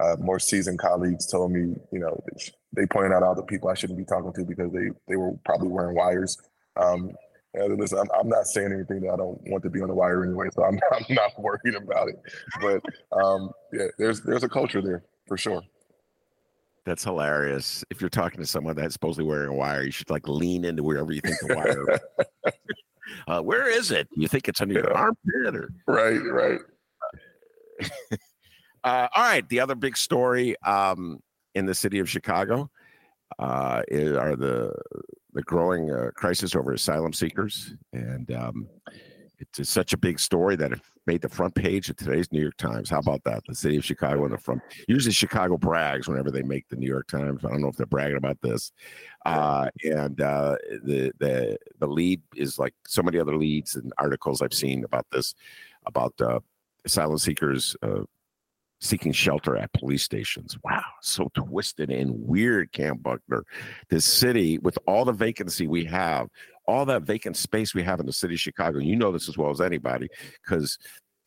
uh, 0.00 0.16
more 0.20 0.38
seasoned 0.40 0.78
colleagues 0.80 1.26
told 1.30 1.52
me, 1.52 1.74
you 1.92 2.00
know, 2.00 2.22
they 2.76 2.86
pointed 2.86 3.12
out 3.12 3.22
all 3.24 3.36
the 3.36 3.44
people 3.44 3.70
I 3.70 3.74
shouldn't 3.74 3.98
be 3.98 4.06
talking 4.06 4.34
to 4.34 4.44
because 4.44 4.72
they 4.72 4.90
they 5.08 5.16
were 5.16 5.32
probably 5.46 5.68
wearing 5.68 5.96
wires. 5.96 6.38
Um, 6.76 7.12
and 7.54 7.78
listen, 7.78 7.98
I'm, 7.98 8.08
I'm, 8.18 8.28
not 8.28 8.46
saying 8.46 8.72
anything 8.72 9.00
that 9.02 9.12
I 9.12 9.16
don't 9.16 9.40
want 9.48 9.62
to 9.62 9.70
be 9.70 9.80
on 9.80 9.88
the 9.88 9.94
wire 9.94 10.24
anyway, 10.24 10.48
so 10.52 10.64
I'm, 10.64 10.78
I'm 10.92 11.04
not 11.08 11.38
worried 11.38 11.74
about 11.76 12.08
it. 12.08 12.20
But 12.60 12.82
um, 13.16 13.50
yeah, 13.72 13.86
there's 13.98 14.22
there's 14.22 14.44
a 14.44 14.48
culture 14.48 14.82
there 14.82 15.04
for 15.26 15.36
sure. 15.36 15.62
That's 16.84 17.04
hilarious. 17.04 17.84
If 17.90 18.00
you're 18.00 18.10
talking 18.10 18.40
to 18.40 18.46
someone 18.46 18.76
that's 18.76 18.92
supposedly 18.92 19.24
wearing 19.24 19.48
a 19.48 19.54
wire, 19.54 19.84
you 19.84 19.90
should 19.90 20.10
like 20.10 20.28
lean 20.28 20.64
into 20.64 20.82
wherever 20.82 21.12
you 21.12 21.20
think 21.22 21.36
the 21.40 21.54
wire. 21.54 22.00
uh, 23.28 23.40
where 23.40 23.68
is 23.68 23.90
it? 23.90 24.06
You 24.14 24.28
think 24.28 24.48
it's 24.48 24.60
under 24.60 24.74
yeah. 24.74 24.80
your 24.80 24.94
armpit 24.94 25.56
or 25.56 25.70
right, 25.86 26.20
right. 26.30 26.60
uh, 28.84 29.08
all 29.14 29.22
right. 29.22 29.48
The 29.48 29.60
other 29.60 29.74
big 29.74 29.96
story 29.96 30.56
um, 30.62 31.20
in 31.54 31.64
the 31.64 31.74
city 31.74 32.00
of 32.00 32.10
Chicago 32.10 32.70
uh, 33.38 33.82
is, 33.88 34.14
are 34.14 34.36
the 34.36 34.74
the 35.34 35.42
growing 35.42 35.90
uh, 35.90 36.10
crisis 36.14 36.54
over 36.54 36.72
asylum 36.72 37.12
seekers, 37.12 37.74
and 37.92 38.30
um, 38.32 38.68
it's 39.38 39.68
such 39.68 39.92
a 39.92 39.98
big 39.98 40.18
story 40.18 40.56
that 40.56 40.72
it 40.72 40.80
made 41.06 41.20
the 41.20 41.28
front 41.28 41.54
page 41.54 41.90
of 41.90 41.96
today's 41.96 42.30
New 42.32 42.40
York 42.40 42.56
Times. 42.56 42.88
How 42.88 42.98
about 42.98 43.24
that? 43.24 43.42
The 43.46 43.54
city 43.54 43.76
of 43.76 43.84
Chicago 43.84 44.24
on 44.24 44.30
the 44.30 44.38
front. 44.38 44.62
Usually, 44.88 45.12
Chicago 45.12 45.56
brags 45.56 46.08
whenever 46.08 46.30
they 46.30 46.42
make 46.42 46.68
the 46.68 46.76
New 46.76 46.86
York 46.86 47.08
Times. 47.08 47.44
I 47.44 47.48
don't 47.48 47.60
know 47.60 47.68
if 47.68 47.76
they're 47.76 47.86
bragging 47.86 48.16
about 48.16 48.40
this. 48.42 48.72
Uh, 49.26 49.68
and 49.82 50.20
uh, 50.20 50.56
the 50.84 51.12
the 51.18 51.58
the 51.78 51.86
lead 51.86 52.22
is 52.36 52.58
like 52.58 52.74
so 52.86 53.02
many 53.02 53.18
other 53.18 53.36
leads 53.36 53.74
and 53.74 53.92
articles 53.98 54.40
I've 54.40 54.54
seen 54.54 54.84
about 54.84 55.06
this, 55.10 55.34
about 55.84 56.14
uh, 56.20 56.40
asylum 56.84 57.18
seekers 57.18 57.76
uh, 57.82 58.02
seeking 58.80 59.12
shelter 59.12 59.56
at 59.56 59.72
police 59.72 60.04
stations. 60.04 60.56
Wow, 60.62 60.83
so 61.04 61.30
twisted 61.34 61.90
and 61.90 62.12
weird, 62.14 62.72
Kam 62.72 62.98
Buckner. 62.98 63.44
This 63.88 64.04
city, 64.04 64.58
with 64.58 64.78
all 64.86 65.04
the 65.04 65.12
vacancy 65.12 65.66
we 65.66 65.84
have, 65.84 66.28
all 66.66 66.84
that 66.86 67.02
vacant 67.02 67.36
space 67.36 67.74
we 67.74 67.82
have 67.82 68.00
in 68.00 68.06
the 68.06 68.12
city 68.12 68.34
of 68.34 68.40
Chicago, 68.40 68.78
you 68.78 68.96
know 68.96 69.12
this 69.12 69.28
as 69.28 69.36
well 69.36 69.50
as 69.50 69.60
anybody, 69.60 70.08
because 70.44 70.78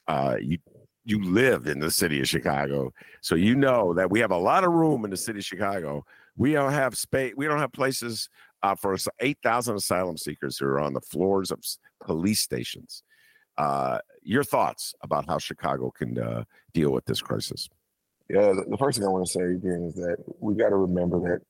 uh, 0.08 0.36
you 0.40 0.58
you 1.06 1.24
live 1.24 1.68
in 1.68 1.80
the 1.80 1.92
city 1.92 2.20
of 2.20 2.28
Chicago, 2.28 2.92
so 3.22 3.36
you 3.36 3.56
know 3.56 3.94
that 3.94 4.10
we 4.10 4.20
have 4.20 4.32
a 4.32 4.38
lot 4.38 4.64
of 4.66 4.74
room 4.74 5.06
in 5.06 5.12
the 5.12 5.18
city 5.18 5.40
of 5.40 5.46
Chicago. 5.46 6.04
We 6.36 6.54
don't 6.54 6.74
have 6.74 6.98
space. 6.98 7.34
We 7.38 7.46
don't 7.46 7.60
have 7.60 7.72
places 7.72 8.30
uh, 8.64 8.76
for 8.76 8.98
eight 9.20 9.38
thousand 9.44 9.76
asylum 9.76 10.18
seekers 10.18 10.58
who 10.58 10.66
are 10.66 10.80
on 10.80 10.94
the 10.94 11.02
floors 11.02 11.52
of 11.52 11.64
police 12.04 12.42
stations. 12.42 13.04
Uh, 13.58 14.00
your 14.22 14.44
thoughts 14.44 14.94
about 15.02 15.26
how 15.28 15.38
Chicago 15.38 15.92
can 15.92 16.18
uh, 16.20 16.44
deal 16.74 16.92
with 16.92 17.06
this 17.06 17.22
crisis? 17.22 17.70
Yeah, 18.30 18.54
the 18.70 18.78
first 18.78 18.98
thing 19.00 19.08
I 19.08 19.12
want 19.12 19.26
to 19.26 19.32
say 19.32 19.42
again 19.42 19.86
is 19.90 19.96
that 19.96 20.18
we 20.40 20.56
got 20.56 20.70
to 20.70 20.76
remember 20.76 21.20
that 21.22 21.42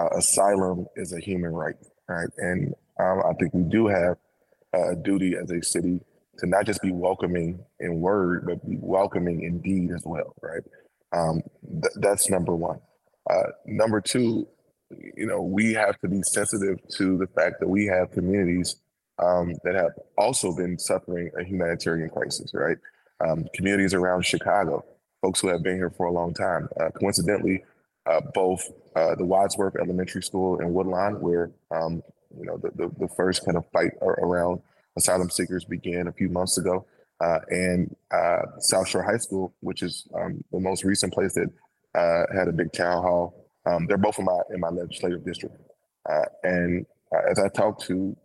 uh, 0.00 0.08
asylum 0.16 0.86
is 0.96 1.12
a 1.12 1.20
human 1.20 1.52
right, 1.52 1.76
right? 2.08 2.28
And 2.38 2.74
um, 3.00 3.22
I 3.28 3.34
think 3.38 3.52
we 3.54 3.62
do 3.64 3.86
have 3.88 4.16
a 4.72 4.96
duty 4.96 5.34
as 5.36 5.50
a 5.50 5.62
city 5.62 6.00
to 6.38 6.46
not 6.46 6.64
just 6.66 6.80
be 6.82 6.92
welcoming 6.92 7.62
in 7.80 8.00
word, 8.00 8.46
but 8.46 8.68
be 8.68 8.78
welcoming 8.80 9.42
in 9.42 9.60
deed 9.60 9.90
as 9.94 10.02
well, 10.06 10.34
right? 10.42 10.62
Um, 11.12 11.42
th- 11.70 11.94
that's 11.96 12.30
number 12.30 12.56
one. 12.56 12.80
Uh, 13.28 13.44
number 13.66 14.00
two, 14.00 14.48
you 15.16 15.26
know, 15.26 15.42
we 15.42 15.74
have 15.74 15.98
to 16.00 16.08
be 16.08 16.22
sensitive 16.22 16.78
to 16.96 17.18
the 17.18 17.26
fact 17.28 17.56
that 17.60 17.68
we 17.68 17.86
have 17.86 18.10
communities 18.12 18.76
um, 19.18 19.54
that 19.64 19.74
have 19.74 19.92
also 20.16 20.54
been 20.56 20.78
suffering 20.78 21.30
a 21.38 21.44
humanitarian 21.44 22.08
crisis, 22.08 22.52
right? 22.54 22.78
Um, 23.20 23.44
communities 23.54 23.94
around 23.94 24.24
Chicago, 24.24 24.84
folks 25.22 25.40
who 25.40 25.48
have 25.48 25.62
been 25.62 25.76
here 25.76 25.90
for 25.90 26.06
a 26.06 26.12
long 26.12 26.34
time. 26.34 26.68
Uh, 26.78 26.90
coincidentally, 26.90 27.64
uh, 28.04 28.20
both 28.34 28.68
uh, 28.96 29.14
the 29.14 29.24
Wadsworth 29.24 29.76
Elementary 29.76 30.22
School 30.22 30.60
in 30.60 30.74
Woodlawn, 30.74 31.20
where 31.20 31.50
um, 31.70 32.02
you 32.38 32.44
know 32.44 32.58
the, 32.58 32.70
the, 32.74 32.92
the, 32.98 33.08
first 33.08 33.44
kind 33.44 33.56
of 33.56 33.64
fight 33.72 33.92
around 34.02 34.60
asylum 34.96 35.30
seekers 35.30 35.64
began 35.64 36.08
a 36.08 36.12
few 36.12 36.28
months 36.28 36.58
ago, 36.58 36.84
uh, 37.20 37.38
and 37.48 37.94
uh, 38.10 38.42
South 38.58 38.88
Shore 38.88 39.02
High 39.02 39.18
School, 39.18 39.54
which 39.60 39.82
is 39.82 40.06
um, 40.14 40.42
the 40.52 40.60
most 40.60 40.84
recent 40.84 41.12
place 41.14 41.34
that 41.34 41.48
uh, 41.94 42.36
had 42.36 42.48
a 42.48 42.52
big 42.52 42.72
town 42.72 43.02
hall. 43.02 43.46
Um, 43.64 43.86
they're 43.86 43.96
both 43.96 44.18
in 44.18 44.24
my 44.24 44.40
in 44.52 44.60
my 44.60 44.70
legislative 44.70 45.24
district, 45.24 45.56
and 46.42 46.84
as 47.30 47.38
I 47.38 47.48
talk 47.48 47.80
to 47.82 48.16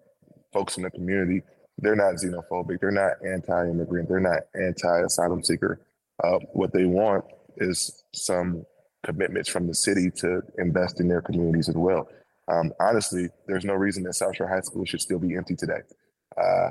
folks 0.52 0.78
in 0.78 0.84
the 0.84 0.90
community, 0.90 1.44
they're 1.78 1.96
not 1.96 2.16
xenophobic, 2.16 2.80
they're 2.80 2.90
not 2.90 3.14
anti-immigrant, 3.24 4.10
they're 4.10 4.20
not 4.20 4.42
anti-asylum 4.56 5.44
seeker. 5.44 5.80
Uh, 6.24 6.40
what 6.54 6.74
they 6.74 6.86
want 6.86 7.26
is 7.58 8.04
some 8.14 8.66
commitments 9.04 9.50
from 9.50 9.68
the 9.68 9.74
city 9.74 10.10
to 10.12 10.42
invest 10.58 11.00
in 11.00 11.08
their 11.08 11.22
communities 11.22 11.70
as 11.70 11.76
well. 11.76 12.08
Um, 12.48 12.72
honestly, 12.80 13.28
there's 13.48 13.66
no 13.66 13.74
reason 13.74 14.04
that 14.04 14.14
South 14.14 14.36
Shore 14.36 14.48
High 14.48 14.62
School 14.62 14.86
should 14.86 15.02
still 15.02 15.20
be 15.20 15.36
empty 15.36 15.56
today 15.56 15.82
uh, 16.38 16.70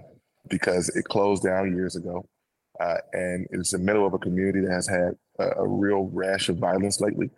because 0.48 0.88
it 0.90 1.04
closed 1.04 1.42
down 1.42 1.76
years 1.76 1.96
ago. 1.96 2.26
Uh, 2.80 2.96
and 3.12 3.46
it's 3.52 3.72
the 3.72 3.78
middle 3.78 4.06
of 4.06 4.12
a 4.12 4.18
community 4.18 4.60
that 4.60 4.72
has 4.72 4.88
had 4.88 5.16
a, 5.38 5.60
a 5.60 5.66
real 5.66 6.10
rash 6.12 6.48
of 6.48 6.58
violence 6.58 7.00
lately 7.00 7.30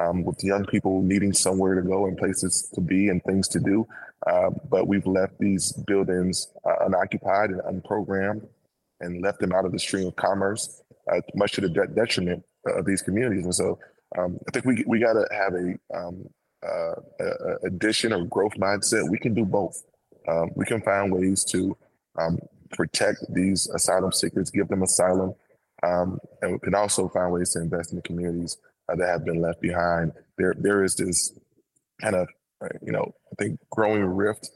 um, 0.00 0.24
with 0.24 0.42
young 0.42 0.64
people 0.64 1.02
needing 1.02 1.32
somewhere 1.32 1.74
to 1.74 1.82
go 1.82 2.06
and 2.06 2.16
places 2.16 2.70
to 2.74 2.80
be 2.80 3.08
and 3.08 3.22
things 3.24 3.48
to 3.48 3.60
do. 3.60 3.86
Uh, 4.26 4.50
but 4.70 4.88
we've 4.88 5.06
left 5.06 5.38
these 5.38 5.72
buildings 5.86 6.48
uh, 6.64 6.86
unoccupied 6.86 7.50
and 7.50 7.60
unprogrammed 7.62 8.46
and 9.00 9.22
left 9.22 9.40
them 9.40 9.52
out 9.52 9.64
of 9.64 9.72
the 9.72 9.78
stream 9.78 10.06
of 10.06 10.16
commerce, 10.16 10.82
uh, 11.12 11.20
much 11.34 11.52
to 11.52 11.60
the 11.60 11.68
de- 11.68 11.86
detriment 11.88 12.44
of 12.66 12.84
these 12.84 13.02
communities. 13.02 13.44
And 13.44 13.54
so 13.54 13.78
um, 14.18 14.38
I 14.48 14.50
think 14.50 14.64
we, 14.64 14.84
we 14.86 14.98
got 14.98 15.14
to 15.14 15.26
have 15.32 15.54
a, 15.54 15.96
um, 15.96 16.28
uh, 16.66 16.94
a, 17.20 17.66
addition 17.66 18.12
or 18.12 18.24
growth 18.24 18.54
mindset. 18.54 19.08
We 19.10 19.18
can 19.18 19.34
do 19.34 19.44
both. 19.44 19.82
Um, 20.28 20.50
we 20.56 20.64
can 20.64 20.80
find 20.82 21.12
ways 21.12 21.44
to 21.44 21.76
um, 22.18 22.38
protect 22.72 23.24
these 23.32 23.68
asylum 23.68 24.12
seekers, 24.12 24.50
give 24.50 24.68
them 24.68 24.82
asylum, 24.82 25.34
um, 25.82 26.18
and 26.42 26.52
we 26.52 26.58
can 26.58 26.74
also 26.74 27.08
find 27.08 27.32
ways 27.32 27.52
to 27.52 27.60
invest 27.60 27.92
in 27.92 27.96
the 27.96 28.02
communities 28.02 28.56
uh, 28.90 28.96
that 28.96 29.06
have 29.06 29.24
been 29.24 29.40
left 29.40 29.60
behind. 29.60 30.12
There, 30.38 30.54
there 30.58 30.82
is 30.82 30.96
this 30.96 31.32
kind 32.00 32.16
of, 32.16 32.28
uh, 32.62 32.68
you 32.82 32.92
know, 32.92 33.12
I 33.32 33.42
think 33.42 33.60
growing 33.70 34.04
rift 34.04 34.50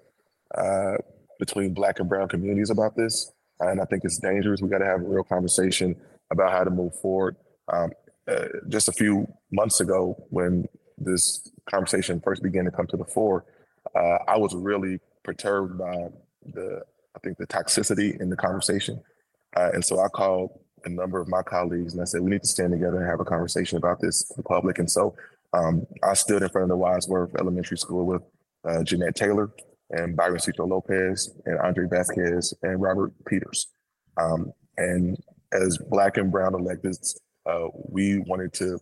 uh, 0.56 0.96
between 1.38 1.74
Black 1.74 2.00
and 2.00 2.08
Brown 2.08 2.28
communities 2.28 2.70
about 2.70 2.96
this, 2.96 3.30
and 3.60 3.80
I 3.80 3.84
think 3.84 4.04
it's 4.04 4.18
dangerous. 4.18 4.60
We 4.60 4.68
got 4.68 4.78
to 4.78 4.86
have 4.86 5.00
a 5.00 5.04
real 5.04 5.22
conversation 5.22 5.96
about 6.30 6.52
how 6.52 6.64
to 6.64 6.70
move 6.70 6.94
forward. 7.00 7.36
Um, 7.72 7.90
uh, 8.28 8.46
just 8.68 8.88
a 8.88 8.92
few 8.92 9.26
months 9.50 9.80
ago, 9.80 10.26
when 10.30 10.66
this 10.98 11.50
conversation 11.68 12.20
first 12.20 12.42
began 12.42 12.64
to 12.64 12.70
come 12.70 12.86
to 12.88 12.96
the 12.96 13.04
fore, 13.04 13.44
uh, 13.94 14.18
I 14.28 14.36
was 14.36 14.54
really 14.54 15.00
perturbed 15.24 15.78
by 15.78 16.08
the, 16.44 16.82
I 17.16 17.18
think, 17.20 17.38
the 17.38 17.46
toxicity 17.46 18.20
in 18.20 18.30
the 18.30 18.36
conversation, 18.36 19.02
uh, 19.56 19.70
and 19.72 19.84
so 19.84 20.00
I 20.00 20.08
called 20.08 20.58
a 20.84 20.88
number 20.88 21.20
of 21.20 21.28
my 21.28 21.42
colleagues 21.42 21.92
and 21.92 22.02
I 22.02 22.04
said, 22.04 22.20
we 22.20 22.30
need 22.30 22.42
to 22.42 22.48
stand 22.48 22.72
together 22.72 22.98
and 22.98 23.06
have 23.06 23.20
a 23.20 23.24
conversation 23.24 23.78
about 23.78 24.00
this 24.00 24.30
in 24.36 24.42
public. 24.42 24.78
And 24.78 24.90
so 24.90 25.14
um, 25.52 25.86
I 26.02 26.14
stood 26.14 26.42
in 26.42 26.48
front 26.48 26.64
of 26.64 26.68
the 26.70 26.76
Wadsworth 26.76 27.34
Elementary 27.38 27.76
School 27.76 28.06
with 28.06 28.22
uh, 28.66 28.82
Jeanette 28.82 29.16
Taylor 29.16 29.50
and 29.90 30.16
Byron 30.16 30.38
Sigcho 30.38 30.68
Lopez 30.68 31.30
and 31.46 31.58
Andre 31.58 31.86
Vasquez 31.88 32.54
and 32.62 32.80
Robert 32.80 33.12
Peters. 33.26 33.66
Um, 34.16 34.52
and 34.76 35.18
as 35.52 35.78
Black 35.78 36.16
and 36.16 36.30
Brown 36.30 36.52
electeds, 36.52 37.16
uh, 37.46 37.68
we 37.88 38.18
wanted 38.20 38.52
to, 38.54 38.78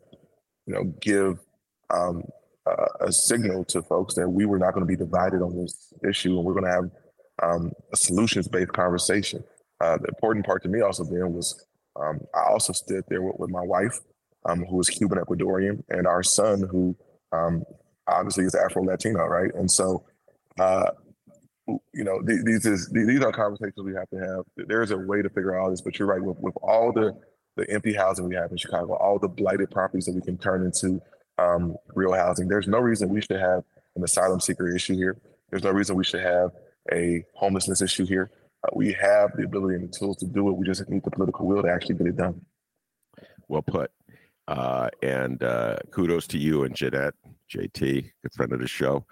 you 0.66 0.74
know, 0.74 0.85
give 1.00 1.38
um, 1.90 2.22
uh, 2.66 2.87
a 3.07 3.12
signal 3.12 3.64
to 3.66 3.83
folks 3.83 4.14
that 4.14 4.28
we 4.28 4.44
were 4.44 4.59
not 4.59 4.74
going 4.74 4.87
to 4.87 4.88
be 4.88 4.96
divided 4.96 5.40
on 5.40 5.57
this 5.57 5.92
issue 6.09 6.37
and 6.37 6.44
we're 6.44 6.52
going 6.52 6.64
to 6.64 6.70
have 6.70 6.90
um, 7.42 7.72
a 7.92 7.96
solutions-based 7.96 8.72
conversation. 8.72 9.42
Uh, 9.81 9.96
the 9.96 10.09
important 10.09 10.44
part 10.44 10.62
to 10.62 10.68
me 10.68 10.81
also 10.81 11.04
then 11.04 11.33
was 11.33 11.64
um, 11.98 12.20
I 12.35 12.50
also 12.50 12.72
stood 12.72 13.04
there 13.09 13.22
with, 13.22 13.37
with 13.38 13.50
my 13.50 13.62
wife, 13.62 13.98
um, 14.44 14.64
who 14.64 14.81
is 14.81 14.88
Cuban 14.88 15.18
Ecuadorian, 15.18 15.83
and 15.88 16.07
our 16.07 16.22
son, 16.22 16.64
who 16.70 16.96
um, 17.33 17.64
obviously 18.07 18.44
is 18.44 18.54
Afro 18.54 18.85
Latino, 18.85 19.24
right? 19.26 19.53
And 19.55 19.70
so, 19.70 20.05
uh, 20.59 20.90
you 21.93 22.05
know, 22.05 22.21
th- 22.23 22.45
these 22.45 22.66
is 22.66 22.89
these 22.91 23.23
are 23.23 23.33
conversations 23.33 23.85
we 23.85 23.95
have 23.95 24.09
to 24.11 24.19
have. 24.19 24.69
There's 24.69 24.91
a 24.91 24.97
way 24.97 25.23
to 25.23 25.29
figure 25.29 25.57
out 25.57 25.64
all 25.64 25.71
this, 25.71 25.81
but 25.81 25.99
you're 25.99 26.09
right. 26.09 26.23
With, 26.23 26.39
with 26.39 26.57
all 26.62 26.93
the 26.93 27.16
the 27.57 27.69
empty 27.71 27.93
housing 27.93 28.29
we 28.29 28.35
have 28.35 28.51
in 28.51 28.57
Chicago, 28.57 28.95
all 28.95 29.19
the 29.19 29.29
blighted 29.29 29.71
properties 29.71 30.07
that 30.07 30.14
we 30.14 30.23
can 30.23 30.39
turn 30.39 30.64
into 30.64 31.01
um, 31.39 31.77
real 31.95 32.12
housing, 32.12 32.49
there's 32.49 32.69
no 32.69 32.79
reason 32.79 33.09
we 33.09 33.21
should 33.21 33.41
have 33.41 33.64
an 33.97 34.05
asylum 34.05 34.41
seeker 34.41 34.75
issue 34.75 34.95
here. 34.95 35.16
There's 35.51 35.64
no 35.64 35.71
reason 35.71 35.97
we 35.97 36.05
should 36.05 36.23
have 36.23 36.53
a 36.93 37.25
homelessness 37.35 37.83
issue 37.83 38.07
here. 38.07 38.31
Uh, 38.64 38.69
we 38.75 38.93
have 38.93 39.37
the 39.37 39.45
ability 39.45 39.75
and 39.77 39.89
the 39.89 39.97
tools 39.97 40.16
to 40.19 40.27
do 40.27 40.49
it. 40.49 40.53
We 40.53 40.66
just 40.66 40.89
need 40.89 41.05
the 41.05 41.11
political 41.11 41.47
will 41.47 41.62
to 41.62 41.69
actually 41.69 41.97
get 41.97 42.07
it 42.07 42.16
done. 42.16 42.41
Well 43.49 43.62
put. 43.62 43.91
Uh, 44.47 44.89
and 45.03 45.43
uh, 45.43 45.77
kudos 45.91 46.27
to 46.29 46.39
you 46.39 46.64
and 46.64 46.75
Jeanette, 46.75 47.14
JT, 47.53 48.11
good 48.23 48.33
friend 48.35 48.53
of 48.53 48.61
the 48.61 48.69
show, 48.69 49.05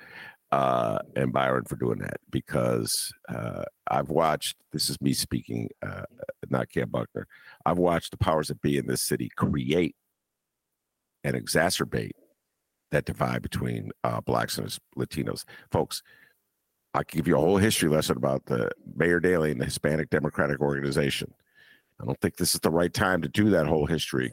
uh, 0.53 0.99
and 1.17 1.33
Byron 1.33 1.65
for 1.65 1.77
doing 1.77 1.99
that 1.99 2.19
because 2.31 3.13
uh, 3.29 3.65
I've 3.89 4.11
watched. 4.11 4.57
This 4.73 4.89
is 4.91 5.01
me 5.01 5.13
speaking, 5.13 5.69
uh, 5.85 6.03
not 6.49 6.71
Kam 6.71 6.91
Buckner. 6.91 7.27
I've 7.65 7.79
watched 7.79 8.13
the 8.13 8.19
powers 8.19 8.49
that 8.49 8.61
be 8.61 8.79
in 8.79 8.87
this 8.87 9.03
city 9.03 9.31
create 9.37 9.97
and 11.25 11.35
exacerbate 11.35 12.13
that 12.93 13.05
divide 13.05 13.43
between 13.43 13.91
uh, 14.05 14.21
blacks 14.21 14.59
and 14.59 14.79
Latinos. 14.97 15.45
Folks, 15.73 16.03
I 16.95 17.03
can 17.03 17.19
give 17.19 17.29
you 17.29 17.37
a 17.37 17.41
whole 17.41 17.57
history 17.57 17.89
lesson 17.89 18.17
about 18.17 18.47
the 18.47 18.71
Mayor 18.95 19.21
Daley 19.21 19.51
and 19.51 19.61
the 19.61 19.65
Hispanic 19.67 20.09
Democratic 20.11 20.61
Organization. 20.61 21.33
I 22.01 22.05
don't 22.05 22.21
think 22.21 22.37
this 22.37 22.55
is 22.55 22.61
the 22.61 22.71
right 22.71 22.93
time 22.93 23.23
to 23.23 23.29
do 23.29 23.51
that 23.51 23.67
whole 23.67 23.87
history, 23.87 24.33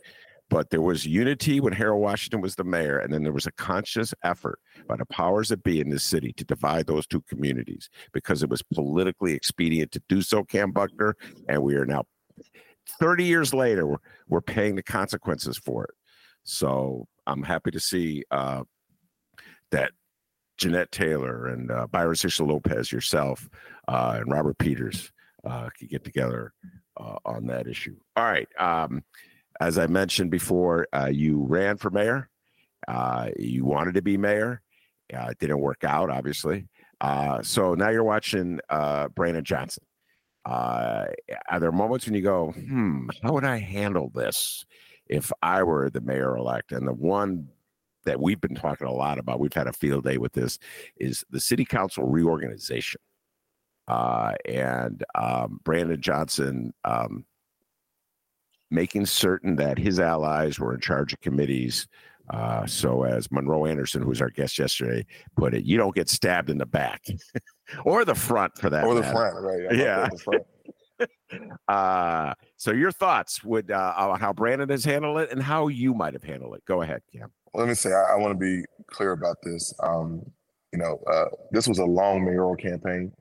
but 0.54 0.70
there 0.70 0.84
was 0.84 1.04
unity 1.04 1.60
when 1.60 1.74
Harold 1.74 2.04
Washington 2.04 2.40
was 2.40 2.54
the 2.54 2.64
mayor, 2.64 3.00
and 3.00 3.12
then 3.12 3.24
there 3.24 3.34
was 3.34 3.48
a 3.48 3.52
conscious 3.54 4.14
effort 4.24 4.60
by 4.88 4.96
the 4.96 5.06
powers 5.08 5.50
that 5.50 5.64
be 5.64 5.82
in 5.82 5.90
this 5.90 6.04
city 6.04 6.32
to 6.34 6.46
divide 6.46 6.86
those 6.86 7.08
two 7.08 7.22
communities 7.22 7.90
because 8.12 8.44
it 8.44 8.50
was 8.52 8.62
politically 8.62 9.34
expedient 9.34 9.92
to 9.92 10.02
do 10.08 10.22
so, 10.22 10.44
Kam 10.44 10.72
Buckner, 10.72 11.16
and 11.50 11.64
we 11.64 11.74
are 11.74 11.88
now 11.88 12.04
30 13.00 13.24
years 13.24 13.52
later, 13.52 13.88
we're, 13.88 13.98
we're 14.28 14.42
paying 14.42 14.76
the 14.76 14.84
consequences 14.84 15.58
for 15.58 15.86
it. 15.86 15.96
So 16.44 17.08
I'm 17.26 17.42
happy 17.42 17.72
to 17.72 17.80
see 17.80 18.24
uh, 18.30 18.62
that 19.72 19.90
Jeanette 20.58 20.92
Taylor 20.92 21.48
and 21.48 21.72
uh, 21.72 21.88
Byron 21.88 22.14
Sigcho 22.14 22.48
Lopez, 22.48 22.92
yourself, 22.92 23.50
uh, 23.88 24.18
and 24.20 24.32
Robert 24.32 24.60
Peters 24.60 25.12
uh, 25.44 25.70
could 25.76 25.90
get 25.90 26.04
together 26.04 26.54
uh, 26.98 27.16
on 27.26 27.48
that 27.48 27.66
issue. 27.66 27.96
All 28.16 28.26
right. 28.26 28.48
Um, 28.60 29.04
as 29.64 29.78
I 29.78 29.88
mentioned 29.88 30.30
before, 30.30 30.88
uh, 30.94 31.10
you 31.12 31.44
ran 31.44 31.78
for 31.78 31.90
mayor. 31.90 32.30
Uh, 32.88 33.30
you 33.40 33.64
wanted 33.64 33.94
to 33.94 34.02
be 34.02 34.18
mayor. 34.18 34.62
it 35.10 35.40
didn't 35.40 35.60
work 35.60 35.84
out, 35.84 36.10
obviously. 36.10 36.68
so 37.44 37.74
now 37.74 37.90
you're 37.90 38.04
watching 38.04 38.60
Brandon 39.16 39.44
Johnson. 39.44 39.84
are 40.46 41.10
there 41.60 41.72
moments 41.72 42.06
when 42.06 42.16
you 42.16 42.22
go, 42.22 42.52
hmm, 42.52 43.08
how 43.24 43.32
would 43.34 43.46
I 43.46 43.58
handle 43.58 44.12
this 44.14 44.66
if 45.08 45.32
I 45.42 45.64
were 45.64 45.90
the 45.90 46.02
mayor 46.02 46.36
elect? 46.36 46.74
And 46.74 46.86
the 46.86 46.94
one 46.94 47.48
that 48.06 48.20
we've 48.20 48.42
been 48.42 48.56
talking 48.56 48.88
a 48.88 48.94
lot 48.94 49.18
about, 49.18 49.40
we've 49.40 49.54
had 49.54 49.68
a 49.68 49.74
field 49.74 50.04
day 50.04 50.18
with 50.18 50.34
this, 50.34 50.60
is 50.98 51.24
the 51.30 51.40
city 51.40 51.64
council 51.64 52.06
reorganization. 52.06 53.00
Uh, 53.88 54.34
and 54.46 55.04
um, 55.16 55.60
Brandon 55.64 56.02
Johnson 56.02 56.74
um, 56.84 57.26
making 58.74 59.06
certain 59.06 59.56
that 59.58 59.78
his 59.78 60.00
allies 60.00 60.60
were 60.60 60.74
in 60.74 60.80
charge 60.80 61.14
of 61.14 61.22
committees. 61.22 61.88
Uh, 62.30 62.66
so, 62.66 63.04
as 63.04 63.32
Monroe 63.32 63.66
Anderson, 63.66 64.02
who 64.02 64.10
was 64.10 64.22
our 64.22 64.30
guest 64.30 64.58
yesterday, 64.58 65.06
put 65.36 65.54
it, 65.54 65.66
you 65.66 65.78
don't 65.78 65.94
get 65.94 66.10
stabbed 66.10 66.50
in 66.50 66.58
the 66.58 66.66
back 66.66 67.06
or 67.86 68.06
the 68.06 68.16
front 68.16 68.58
for 68.58 68.70
that. 68.70 68.86
Or 68.86 68.96
the 68.96 69.02
matter. 69.02 69.14
front, 69.14 69.36
right? 69.42 69.76
yeah. 69.76 71.08
uh, 71.74 72.34
so, 72.56 72.72
your 72.72 72.92
thoughts 72.92 73.44
would 73.44 73.72
uh, 73.72 74.16
how 74.16 74.32
Brandon 74.32 74.70
has 74.70 74.86
handled 74.86 75.20
it 75.20 75.32
and 75.32 75.44
how 75.44 75.68
you 75.68 75.94
might 75.94 76.14
have 76.14 76.24
handled 76.24 76.56
it. 76.56 76.64
Go 76.66 76.82
ahead, 76.82 77.02
Kam 77.12 77.30
let 77.54 77.68
me 77.68 77.74
say, 77.74 77.92
I, 77.92 78.14
I 78.14 78.16
want 78.16 78.38
to 78.38 78.40
be 78.40 78.66
clear 78.88 79.12
about 79.12 79.38
this. 79.44 79.74
Um, 79.82 80.26
you 80.72 80.80
know, 80.80 81.00
uh, 81.12 81.26
this 81.52 81.68
was 81.68 81.80
a 81.80 81.86
long 81.86 82.26
mayoral 82.26 82.56
campaign, 82.56 83.12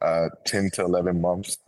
uh, 0.00 0.28
10 0.46 0.70
to 0.74 0.82
11 0.82 1.20
months. 1.20 1.58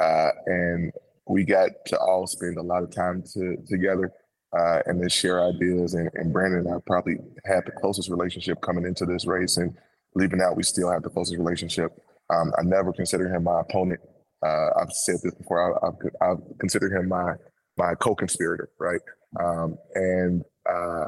Uh, 0.00 0.30
and 0.46 0.92
we 1.28 1.44
got 1.44 1.70
to 1.86 1.98
all 1.98 2.26
spend 2.26 2.56
a 2.56 2.62
lot 2.62 2.82
of 2.82 2.90
time 2.90 3.22
to, 3.34 3.56
together 3.68 4.12
uh, 4.56 4.80
and 4.86 5.00
then 5.00 5.08
share 5.08 5.42
ideas. 5.42 5.94
And, 5.94 6.10
and, 6.14 6.32
Brandon 6.32 6.60
and 6.60 6.74
I 6.74 6.78
probably 6.86 7.16
had 7.44 7.66
the 7.66 7.72
closest 7.72 8.10
relationship 8.10 8.60
coming 8.60 8.84
into 8.84 9.04
this 9.04 9.26
race. 9.26 9.56
And 9.56 9.76
leaving 10.14 10.40
out, 10.40 10.56
we 10.56 10.62
still 10.62 10.90
have 10.90 11.02
the 11.02 11.10
closest 11.10 11.38
relationship. 11.38 11.92
Um, 12.30 12.52
I 12.58 12.62
never 12.62 12.92
considered 12.92 13.34
him 13.34 13.44
my 13.44 13.60
opponent. 13.60 14.00
Uh, 14.44 14.68
I've 14.80 14.92
said 14.92 15.16
this 15.22 15.34
before. 15.34 15.84
I, 15.84 15.86
have 15.86 15.96
I've 16.20 16.58
considered 16.58 16.92
him 16.92 17.08
my 17.08 17.34
my 17.78 17.94
co-conspirator, 17.94 18.70
right? 18.78 19.00
Um, 19.38 19.76
and 19.94 20.44
uh, 20.68 21.06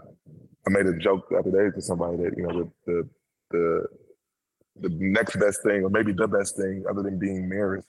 I 0.67 0.71
made 0.71 0.87
a 0.87 0.97
joke 0.99 1.29
the 1.31 1.37
other 1.39 1.51
day 1.51 1.75
to 1.75 1.81
somebody 1.81 2.17
that 2.19 2.37
you 2.37 2.47
know 2.47 2.53
the 2.53 2.71
the 2.87 3.09
the, 3.51 4.89
the 4.89 4.97
next 4.99 5.37
best 5.37 5.63
thing, 5.63 5.83
or 5.83 5.91
maybe 5.91 6.13
the 6.13 6.29
best 6.29 6.57
thing, 6.57 6.85
other 6.89 7.03
than 7.03 7.19
being 7.19 7.49
mayor, 7.49 7.83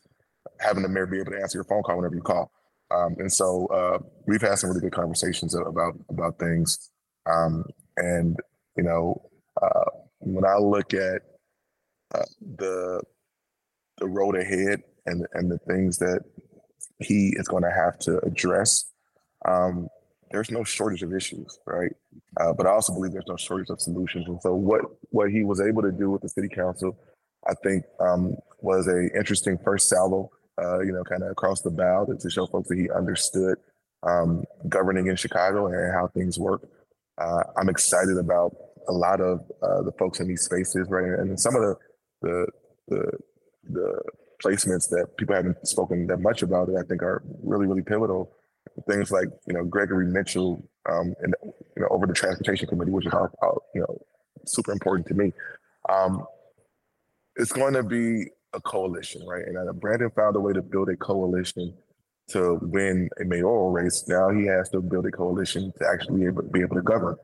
having 0.59 0.83
the 0.83 0.89
mayor 0.89 1.05
be 1.05 1.19
able 1.19 1.31
to 1.31 1.41
answer 1.41 1.57
your 1.57 1.65
phone 1.65 1.83
call 1.83 1.97
whenever 1.97 2.15
you 2.15 2.21
call. 2.21 2.51
Um, 2.91 3.15
and 3.19 3.31
so 3.31 3.67
uh, 3.67 3.99
we've 4.25 4.41
had 4.41 4.55
some 4.55 4.69
really 4.69 4.81
good 4.81 4.93
conversations 4.93 5.53
about 5.55 5.95
about 6.09 6.39
things. 6.39 6.91
Um, 7.25 7.65
and 7.97 8.37
you 8.75 8.83
know, 8.83 9.21
uh, 9.61 9.89
when 10.19 10.45
I 10.45 10.57
look 10.57 10.93
at 10.93 11.21
uh, 12.15 12.25
the 12.57 13.01
the 13.97 14.07
road 14.07 14.35
ahead 14.35 14.81
and 15.05 15.25
and 15.33 15.51
the 15.51 15.59
things 15.59 15.97
that 15.99 16.23
he 16.99 17.33
is 17.37 17.47
going 17.47 17.63
to 17.63 17.71
have 17.71 17.99
to 17.99 18.19
address, 18.25 18.91
um, 19.45 19.87
there's 20.31 20.51
no 20.51 20.63
shortage 20.63 21.03
of 21.03 21.13
issues, 21.13 21.59
right? 21.65 21.91
Uh, 22.39 22.53
but 22.53 22.65
I 22.65 22.71
also 22.71 22.93
believe 22.93 23.11
there's 23.11 23.25
no 23.27 23.37
shortage 23.37 23.69
of 23.69 23.81
solutions. 23.81 24.27
And 24.27 24.41
so 24.41 24.53
what 24.55 24.81
what 25.11 25.31
he 25.31 25.43
was 25.43 25.61
able 25.61 25.81
to 25.83 25.91
do 25.91 26.09
with 26.09 26.21
the 26.21 26.29
city 26.29 26.49
council, 26.49 26.97
I 27.47 27.53
think, 27.63 27.85
um, 27.99 28.35
was 28.61 28.87
a 28.87 29.09
interesting 29.17 29.57
first 29.63 29.89
salvo. 29.89 30.31
Uh, 30.61 30.79
you 30.81 30.91
know, 30.91 31.03
kind 31.05 31.23
of 31.23 31.31
across 31.31 31.61
the 31.61 31.71
bow 31.71 32.05
to, 32.05 32.17
to, 32.17 32.29
show 32.29 32.45
folks 32.45 32.67
that 32.67 32.77
he 32.77 32.89
understood 32.89 33.57
um, 34.03 34.43
governing 34.67 35.07
in 35.07 35.15
Chicago 35.15 35.67
and 35.67 35.93
how 35.93 36.05
things 36.07 36.37
work. 36.37 36.67
Uh, 37.17 37.41
I'm 37.55 37.69
excited 37.69 38.17
about 38.17 38.53
a 38.89 38.91
lot 38.91 39.21
of 39.21 39.39
uh, 39.63 39.83
the 39.83 39.93
folks 39.97 40.19
in 40.19 40.27
these 40.27 40.41
spaces, 40.41 40.85
right? 40.89 41.17
And 41.17 41.39
some 41.39 41.55
of 41.55 41.61
the 41.61 41.75
the 42.21 42.47
the, 42.89 43.11
the 43.69 44.01
placements 44.43 44.89
that 44.89 45.15
people 45.17 45.33
haven't 45.33 45.65
spoken 45.65 46.07
that 46.07 46.17
much 46.17 46.43
about 46.43 46.69
I 46.77 46.83
think 46.83 47.03
are 47.03 47.23
really, 47.41 47.65
really 47.65 47.83
pivotal 47.83 48.35
things 48.87 49.11
like 49.11 49.27
you 49.47 49.53
know 49.53 49.63
Gregory 49.63 50.05
Mitchell 50.05 50.63
um, 50.89 51.13
and 51.21 51.33
you 51.43 51.81
know 51.81 51.87
over 51.89 52.05
the 52.05 52.13
transportation 52.13 52.67
committee, 52.67 52.91
which 52.91 53.05
is 53.05 53.13
all, 53.13 53.29
all 53.41 53.63
you 53.73 53.81
know 53.81 54.01
super 54.45 54.71
important 54.71 55.07
to 55.07 55.13
me. 55.13 55.33
Um, 55.87 56.25
it's 57.39 57.51
going 57.51 57.73
to 57.73 57.83
be 57.83 58.27
a 58.53 58.61
coalition, 58.61 59.25
right? 59.25 59.45
And 59.45 59.57
uh, 59.57 59.73
Brandon 59.73 60.11
found 60.11 60.35
a 60.35 60.39
way 60.39 60.53
to 60.53 60.61
build 60.61 60.89
a 60.89 60.95
coalition 60.95 61.73
to 62.29 62.59
win 62.61 63.09
a 63.19 63.25
mayoral 63.25 63.71
race. 63.71 64.07
Now 64.07 64.29
he 64.29 64.45
has 64.45 64.69
to 64.69 64.81
build 64.81 65.07
a 65.07 65.11
coalition 65.11 65.73
to 65.79 65.87
actually 65.91 66.19
be 66.19 66.25
able, 66.27 66.43
be 66.43 66.61
able 66.61 66.75
to 66.75 66.83
govern. 66.83 67.15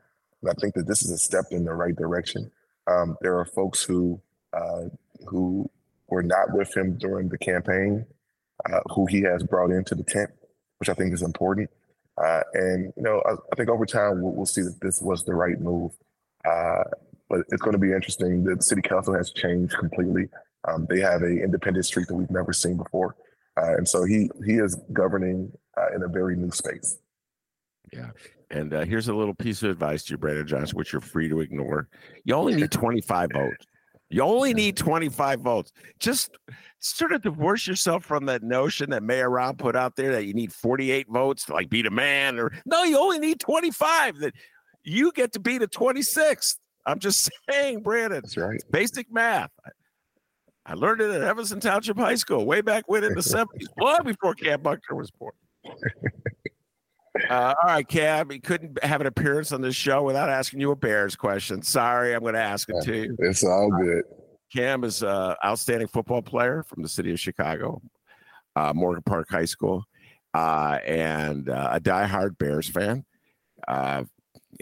And 0.42 0.50
I 0.50 0.54
think 0.60 0.74
that 0.74 0.86
this 0.86 1.02
is 1.02 1.12
a 1.12 1.18
step 1.18 1.44
in 1.52 1.64
the 1.64 1.74
right 1.74 1.94
direction. 1.94 2.50
Um, 2.88 3.16
there 3.20 3.38
are 3.38 3.44
folks 3.44 3.82
who 3.82 4.20
uh, 4.52 4.86
who 5.26 5.70
were 6.08 6.22
not 6.22 6.52
with 6.52 6.76
him 6.76 6.96
during 6.98 7.28
the 7.28 7.38
campaign, 7.38 8.06
uh, 8.68 8.80
who 8.94 9.06
he 9.06 9.22
has 9.22 9.42
brought 9.42 9.70
into 9.70 9.94
the 9.94 10.04
tent 10.04 10.30
which 10.78 10.88
I 10.88 10.94
think 10.94 11.12
is 11.12 11.22
important. 11.22 11.70
Uh, 12.22 12.40
and 12.54 12.92
you 12.96 13.02
know, 13.02 13.22
I, 13.26 13.32
I, 13.32 13.56
think 13.56 13.68
over 13.68 13.84
time 13.84 14.22
we'll, 14.22 14.32
we'll, 14.32 14.46
see 14.46 14.62
that 14.62 14.80
this 14.80 15.02
was 15.02 15.24
the 15.24 15.34
right 15.34 15.60
move. 15.60 15.92
But 17.28 17.40
it's 17.48 17.62
going 17.62 17.72
to 17.72 17.78
be 17.78 17.92
interesting. 17.92 18.44
The 18.44 18.60
city 18.62 18.82
council 18.82 19.14
has 19.14 19.32
changed 19.32 19.76
completely. 19.76 20.28
Um, 20.68 20.86
they 20.88 21.00
have 21.00 21.22
an 21.22 21.38
independent 21.38 21.86
streak 21.86 22.06
that 22.06 22.14
we've 22.14 22.30
never 22.30 22.52
seen 22.52 22.76
before, 22.76 23.16
uh, 23.60 23.76
and 23.76 23.88
so 23.88 24.04
he 24.04 24.30
he 24.44 24.54
is 24.54 24.76
governing 24.92 25.52
uh, 25.76 25.94
in 25.94 26.02
a 26.02 26.08
very 26.08 26.36
new 26.36 26.50
space. 26.50 26.98
Yeah. 27.92 28.10
And 28.50 28.72
uh, 28.74 28.84
here's 28.84 29.08
a 29.08 29.14
little 29.14 29.34
piece 29.34 29.62
of 29.62 29.70
advice 29.70 30.04
to 30.04 30.12
you, 30.12 30.18
Brandon 30.18 30.46
Johnson, 30.46 30.76
which 30.76 30.92
you're 30.92 31.00
free 31.00 31.28
to 31.28 31.40
ignore. 31.40 31.88
You 32.24 32.34
only 32.34 32.54
need 32.54 32.70
25 32.70 33.30
votes. 33.32 33.66
You 34.08 34.22
only 34.22 34.54
need 34.54 34.76
25 34.76 35.40
votes. 35.40 35.72
Just 35.98 36.36
sort 36.78 37.12
of 37.12 37.22
divorce 37.22 37.66
yourself 37.66 38.04
from 38.04 38.26
that 38.26 38.42
notion 38.42 38.90
that 38.90 39.02
Mayor 39.02 39.28
Rahm 39.28 39.58
put 39.58 39.74
out 39.74 39.96
there 39.96 40.12
that 40.12 40.26
you 40.26 40.34
need 40.34 40.52
48 40.52 41.08
votes 41.08 41.46
to 41.46 41.54
like 41.54 41.68
beat 41.68 41.86
a 41.86 41.90
man 41.90 42.38
or 42.38 42.52
no, 42.64 42.84
you 42.84 42.98
only 42.98 43.18
need 43.18 43.40
25 43.40 44.18
that 44.18 44.34
you 44.84 45.10
get 45.10 45.32
to 45.32 45.40
beat 45.40 45.62
a 45.62 45.66
26th. 45.66 46.56
I'm 46.86 46.98
just 46.98 47.28
saying, 47.50 47.82
Brandon. 47.82 48.20
That's 48.22 48.36
right. 48.36 48.62
basic 48.70 49.12
math. 49.12 49.50
I 50.64 50.74
learned 50.74 51.00
it 51.00 51.10
at 51.10 51.22
Evanston 51.22 51.60
Township 51.60 51.96
High 51.96 52.16
School 52.16 52.44
way 52.44 52.60
back 52.60 52.84
when 52.88 53.04
in 53.04 53.14
the 53.14 53.20
70s, 53.20 53.46
long 53.78 54.04
before 54.04 54.34
Kam 54.34 54.62
Buckner 54.62 54.96
was 54.96 55.10
born. 55.10 55.32
Uh, 57.30 57.54
all 57.62 57.68
right, 57.70 57.88
Kam, 57.88 58.28
he 58.28 58.38
couldn't 58.38 58.82
have 58.84 59.00
an 59.00 59.06
appearance 59.06 59.50
on 59.50 59.62
this 59.62 59.74
show 59.74 60.02
without 60.02 60.28
asking 60.28 60.60
you 60.60 60.70
a 60.70 60.76
Bears 60.76 61.16
question. 61.16 61.62
Sorry, 61.62 62.14
I'm 62.14 62.20
going 62.20 62.34
to 62.34 62.40
ask 62.40 62.68
it 62.68 62.76
to 62.82 62.94
you. 62.94 63.16
It's 63.20 63.42
all 63.42 63.70
good. 63.70 64.04
Kam 64.54 64.84
is 64.84 65.02
an 65.02 65.34
outstanding 65.44 65.88
football 65.88 66.20
player 66.20 66.62
from 66.62 66.82
the 66.82 66.88
city 66.88 67.10
of 67.12 67.18
Chicago, 67.18 67.80
uh, 68.54 68.72
Morgan 68.74 69.02
Park 69.02 69.28
High 69.30 69.46
School, 69.46 69.84
uh, 70.34 70.78
and 70.84 71.48
uh, 71.48 71.70
a 71.72 71.80
diehard 71.80 72.36
Bears 72.38 72.68
fan. 72.68 73.04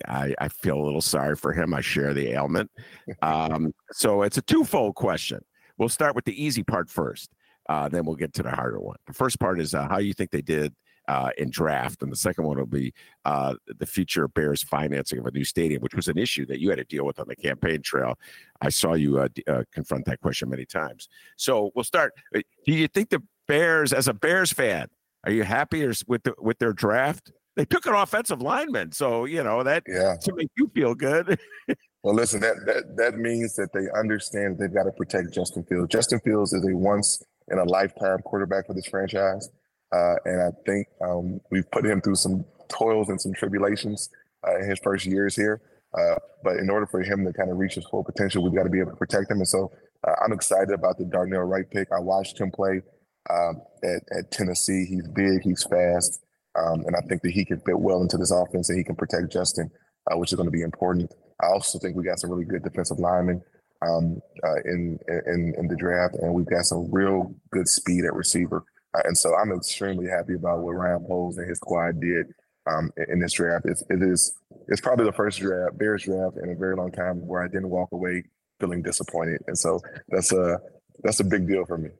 I, 0.06 0.34
I, 0.38 0.48
feel 0.48 0.76
a 0.76 0.84
little 0.84 1.00
sorry 1.00 1.36
for 1.36 1.52
him. 1.52 1.74
I 1.74 1.80
share 1.80 2.14
the 2.14 2.32
ailment. 2.32 2.70
Um, 3.22 3.72
so 3.92 4.22
it's 4.22 4.38
a 4.38 4.42
twofold 4.42 4.94
question. 4.94 5.44
We'll 5.78 5.88
start 5.88 6.14
with 6.14 6.24
the 6.24 6.42
easy 6.42 6.62
part 6.62 6.88
first. 6.88 7.30
Uh, 7.68 7.88
then 7.88 8.04
we'll 8.04 8.16
get 8.16 8.32
to 8.34 8.42
the 8.42 8.50
harder 8.50 8.80
one. 8.80 8.96
The 9.06 9.12
first 9.12 9.38
part 9.38 9.60
is 9.60 9.74
uh, 9.74 9.88
how 9.88 9.98
you 9.98 10.12
think 10.12 10.30
they 10.30 10.42
did 10.42 10.74
uh, 11.08 11.30
in 11.38 11.50
draft, 11.50 12.02
and 12.02 12.10
the 12.10 12.16
second 12.16 12.44
one 12.44 12.58
will 12.58 12.66
be 12.66 12.92
uh, 13.24 13.54
the 13.78 13.86
future 13.86 14.28
Bears 14.28 14.62
financing 14.62 15.18
of 15.18 15.26
a 15.26 15.30
new 15.30 15.44
stadium, 15.44 15.82
which 15.82 15.94
was 15.94 16.08
an 16.08 16.18
issue 16.18 16.46
that 16.46 16.60
you 16.60 16.70
had 16.70 16.78
to 16.78 16.84
deal 16.84 17.04
with 17.04 17.18
on 17.18 17.28
the 17.28 17.36
campaign 17.36 17.82
trail. 17.82 18.18
I 18.60 18.70
saw 18.70 18.94
you 18.94 19.18
uh, 19.18 19.28
uh 19.46 19.64
confront 19.72 20.06
that 20.06 20.20
question 20.20 20.48
many 20.48 20.64
times. 20.64 21.08
So 21.36 21.70
we'll 21.74 21.84
start. 21.84 22.12
Uh, 22.34 22.40
do 22.64 22.72
you 22.72 22.88
think 22.88 23.10
the 23.10 23.22
Bears, 23.46 23.92
as 23.92 24.08
a 24.08 24.14
Bears 24.14 24.52
fan, 24.52 24.88
are 25.24 25.32
you 25.32 25.42
happy 25.42 25.86
with 26.06 26.22
the, 26.22 26.34
with 26.38 26.58
their 26.58 26.72
draft? 26.72 27.32
They 27.56 27.64
took 27.64 27.86
an 27.86 27.94
offensive 27.94 28.42
lineman. 28.42 28.92
So 28.92 29.24
you 29.24 29.42
know 29.42 29.62
that 29.62 29.84
yeah. 29.86 30.16
to 30.22 30.34
make 30.34 30.50
you 30.56 30.70
feel 30.74 30.94
good. 30.94 31.38
well, 32.02 32.14
listen, 32.14 32.40
that 32.40 32.56
that 32.66 32.96
that 32.96 33.18
means 33.18 33.54
that 33.56 33.72
they 33.72 33.86
understand 33.98 34.58
they've 34.58 34.72
got 34.72 34.84
to 34.84 34.92
protect 34.92 35.32
Justin 35.32 35.64
Fields. 35.64 35.90
Justin 35.90 36.20
Fields 36.20 36.52
is 36.52 36.66
a 36.66 36.74
once 36.76 37.22
in 37.48 37.58
a 37.58 37.64
lifetime 37.64 38.18
quarterback 38.24 38.66
for 38.66 38.74
this 38.74 38.86
franchise, 38.86 39.48
uh, 39.92 40.14
and 40.24 40.42
I 40.42 40.50
think 40.66 40.86
um, 41.02 41.40
we've 41.50 41.70
put 41.70 41.84
him 41.84 42.00
through 42.00 42.16
some 42.16 42.44
toils 42.68 43.08
and 43.08 43.20
some 43.20 43.32
tribulations 43.34 44.10
uh, 44.46 44.58
in 44.58 44.68
his 44.68 44.78
first 44.80 45.06
years 45.06 45.36
here. 45.36 45.60
Uh, 45.96 46.16
but 46.42 46.56
in 46.56 46.70
order 46.70 46.86
for 46.86 47.02
him 47.02 47.24
to 47.24 47.32
kind 47.32 47.50
of 47.50 47.56
reach 47.56 47.74
his 47.74 47.84
full 47.86 48.02
potential, 48.02 48.42
we've 48.42 48.54
got 48.54 48.64
to 48.64 48.70
be 48.70 48.80
able 48.80 48.90
to 48.90 48.96
protect 48.96 49.30
him. 49.30 49.38
And 49.38 49.48
so 49.48 49.70
uh, 50.06 50.14
I'm 50.24 50.32
excited 50.32 50.70
about 50.70 50.98
the 50.98 51.04
Darnell 51.04 51.42
Wright 51.42 51.68
pick. 51.70 51.88
I 51.92 52.00
watched 52.00 52.40
him 52.40 52.50
play 52.50 52.82
um, 53.30 53.62
at, 53.82 54.02
at, 54.16 54.30
Tennessee. 54.30 54.84
He's 54.86 55.06
big, 55.08 55.42
he's 55.42 55.62
fast, 55.64 56.23
um, 56.56 56.84
and 56.86 56.96
I 56.96 57.00
think 57.08 57.22
that 57.22 57.32
he 57.32 57.44
can 57.44 57.60
fit 57.60 57.78
well 57.78 58.02
into 58.02 58.16
this 58.16 58.30
offense 58.30 58.68
and 58.68 58.78
he 58.78 58.84
can 58.84 58.96
protect 58.96 59.32
Justin, 59.32 59.70
uh, 60.10 60.16
which 60.16 60.32
is 60.32 60.36
going 60.36 60.46
to 60.46 60.52
be 60.52 60.62
important. 60.62 61.12
I 61.42 61.46
also 61.46 61.78
think 61.78 61.96
we 61.96 62.04
got 62.04 62.18
some 62.20 62.30
really 62.30 62.44
good 62.44 62.62
defensive 62.62 62.98
linemen 62.98 63.42
um, 63.82 64.20
uh, 64.42 64.60
in, 64.64 64.98
in 65.26 65.54
in 65.58 65.68
the 65.68 65.76
draft, 65.76 66.14
and 66.14 66.32
we've 66.32 66.46
got 66.46 66.64
some 66.64 66.90
real 66.90 67.34
good 67.50 67.68
speed 67.68 68.04
at 68.04 68.14
receiver. 68.14 68.64
Uh, 68.94 69.02
and 69.04 69.18
so 69.18 69.34
I'm 69.34 69.52
extremely 69.52 70.06
happy 70.08 70.34
about 70.34 70.60
what 70.60 70.72
Ryan 70.72 71.04
Poles 71.06 71.36
and 71.38 71.48
his 71.48 71.58
squad 71.58 72.00
did 72.00 72.26
um, 72.66 72.90
in 73.08 73.20
this 73.20 73.32
draft. 73.32 73.66
It's, 73.66 73.82
it 73.90 74.02
is 74.02 74.36
it's 74.68 74.80
probably 74.80 75.04
the 75.04 75.12
first 75.12 75.40
draft 75.40 75.76
Bears 75.78 76.04
draft 76.04 76.36
in 76.42 76.50
a 76.50 76.54
very 76.54 76.76
long 76.76 76.92
time 76.92 77.26
where 77.26 77.42
I 77.42 77.48
didn't 77.48 77.70
walk 77.70 77.90
away 77.92 78.24
feeling 78.60 78.82
disappointed, 78.82 79.42
and 79.46 79.58
so 79.58 79.80
that's 80.08 80.32
a 80.32 80.58
that's 81.02 81.20
a 81.20 81.24
big 81.24 81.48
deal 81.48 81.64
for 81.66 81.78
me. 81.78 81.90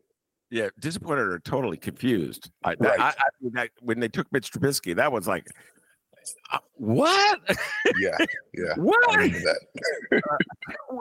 Yeah, 0.55 0.68
disappointed 0.78 1.26
or 1.26 1.40
totally 1.40 1.76
confused. 1.76 2.48
I, 2.62 2.76
right. 2.78 3.00
I, 3.00 3.09
I, 3.09 3.14
that, 3.55 3.70
when 3.80 3.98
they 3.98 4.07
took 4.07 4.30
Mitch 4.30 4.52
Trubisky, 4.52 4.94
that 4.94 5.11
was 5.11 5.26
like, 5.26 5.48
uh, 6.52 6.59
what? 6.74 7.40
Yeah, 7.98 8.16
yeah. 8.57 8.72
what? 8.76 9.18
uh, 9.18 10.20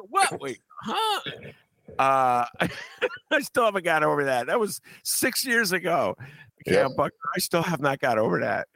what? 0.09 0.41
Wait, 0.41 0.57
huh? 0.81 1.21
Uh, 1.99 2.45
I 3.31 3.41
still 3.41 3.65
haven't 3.65 3.85
got 3.85 4.01
over 4.01 4.23
that. 4.23 4.47
That 4.47 4.59
was 4.59 4.81
six 5.03 5.45
years 5.45 5.71
ago. 5.71 6.15
Yeah, 6.65 6.87
but 6.97 7.11
I 7.35 7.39
still 7.39 7.61
have 7.61 7.79
not 7.79 7.99
got 7.99 8.17
over 8.17 8.39
that. 8.39 8.67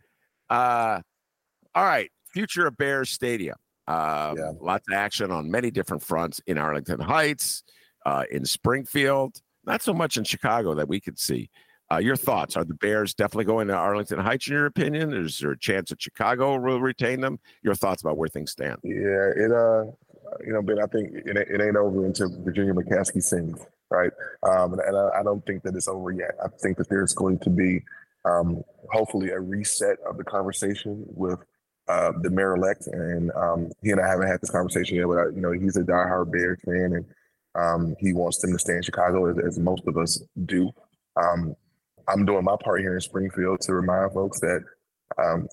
Uh, 0.48 1.02
all 1.74 1.86
right, 1.86 2.12
future 2.32 2.68
of 2.68 2.78
Bears 2.78 3.10
Stadium. 3.10 3.56
Uh, 3.88 4.36
yeah. 4.38 4.52
Lots 4.62 4.88
of 4.90 4.94
action 4.94 5.32
on 5.32 5.50
many 5.50 5.72
different 5.72 6.04
fronts 6.04 6.40
in 6.46 6.60
Arlington 6.60 7.00
Heights, 7.00 7.64
uh, 8.06 8.26
in 8.30 8.46
Springfield. 8.46 9.42
Not 9.68 9.84
so 9.84 9.94
much 9.94 10.18
in 10.18 10.24
Chicago 10.24 10.74
that 10.74 10.88
we 10.88 11.00
could 11.00 11.20
see. 11.20 11.50
Uh, 11.92 11.98
your 11.98 12.16
thoughts? 12.16 12.58
Are 12.58 12.66
the 12.66 12.74
Bears 12.74 13.14
definitely 13.14 13.46
going 13.46 13.68
to 13.68 13.74
Arlington 13.74 14.20
Heights? 14.20 14.48
In 14.48 14.54
your 14.54 14.66
opinion, 14.66 15.14
is 15.14 15.40
there 15.40 15.52
a 15.52 15.60
chance 15.60 15.90
that 15.90 16.02
Chicago 16.02 16.58
will 16.58 16.82
retain 16.82 17.22
them? 17.22 17.40
Your 17.62 17.76
thoughts 17.76 18.02
about 18.02 18.18
where 18.18 18.28
things 18.28 18.52
stand? 18.52 18.78
Yeah, 18.84 19.32
it 19.36 19.52
uh, 19.52 19.86
you 20.46 20.54
know, 20.54 20.62
Ben, 20.62 20.82
I 20.82 20.88
think 20.88 21.14
it, 21.14 21.38
it 21.38 21.62
ain't 21.62 21.76
over 21.76 22.06
until 22.06 22.30
Virginia 22.44 22.74
McCaskey 22.74 23.24
sings, 23.24 23.60
right? 23.90 24.12
Um, 24.44 24.74
and, 24.74 24.82
and 24.82 24.98
I, 24.98 25.20
I, 25.20 25.24
don't 25.24 25.46
think 25.46 25.64
that 25.64 25.76
it's 25.76 25.88
over 25.88 26.12
yet. 26.12 26.32
I 26.44 26.48
think 26.62 26.78
that 26.78 26.90
there's 26.90 27.14
going 27.14 27.40
to 27.40 27.50
be 27.50 27.84
um, 28.26 28.64
hopefully 28.92 29.30
a 29.30 29.40
reset 29.40 29.98
of 30.08 30.18
the 30.18 30.24
conversation 30.24 31.06
with 31.08 31.40
uh, 31.88 32.12
the 32.22 32.30
mayor 32.30 32.56
elect, 32.56 32.88
and 32.88 33.32
um, 33.32 33.72
he 33.82 33.92
and 33.92 34.02
I 34.02 34.08
haven't 34.08 34.28
had 34.28 34.42
this 34.42 34.50
conversation 34.50 34.98
yet. 34.98 35.08
But 35.08 35.18
I, 35.18 35.24
you 35.28 35.42
know, 35.42 35.52
he's 35.52 35.78
a 35.78 35.84
diehard 35.84 36.32
Bears 36.32 36.60
fan, 36.66 36.94
and 36.94 37.06
um, 37.58 37.96
he 38.00 38.14
wants 38.14 38.40
them 38.40 38.52
to 38.54 38.60
stay 38.60 38.76
in 38.76 38.84
Chicago, 38.84 39.30
as, 39.30 39.38
as 39.46 39.60
most 39.60 39.84
of 39.88 39.98
us 39.98 40.22
do. 40.46 40.70
Um, 41.16 41.56
I'm 42.08 42.26
doing 42.26 42.44
my 42.44 42.56
part 42.64 42.82
here 42.82 42.94
in 42.94 43.02
Springfield 43.02 43.62
to 43.62 43.74
remind 43.74 44.14
folks 44.14 44.40
that 44.40 44.64
um, 45.18 45.48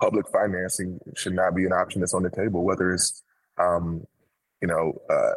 public 0.00 0.26
financing 0.32 0.98
should 1.14 1.34
not 1.34 1.54
be 1.54 1.64
an 1.64 1.72
option 1.72 2.00
that's 2.00 2.14
on 2.14 2.22
the 2.22 2.30
table, 2.30 2.64
whether 2.64 2.92
it's 2.92 3.22
um, 3.58 4.04
you 4.60 4.68
know, 4.68 5.00
uh, 5.10 5.32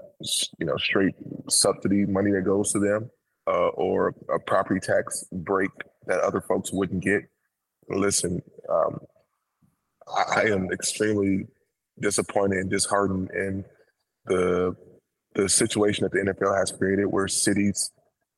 you 0.57 0.65
know, 0.65 0.77
straight 0.77 1.15
subsidy 1.49 2.05
money 2.05 2.31
that 2.31 2.41
goes 2.41 2.71
to 2.71 2.79
them, 2.79 3.09
uh, 3.47 3.69
or 3.69 4.15
a 4.33 4.39
property 4.39 4.79
tax 4.79 5.25
break 5.31 5.71
that 6.07 6.19
other 6.21 6.41
folks 6.41 6.71
wouldn't 6.71 7.03
get. 7.03 7.23
Listen, 7.89 8.41
um, 8.69 8.99
I, 10.07 10.41
I 10.41 10.43
am 10.45 10.71
extremely 10.71 11.47
disappointed 11.99 12.59
and 12.59 12.69
disheartened 12.69 13.29
in 13.31 13.65
the 14.25 14.75
the 15.39 15.49
situation 15.49 16.03
that 16.03 16.11
the 16.11 16.33
NFL 16.33 16.57
has 16.57 16.71
created, 16.71 17.05
where 17.05 17.27
cities 17.27 17.91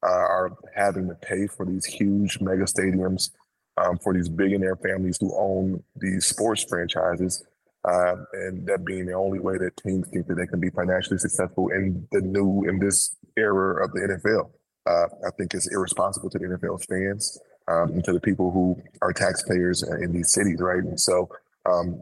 uh, 0.06 0.10
are 0.10 0.52
having 0.76 1.08
to 1.08 1.16
pay 1.16 1.47
for 1.47 1.66
these 1.66 1.86
huge 1.86 2.39
mega 2.41 2.64
stadiums 2.64 3.32
um, 3.78 3.97
for 3.97 4.14
these 4.14 4.30
billionaire 4.30 4.76
families 4.76 5.18
who 5.20 5.36
own 5.36 5.84
these 5.95 6.26
sports 6.26 6.64
franchises, 6.64 7.43
uh, 7.86 8.16
and 8.34 8.68
that 8.68 8.86
being 8.86 9.06
the 9.06 9.14
only 9.14 9.39
way 9.39 9.58
that 9.58 9.78
teams 9.78 10.08
think 10.10 10.28
that 10.28 10.36
they 10.36 10.45
can 10.45 10.60
be 10.60 10.70
financially 10.70 11.18
successful 11.18 11.70
in 11.70 12.08
the 12.12 12.22
new 12.22 12.64
in 12.68 12.80
this 12.80 13.16
era 13.38 13.84
of 13.84 13.91
the 13.93 13.99
NFL. 13.99 14.52
Uh, 14.86 15.08
I 15.26 15.32
think 15.38 15.54
it's 15.54 15.72
irresponsible 15.72 16.30
to 16.32 16.39
the 16.39 16.45
NFL 16.45 16.86
fans 16.86 17.39
um, 17.68 17.91
and 17.91 18.04
to 18.04 18.14
the 18.14 18.20
people 18.20 18.52
who 18.52 18.82
are 19.02 19.14
taxpayers 19.14 19.84
in 19.84 20.12
these 20.12 20.32
cities, 20.32 20.60
right? 20.60 20.84
And 20.84 20.99
so, 20.99 21.30
um, 21.66 22.02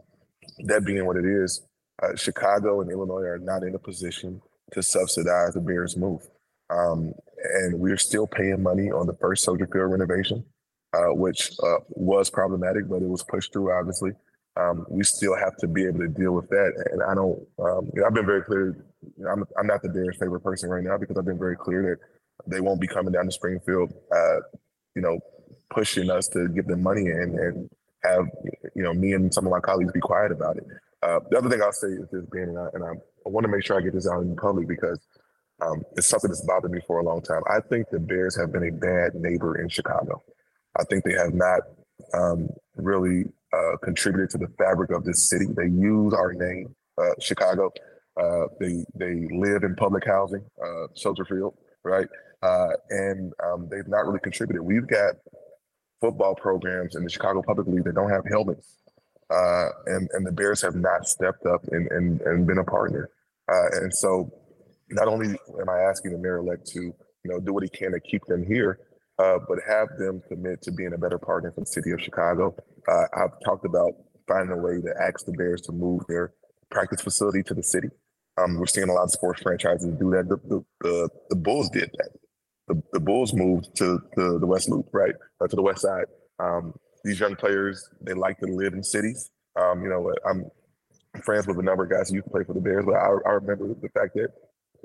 that 0.64 0.84
being 0.84 1.06
what 1.06 1.16
it 1.16 1.24
is, 1.24 1.62
uh, 2.02 2.16
Chicago 2.16 2.80
and 2.80 2.90
Illinois 2.90 3.22
are 3.22 3.38
not 3.38 3.62
in 3.62 3.74
a 3.74 3.78
position 3.78 4.40
to 4.72 4.82
subsidize 4.82 5.54
the 5.54 5.60
Bears' 5.60 5.96
move. 5.96 6.22
Um, 6.70 7.12
and 7.42 7.78
we're 7.78 7.96
still 7.96 8.26
paying 8.26 8.62
money 8.62 8.90
on 8.90 9.06
the 9.06 9.16
first 9.20 9.44
Soldier 9.44 9.68
Field 9.72 9.90
renovation, 9.90 10.44
uh, 10.92 11.14
which 11.14 11.52
uh, 11.62 11.78
was 11.88 12.30
problematic, 12.30 12.88
but 12.88 13.02
it 13.02 13.08
was 13.08 13.22
pushed 13.22 13.52
through, 13.52 13.72
obviously. 13.72 14.12
Um, 14.56 14.84
we 14.88 15.04
still 15.04 15.36
have 15.36 15.56
to 15.58 15.68
be 15.68 15.84
able 15.84 16.00
to 16.00 16.08
deal 16.08 16.32
with 16.32 16.48
that. 16.50 16.72
And 16.92 17.02
I 17.02 17.14
don't, 17.14 17.40
um, 17.58 17.90
I've 18.04 18.14
been 18.14 18.26
very 18.26 18.42
clear. 18.42 18.84
I'm, 19.30 19.44
I'm 19.58 19.66
not 19.66 19.82
the 19.82 19.88
Bears' 19.88 20.16
favorite 20.18 20.40
person 20.40 20.68
right 20.68 20.84
now 20.84 20.98
because 20.98 21.16
I've 21.16 21.24
been 21.24 21.38
very 21.38 21.56
clear 21.56 21.98
that 22.46 22.50
they 22.50 22.60
won't 22.60 22.80
be 22.80 22.86
coming 22.86 23.12
down 23.12 23.26
to 23.26 23.32
Springfield, 23.32 23.92
uh, 24.14 24.40
you 24.94 25.02
know, 25.02 25.18
pushing 25.70 26.10
us 26.10 26.28
to 26.28 26.48
give 26.48 26.66
them 26.66 26.82
money 26.82 27.08
and, 27.08 27.38
and 27.38 27.70
have, 28.02 28.26
you 28.74 28.82
know, 28.82 28.92
me 28.92 29.12
and 29.12 29.32
some 29.32 29.46
of 29.46 29.52
my 29.52 29.60
colleagues 29.60 29.92
be 29.92 30.00
quiet 30.00 30.32
about 30.32 30.56
it. 30.56 30.64
Uh, 31.02 31.20
the 31.30 31.38
other 31.38 31.48
thing 31.48 31.62
I'll 31.62 31.72
say 31.72 31.88
is 31.88 32.08
this, 32.10 32.24
Ben, 32.30 32.48
and 32.48 32.58
I, 32.58 32.66
and 32.74 32.84
I 32.84 32.92
I 33.26 33.28
want 33.28 33.44
to 33.44 33.50
make 33.50 33.64
sure 33.64 33.78
I 33.78 33.82
get 33.82 33.94
this 33.94 34.08
out 34.08 34.22
in 34.22 34.36
public 34.36 34.68
because 34.68 34.98
um, 35.62 35.82
it's 35.96 36.06
something 36.06 36.30
that's 36.30 36.44
bothered 36.46 36.70
me 36.70 36.80
for 36.86 37.00
a 37.00 37.04
long 37.04 37.20
time. 37.22 37.42
I 37.48 37.60
think 37.60 37.88
the 37.90 37.98
Bears 37.98 38.36
have 38.36 38.52
been 38.52 38.68
a 38.68 38.72
bad 38.72 39.14
neighbor 39.14 39.60
in 39.60 39.68
Chicago. 39.68 40.22
I 40.78 40.84
think 40.84 41.04
they 41.04 41.12
have 41.12 41.34
not 41.34 41.60
um, 42.14 42.48
really 42.76 43.24
uh, 43.52 43.76
contributed 43.82 44.30
to 44.30 44.38
the 44.38 44.48
fabric 44.58 44.90
of 44.90 45.04
this 45.04 45.28
city. 45.28 45.46
They 45.46 45.66
use 45.66 46.14
our 46.14 46.32
name, 46.32 46.74
uh, 46.98 47.10
Chicago. 47.20 47.70
Uh, 48.20 48.46
they 48.58 48.84
they 48.94 49.28
live 49.30 49.62
in 49.62 49.74
public 49.76 50.04
housing, 50.06 50.44
uh, 50.64 50.86
Soldier 50.94 51.24
Field, 51.24 51.54
right? 51.84 52.08
Uh, 52.42 52.70
and 52.90 53.32
um, 53.44 53.68
they've 53.70 53.86
not 53.88 54.06
really 54.06 54.20
contributed. 54.20 54.62
We've 54.62 54.86
got 54.86 55.14
football 56.00 56.34
programs 56.34 56.96
in 56.96 57.04
the 57.04 57.10
Chicago 57.10 57.42
Public 57.42 57.66
League 57.66 57.84
that 57.84 57.94
don't 57.94 58.10
have 58.10 58.24
helmets 58.26 58.79
uh, 59.30 59.68
and 59.86 60.08
and 60.12 60.26
the 60.26 60.32
Bears 60.32 60.60
have 60.62 60.74
not 60.74 61.06
stepped 61.08 61.46
up 61.46 61.62
and 61.70 61.90
and, 61.90 62.20
and 62.22 62.46
been 62.46 62.58
a 62.58 62.64
partner. 62.64 63.10
Uh, 63.50 63.82
and 63.82 63.94
so, 63.94 64.30
not 64.90 65.08
only 65.08 65.28
am 65.60 65.68
I 65.68 65.78
asking 65.80 66.12
the 66.12 66.18
mayor 66.18 66.38
elect 66.38 66.66
to 66.68 66.80
you 66.80 66.94
know 67.24 67.40
do 67.40 67.52
what 67.52 67.62
he 67.62 67.68
can 67.68 67.92
to 67.92 68.00
keep 68.00 68.24
them 68.26 68.44
here, 68.44 68.78
uh, 69.18 69.38
but 69.48 69.58
have 69.66 69.88
them 69.98 70.22
commit 70.28 70.62
to 70.62 70.72
being 70.72 70.92
a 70.94 70.98
better 70.98 71.18
partner 71.18 71.52
for 71.52 71.60
the 71.60 71.66
city 71.66 71.90
of 71.92 72.00
Chicago. 72.00 72.54
Uh, 72.88 73.04
I've 73.14 73.38
talked 73.44 73.64
about 73.64 73.92
finding 74.26 74.56
a 74.56 74.60
way 74.60 74.80
to 74.80 74.94
ask 75.00 75.24
the 75.26 75.32
Bears 75.32 75.60
to 75.62 75.72
move 75.72 76.02
their 76.08 76.32
practice 76.70 77.00
facility 77.00 77.42
to 77.44 77.54
the 77.54 77.62
city. 77.62 77.88
Um, 78.38 78.56
we're 78.56 78.66
seeing 78.66 78.88
a 78.88 78.92
lot 78.92 79.04
of 79.04 79.10
sports 79.10 79.42
franchises 79.42 79.94
do 79.98 80.10
that. 80.10 80.28
The 80.28 80.36
the, 80.48 80.64
the, 80.80 81.08
the 81.30 81.36
Bulls 81.36 81.68
did 81.70 81.90
that. 81.98 82.10
The, 82.68 82.82
the 82.92 83.00
Bulls 83.00 83.34
moved 83.34 83.74
to, 83.76 84.00
to 84.16 84.38
the 84.38 84.46
West 84.46 84.68
Loop, 84.68 84.86
right, 84.92 85.14
uh, 85.40 85.48
to 85.48 85.56
the 85.56 85.62
West 85.62 85.82
Side. 85.82 86.06
Um, 86.38 86.72
these 87.04 87.20
young 87.20 87.36
players 87.36 87.88
they 88.00 88.14
like 88.14 88.38
to 88.38 88.46
live 88.46 88.74
in 88.74 88.82
cities. 88.82 89.30
Um, 89.60 89.82
you 89.82 89.88
know, 89.88 90.12
I'm 90.28 90.50
friends 91.22 91.46
with 91.46 91.58
a 91.58 91.62
number 91.62 91.84
of 91.84 91.90
guys 91.90 92.08
who 92.08 92.16
used 92.16 92.26
to 92.26 92.30
play 92.30 92.44
for 92.44 92.54
the 92.54 92.60
Bears, 92.60 92.84
but 92.84 92.94
I, 92.94 93.08
I 93.26 93.32
remember 93.32 93.68
the 93.68 93.88
fact 93.88 94.14
that 94.14 94.28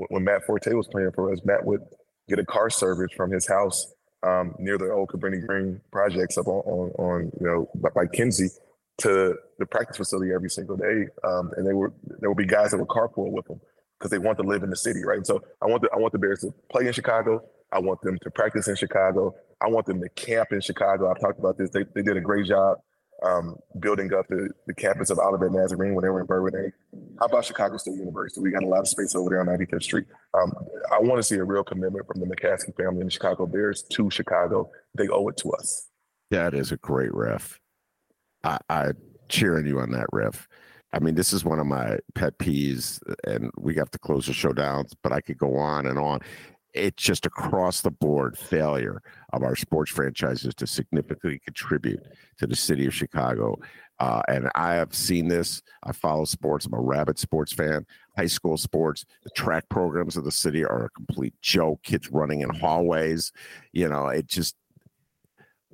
when 0.09 0.23
Matt 0.23 0.45
Forte 0.45 0.71
was 0.73 0.87
playing 0.87 1.11
for 1.13 1.31
us, 1.31 1.39
Matt 1.45 1.65
would 1.65 1.81
get 2.27 2.39
a 2.39 2.45
car 2.45 2.69
service 2.69 3.11
from 3.15 3.31
his 3.31 3.47
house 3.47 3.93
um, 4.23 4.55
near 4.57 4.77
the 4.77 4.91
old 4.91 5.09
Cabrini 5.09 5.45
Green 5.45 5.79
projects 5.91 6.37
up 6.37 6.47
on, 6.47 6.63
on, 6.65 6.91
on 6.97 7.31
you 7.39 7.47
know 7.47 7.69
by 7.93 8.05
Kinzie 8.07 8.49
to 8.97 9.35
the 9.59 9.65
practice 9.65 9.97
facility 9.97 10.33
every 10.33 10.49
single 10.49 10.77
day, 10.77 11.07
um, 11.23 11.51
and 11.57 11.67
they 11.67 11.73
were 11.73 11.93
there 12.19 12.29
would 12.29 12.37
be 12.37 12.45
guys 12.45 12.71
that 12.71 12.77
would 12.77 12.87
carpool 12.87 13.31
with 13.31 13.47
him 13.49 13.59
because 13.99 14.11
they 14.11 14.17
want 14.17 14.37
to 14.37 14.43
live 14.43 14.63
in 14.63 14.69
the 14.69 14.75
city, 14.75 15.03
right? 15.03 15.17
And 15.17 15.27
so 15.27 15.41
I 15.61 15.67
want 15.67 15.81
the 15.81 15.89
I 15.93 15.97
want 15.97 16.13
the 16.13 16.19
Bears 16.19 16.41
to 16.41 16.53
play 16.71 16.87
in 16.87 16.93
Chicago. 16.93 17.43
I 17.75 17.79
want 17.79 18.01
them 18.01 18.17
to 18.23 18.31
practice 18.31 18.69
in 18.69 18.75
Chicago. 18.77 19.35
I 19.61 19.67
want 19.67 19.85
them 19.85 19.99
to 20.01 20.07
camp 20.09 20.53
in 20.53 20.61
Chicago. 20.61 21.11
I've 21.11 21.19
talked 21.19 21.39
about 21.39 21.57
this. 21.57 21.69
They, 21.71 21.83
they 21.93 22.01
did 22.01 22.15
a 22.15 22.21
great 22.21 22.45
job 22.45 22.77
um, 23.21 23.57
building 23.79 24.13
up 24.13 24.27
the, 24.29 24.49
the 24.65 24.73
campus 24.73 25.09
of 25.09 25.19
Olivet 25.19 25.51
Nazarene 25.51 25.93
when 25.93 26.03
they 26.03 26.09
were 26.09 26.21
in 26.21 26.25
Bourbonnais. 26.25 26.71
How 27.19 27.25
about 27.25 27.43
Chicago 27.43 27.75
State 27.75 27.95
University? 27.95 28.39
We 28.39 28.51
got 28.51 28.63
a 28.63 28.67
lot 28.67 28.79
of 28.79 28.87
space 28.87 29.13
over 29.13 29.29
there 29.29 29.41
on 29.41 29.47
95th 29.47 29.83
Street. 29.83 30.05
Um, 30.33 30.53
I 30.89 30.99
want 30.99 31.17
to 31.19 31.23
see 31.23 31.35
a 31.35 31.43
real 31.43 31.65
commitment 31.65 32.07
from 32.07 32.21
the 32.21 32.27
McCaskey 32.27 32.75
family 32.77 33.01
and 33.01 33.07
the 33.07 33.11
Chicago 33.11 33.45
Bears 33.45 33.83
to 33.91 34.09
Chicago. 34.09 34.71
They 34.97 35.09
owe 35.09 35.27
it 35.27 35.37
to 35.37 35.51
us. 35.51 35.89
That 36.31 36.53
is 36.53 36.71
a 36.71 36.77
great 36.77 37.13
ref. 37.13 37.59
I, 38.45 38.59
I 38.69 38.91
cheering 39.27 39.65
you 39.65 39.79
on 39.79 39.91
that 39.91 40.07
riff. 40.13 40.47
I 40.93 40.99
mean, 40.99 41.15
this 41.15 41.33
is 41.33 41.43
one 41.43 41.59
of 41.59 41.65
my 41.65 41.99
pet 42.13 42.37
peeves, 42.37 43.01
and 43.27 43.51
we 43.57 43.75
have 43.75 43.91
to 43.91 43.99
close 43.99 44.27
the 44.27 44.33
show 44.33 44.53
down, 44.53 44.85
but 45.03 45.11
I 45.11 45.19
could 45.19 45.37
go 45.37 45.57
on 45.57 45.87
and 45.87 45.99
on. 45.99 46.21
It's 46.75 47.01
just 47.01 47.25
across 47.25 47.81
the 47.81 47.91
board 47.91 48.37
failure 48.37 49.01
of 49.31 49.43
our 49.43 49.55
sports 49.55 49.91
franchises 49.91 50.53
to 50.55 50.67
significantly 50.67 51.39
contribute 51.39 52.03
to 52.37 52.47
the 52.47 52.55
city 52.55 52.85
of 52.85 52.93
Chicago. 52.93 53.57
Uh, 53.99 54.21
and 54.27 54.49
I 54.55 54.73
have 54.73 54.93
seen 54.93 55.29
this. 55.29 55.61
I 55.83 55.93
follow 55.93 56.25
sports. 56.25 56.65
I'm 56.65 56.73
a 56.73 56.81
rabid 56.81 57.17
sports 57.17 57.53
fan. 57.53 57.85
High 58.17 58.27
school 58.27 58.57
sports, 58.57 59.05
the 59.23 59.29
track 59.31 59.69
programs 59.69 60.17
of 60.17 60.25
the 60.25 60.31
city 60.31 60.65
are 60.65 60.85
a 60.85 60.89
complete 60.89 61.33
joke. 61.41 61.81
Kids 61.83 62.11
running 62.11 62.41
in 62.41 62.49
hallways. 62.49 63.31
You 63.71 63.87
know, 63.87 64.07
it 64.07 64.27
just, 64.27 64.55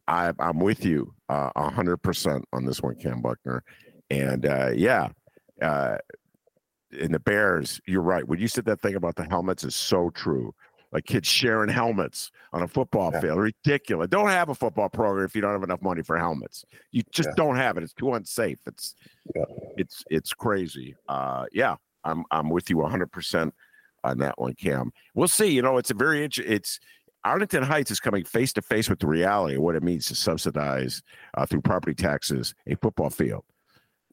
I, 0.07 0.33
I'm 0.39 0.59
with 0.59 0.85
you 0.85 1.13
uh, 1.29 1.51
100% 1.57 2.43
on 2.53 2.65
this 2.65 2.81
one, 2.81 2.95
Kam 2.95 3.21
Buckner. 3.21 3.63
And 4.11 4.45
uh, 4.45 4.71
yeah, 4.75 5.09
uh, 5.61 5.97
in 6.91 7.11
the 7.11 7.19
Bears, 7.19 7.79
you're 7.87 8.01
right. 8.01 8.27
When 8.27 8.39
you 8.39 8.47
said 8.47 8.65
that 8.65 8.81
thing 8.81 8.95
about 8.95 9.15
the 9.15 9.23
helmets 9.23 9.63
is 9.63 9.75
so 9.75 10.09
true. 10.11 10.53
Like 10.91 11.05
kids 11.05 11.27
sharing 11.27 11.69
helmets 11.69 12.31
on 12.51 12.63
a 12.63 12.67
football 12.67 13.11
yeah. 13.13 13.21
field, 13.21 13.39
ridiculous. 13.39 14.09
Don't 14.09 14.27
have 14.27 14.49
a 14.49 14.55
football 14.55 14.89
program 14.89 15.25
if 15.25 15.35
you 15.35 15.41
don't 15.41 15.53
have 15.53 15.63
enough 15.63 15.81
money 15.81 16.01
for 16.01 16.17
helmets. 16.17 16.65
You 16.91 17.03
just 17.11 17.29
yeah. 17.29 17.35
don't 17.37 17.55
have 17.55 17.77
it. 17.77 17.83
It's 17.83 17.93
too 17.93 18.13
unsafe. 18.13 18.59
It's 18.65 18.95
yeah. 19.33 19.45
it's 19.77 20.03
it's 20.09 20.33
crazy. 20.33 20.95
Uh, 21.07 21.45
yeah, 21.53 21.75
I'm 22.03 22.25
I'm 22.29 22.49
with 22.49 22.69
you 22.69 22.77
100 22.77 23.11
percent 23.11 23.53
on 24.03 24.17
that 24.17 24.37
one, 24.37 24.53
Kam. 24.55 24.91
We'll 25.13 25.27
see. 25.27 25.47
You 25.47 25.61
know, 25.61 25.77
it's 25.77 25.91
a 25.91 25.93
very 25.93 26.25
it's 26.25 26.79
Arlington 27.23 27.63
Heights 27.63 27.91
is 27.91 27.99
coming 27.99 28.23
face 28.23 28.53
to 28.53 28.61
face 28.61 28.89
with 28.89 28.99
the 28.99 29.07
reality 29.07 29.55
of 29.55 29.61
what 29.61 29.75
it 29.75 29.83
means 29.83 30.07
to 30.07 30.15
subsidize 30.15 31.01
uh, 31.35 31.45
through 31.45 31.61
property 31.61 31.93
taxes 31.93 32.53
a 32.67 32.75
football 32.75 33.09
field. 33.09 33.43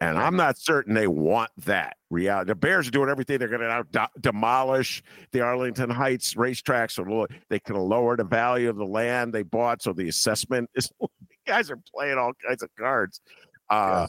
And 0.00 0.16
I'm 0.16 0.36
not 0.36 0.58
certain 0.58 0.94
they 0.94 1.08
want 1.08 1.50
that 1.58 1.96
reality. 2.08 2.48
The 2.48 2.54
Bears 2.54 2.86
are 2.86 2.92
doing 2.92 3.08
everything. 3.08 3.38
They're 3.38 3.48
going 3.48 3.62
to 3.62 3.84
de- 3.90 4.08
demolish 4.20 5.02
the 5.32 5.40
Arlington 5.40 5.90
Heights 5.90 6.36
racetrack 6.36 6.90
so 6.90 7.26
they 7.48 7.58
can 7.58 7.76
lower 7.76 8.16
the 8.16 8.24
value 8.24 8.70
of 8.70 8.76
the 8.76 8.86
land 8.86 9.32
they 9.32 9.42
bought. 9.42 9.82
So 9.82 9.92
the 9.92 10.08
assessment 10.08 10.70
is, 10.74 10.90
guys 11.46 11.70
are 11.70 11.80
playing 11.94 12.18
all 12.18 12.32
kinds 12.46 12.62
of 12.62 12.70
cards. 12.78 13.20
Uh. 13.68 14.06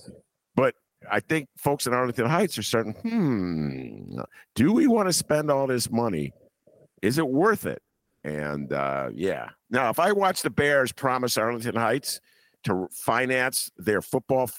But 0.55 0.75
I 1.09 1.21
think 1.21 1.47
folks 1.57 1.87
in 1.87 1.93
Arlington 1.93 2.25
Heights 2.25 2.57
are 2.57 2.63
starting, 2.63 2.93
hmm, 2.93 4.19
do 4.55 4.73
we 4.73 4.87
want 4.87 5.07
to 5.07 5.13
spend 5.13 5.49
all 5.49 5.67
this 5.67 5.89
money? 5.89 6.33
Is 7.01 7.17
it 7.17 7.27
worth 7.27 7.65
it? 7.65 7.81
And 8.23 8.73
uh, 8.73 9.09
yeah. 9.13 9.49
Now, 9.69 9.89
if 9.89 9.99
I 9.99 10.11
watch 10.11 10.41
the 10.41 10.49
Bears 10.49 10.91
promise 10.91 11.37
Arlington 11.37 11.75
Heights 11.75 12.19
to 12.65 12.89
finance 12.91 13.69
their 13.77 14.01
football 14.01 14.49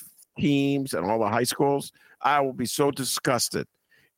teams 0.41 0.95
and 0.95 1.07
all 1.07 1.19
the 1.19 1.29
high 1.29 1.45
schools, 1.45 1.93
I 2.21 2.41
will 2.41 2.53
be 2.53 2.67
so 2.67 2.91
disgusted. 2.91 3.67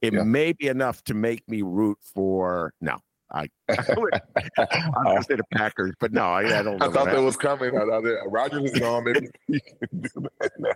It 0.01 0.13
yeah. 0.13 0.25
may 0.25 0.53
be 0.53 0.67
enough 0.69 1.03
to 1.05 1.15
make 1.15 1.49
me 1.49 1.63
root 1.63 1.99
for 2.03 2.75
no. 2.81 2.99
I, 3.33 3.47
I 3.71 3.95
would, 3.97 4.13
I'm 4.59 5.23
say 5.23 5.37
the 5.37 5.45
Packers, 5.53 5.95
but 5.99 6.13
no, 6.13 6.23
I, 6.23 6.59
I 6.59 6.63
don't. 6.63 6.83
I 6.83 6.91
thought 6.91 7.07
that 7.07 7.23
was 7.23 7.37
coming. 7.37 7.75
I 7.77 7.87
thought 7.87 8.05
Rodgers 8.27 8.73
is 8.73 8.79
gone. 8.79 9.05
Maybe 9.05 9.29
you 9.49 9.61
can 9.61 10.01
do 10.01 10.27
that 10.41 10.53
now. 10.59 10.73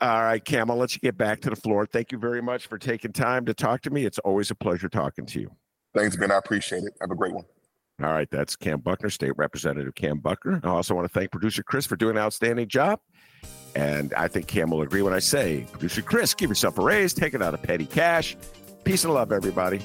All 0.00 0.22
right, 0.22 0.42
Kam, 0.42 0.70
I'll 0.70 0.76
let 0.76 0.94
you 0.94 1.00
get 1.00 1.18
back 1.18 1.40
to 1.42 1.50
the 1.50 1.56
floor. 1.56 1.84
Thank 1.84 2.12
you 2.12 2.18
very 2.18 2.40
much 2.40 2.68
for 2.68 2.78
taking 2.78 3.12
time 3.12 3.44
to 3.46 3.54
talk 3.54 3.82
to 3.82 3.90
me. 3.90 4.06
It's 4.06 4.18
always 4.20 4.50
a 4.50 4.54
pleasure 4.54 4.88
talking 4.88 5.26
to 5.26 5.40
you. 5.40 5.50
Thanks, 5.94 6.16
Ben. 6.16 6.30
I 6.30 6.38
appreciate 6.38 6.84
it. 6.84 6.94
Have 7.00 7.10
a 7.10 7.16
great 7.16 7.34
one. 7.34 7.44
All 8.00 8.12
right, 8.12 8.30
that's 8.30 8.54
Kam 8.54 8.78
Buckner, 8.78 9.10
State 9.10 9.32
Representative 9.36 9.94
Kam 9.96 10.20
Buckner. 10.20 10.60
I 10.62 10.68
also 10.68 10.94
want 10.94 11.08
to 11.08 11.12
thank 11.12 11.32
producer 11.32 11.64
Chris 11.64 11.84
for 11.84 11.96
doing 11.96 12.16
an 12.16 12.22
outstanding 12.22 12.68
job. 12.68 13.00
And 13.74 14.12
I 14.14 14.28
think 14.28 14.46
Kam 14.46 14.70
will 14.70 14.82
agree 14.82 15.02
when 15.02 15.12
I 15.12 15.18
say, 15.18 15.66
producer 15.70 16.02
Chris, 16.02 16.34
give 16.34 16.50
yourself 16.50 16.78
a 16.78 16.82
raise, 16.82 17.12
take 17.12 17.34
it 17.34 17.42
out 17.42 17.54
of 17.54 17.62
petty 17.62 17.86
cash. 17.86 18.36
Peace 18.84 19.04
and 19.04 19.14
love, 19.14 19.32
everybody. 19.32 19.80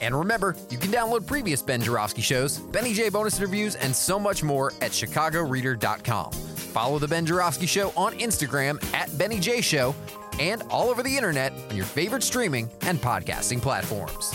And 0.00 0.16
remember, 0.16 0.54
you 0.70 0.78
can 0.78 0.90
download 0.90 1.26
previous 1.26 1.60
Ben 1.60 1.82
Joravsky 1.82 2.22
shows, 2.22 2.58
Benny 2.58 2.94
J 2.94 3.08
bonus 3.08 3.38
interviews, 3.38 3.74
and 3.74 3.94
so 3.94 4.18
much 4.18 4.42
more 4.42 4.72
at 4.80 4.92
chicagoreader.com. 4.92 6.32
Follow 6.32 6.98
the 6.98 7.08
Ben 7.08 7.26
Joravsky 7.26 7.66
Show 7.66 7.92
on 7.96 8.12
Instagram 8.18 8.82
at 8.94 9.16
Benny 9.18 9.40
J 9.40 9.60
Show 9.60 9.94
and 10.38 10.62
all 10.70 10.88
over 10.88 11.02
the 11.02 11.16
internet 11.16 11.52
on 11.70 11.76
your 11.76 11.86
favorite 11.86 12.22
streaming 12.22 12.70
and 12.82 12.98
podcasting 13.00 13.60
platforms. 13.60 14.32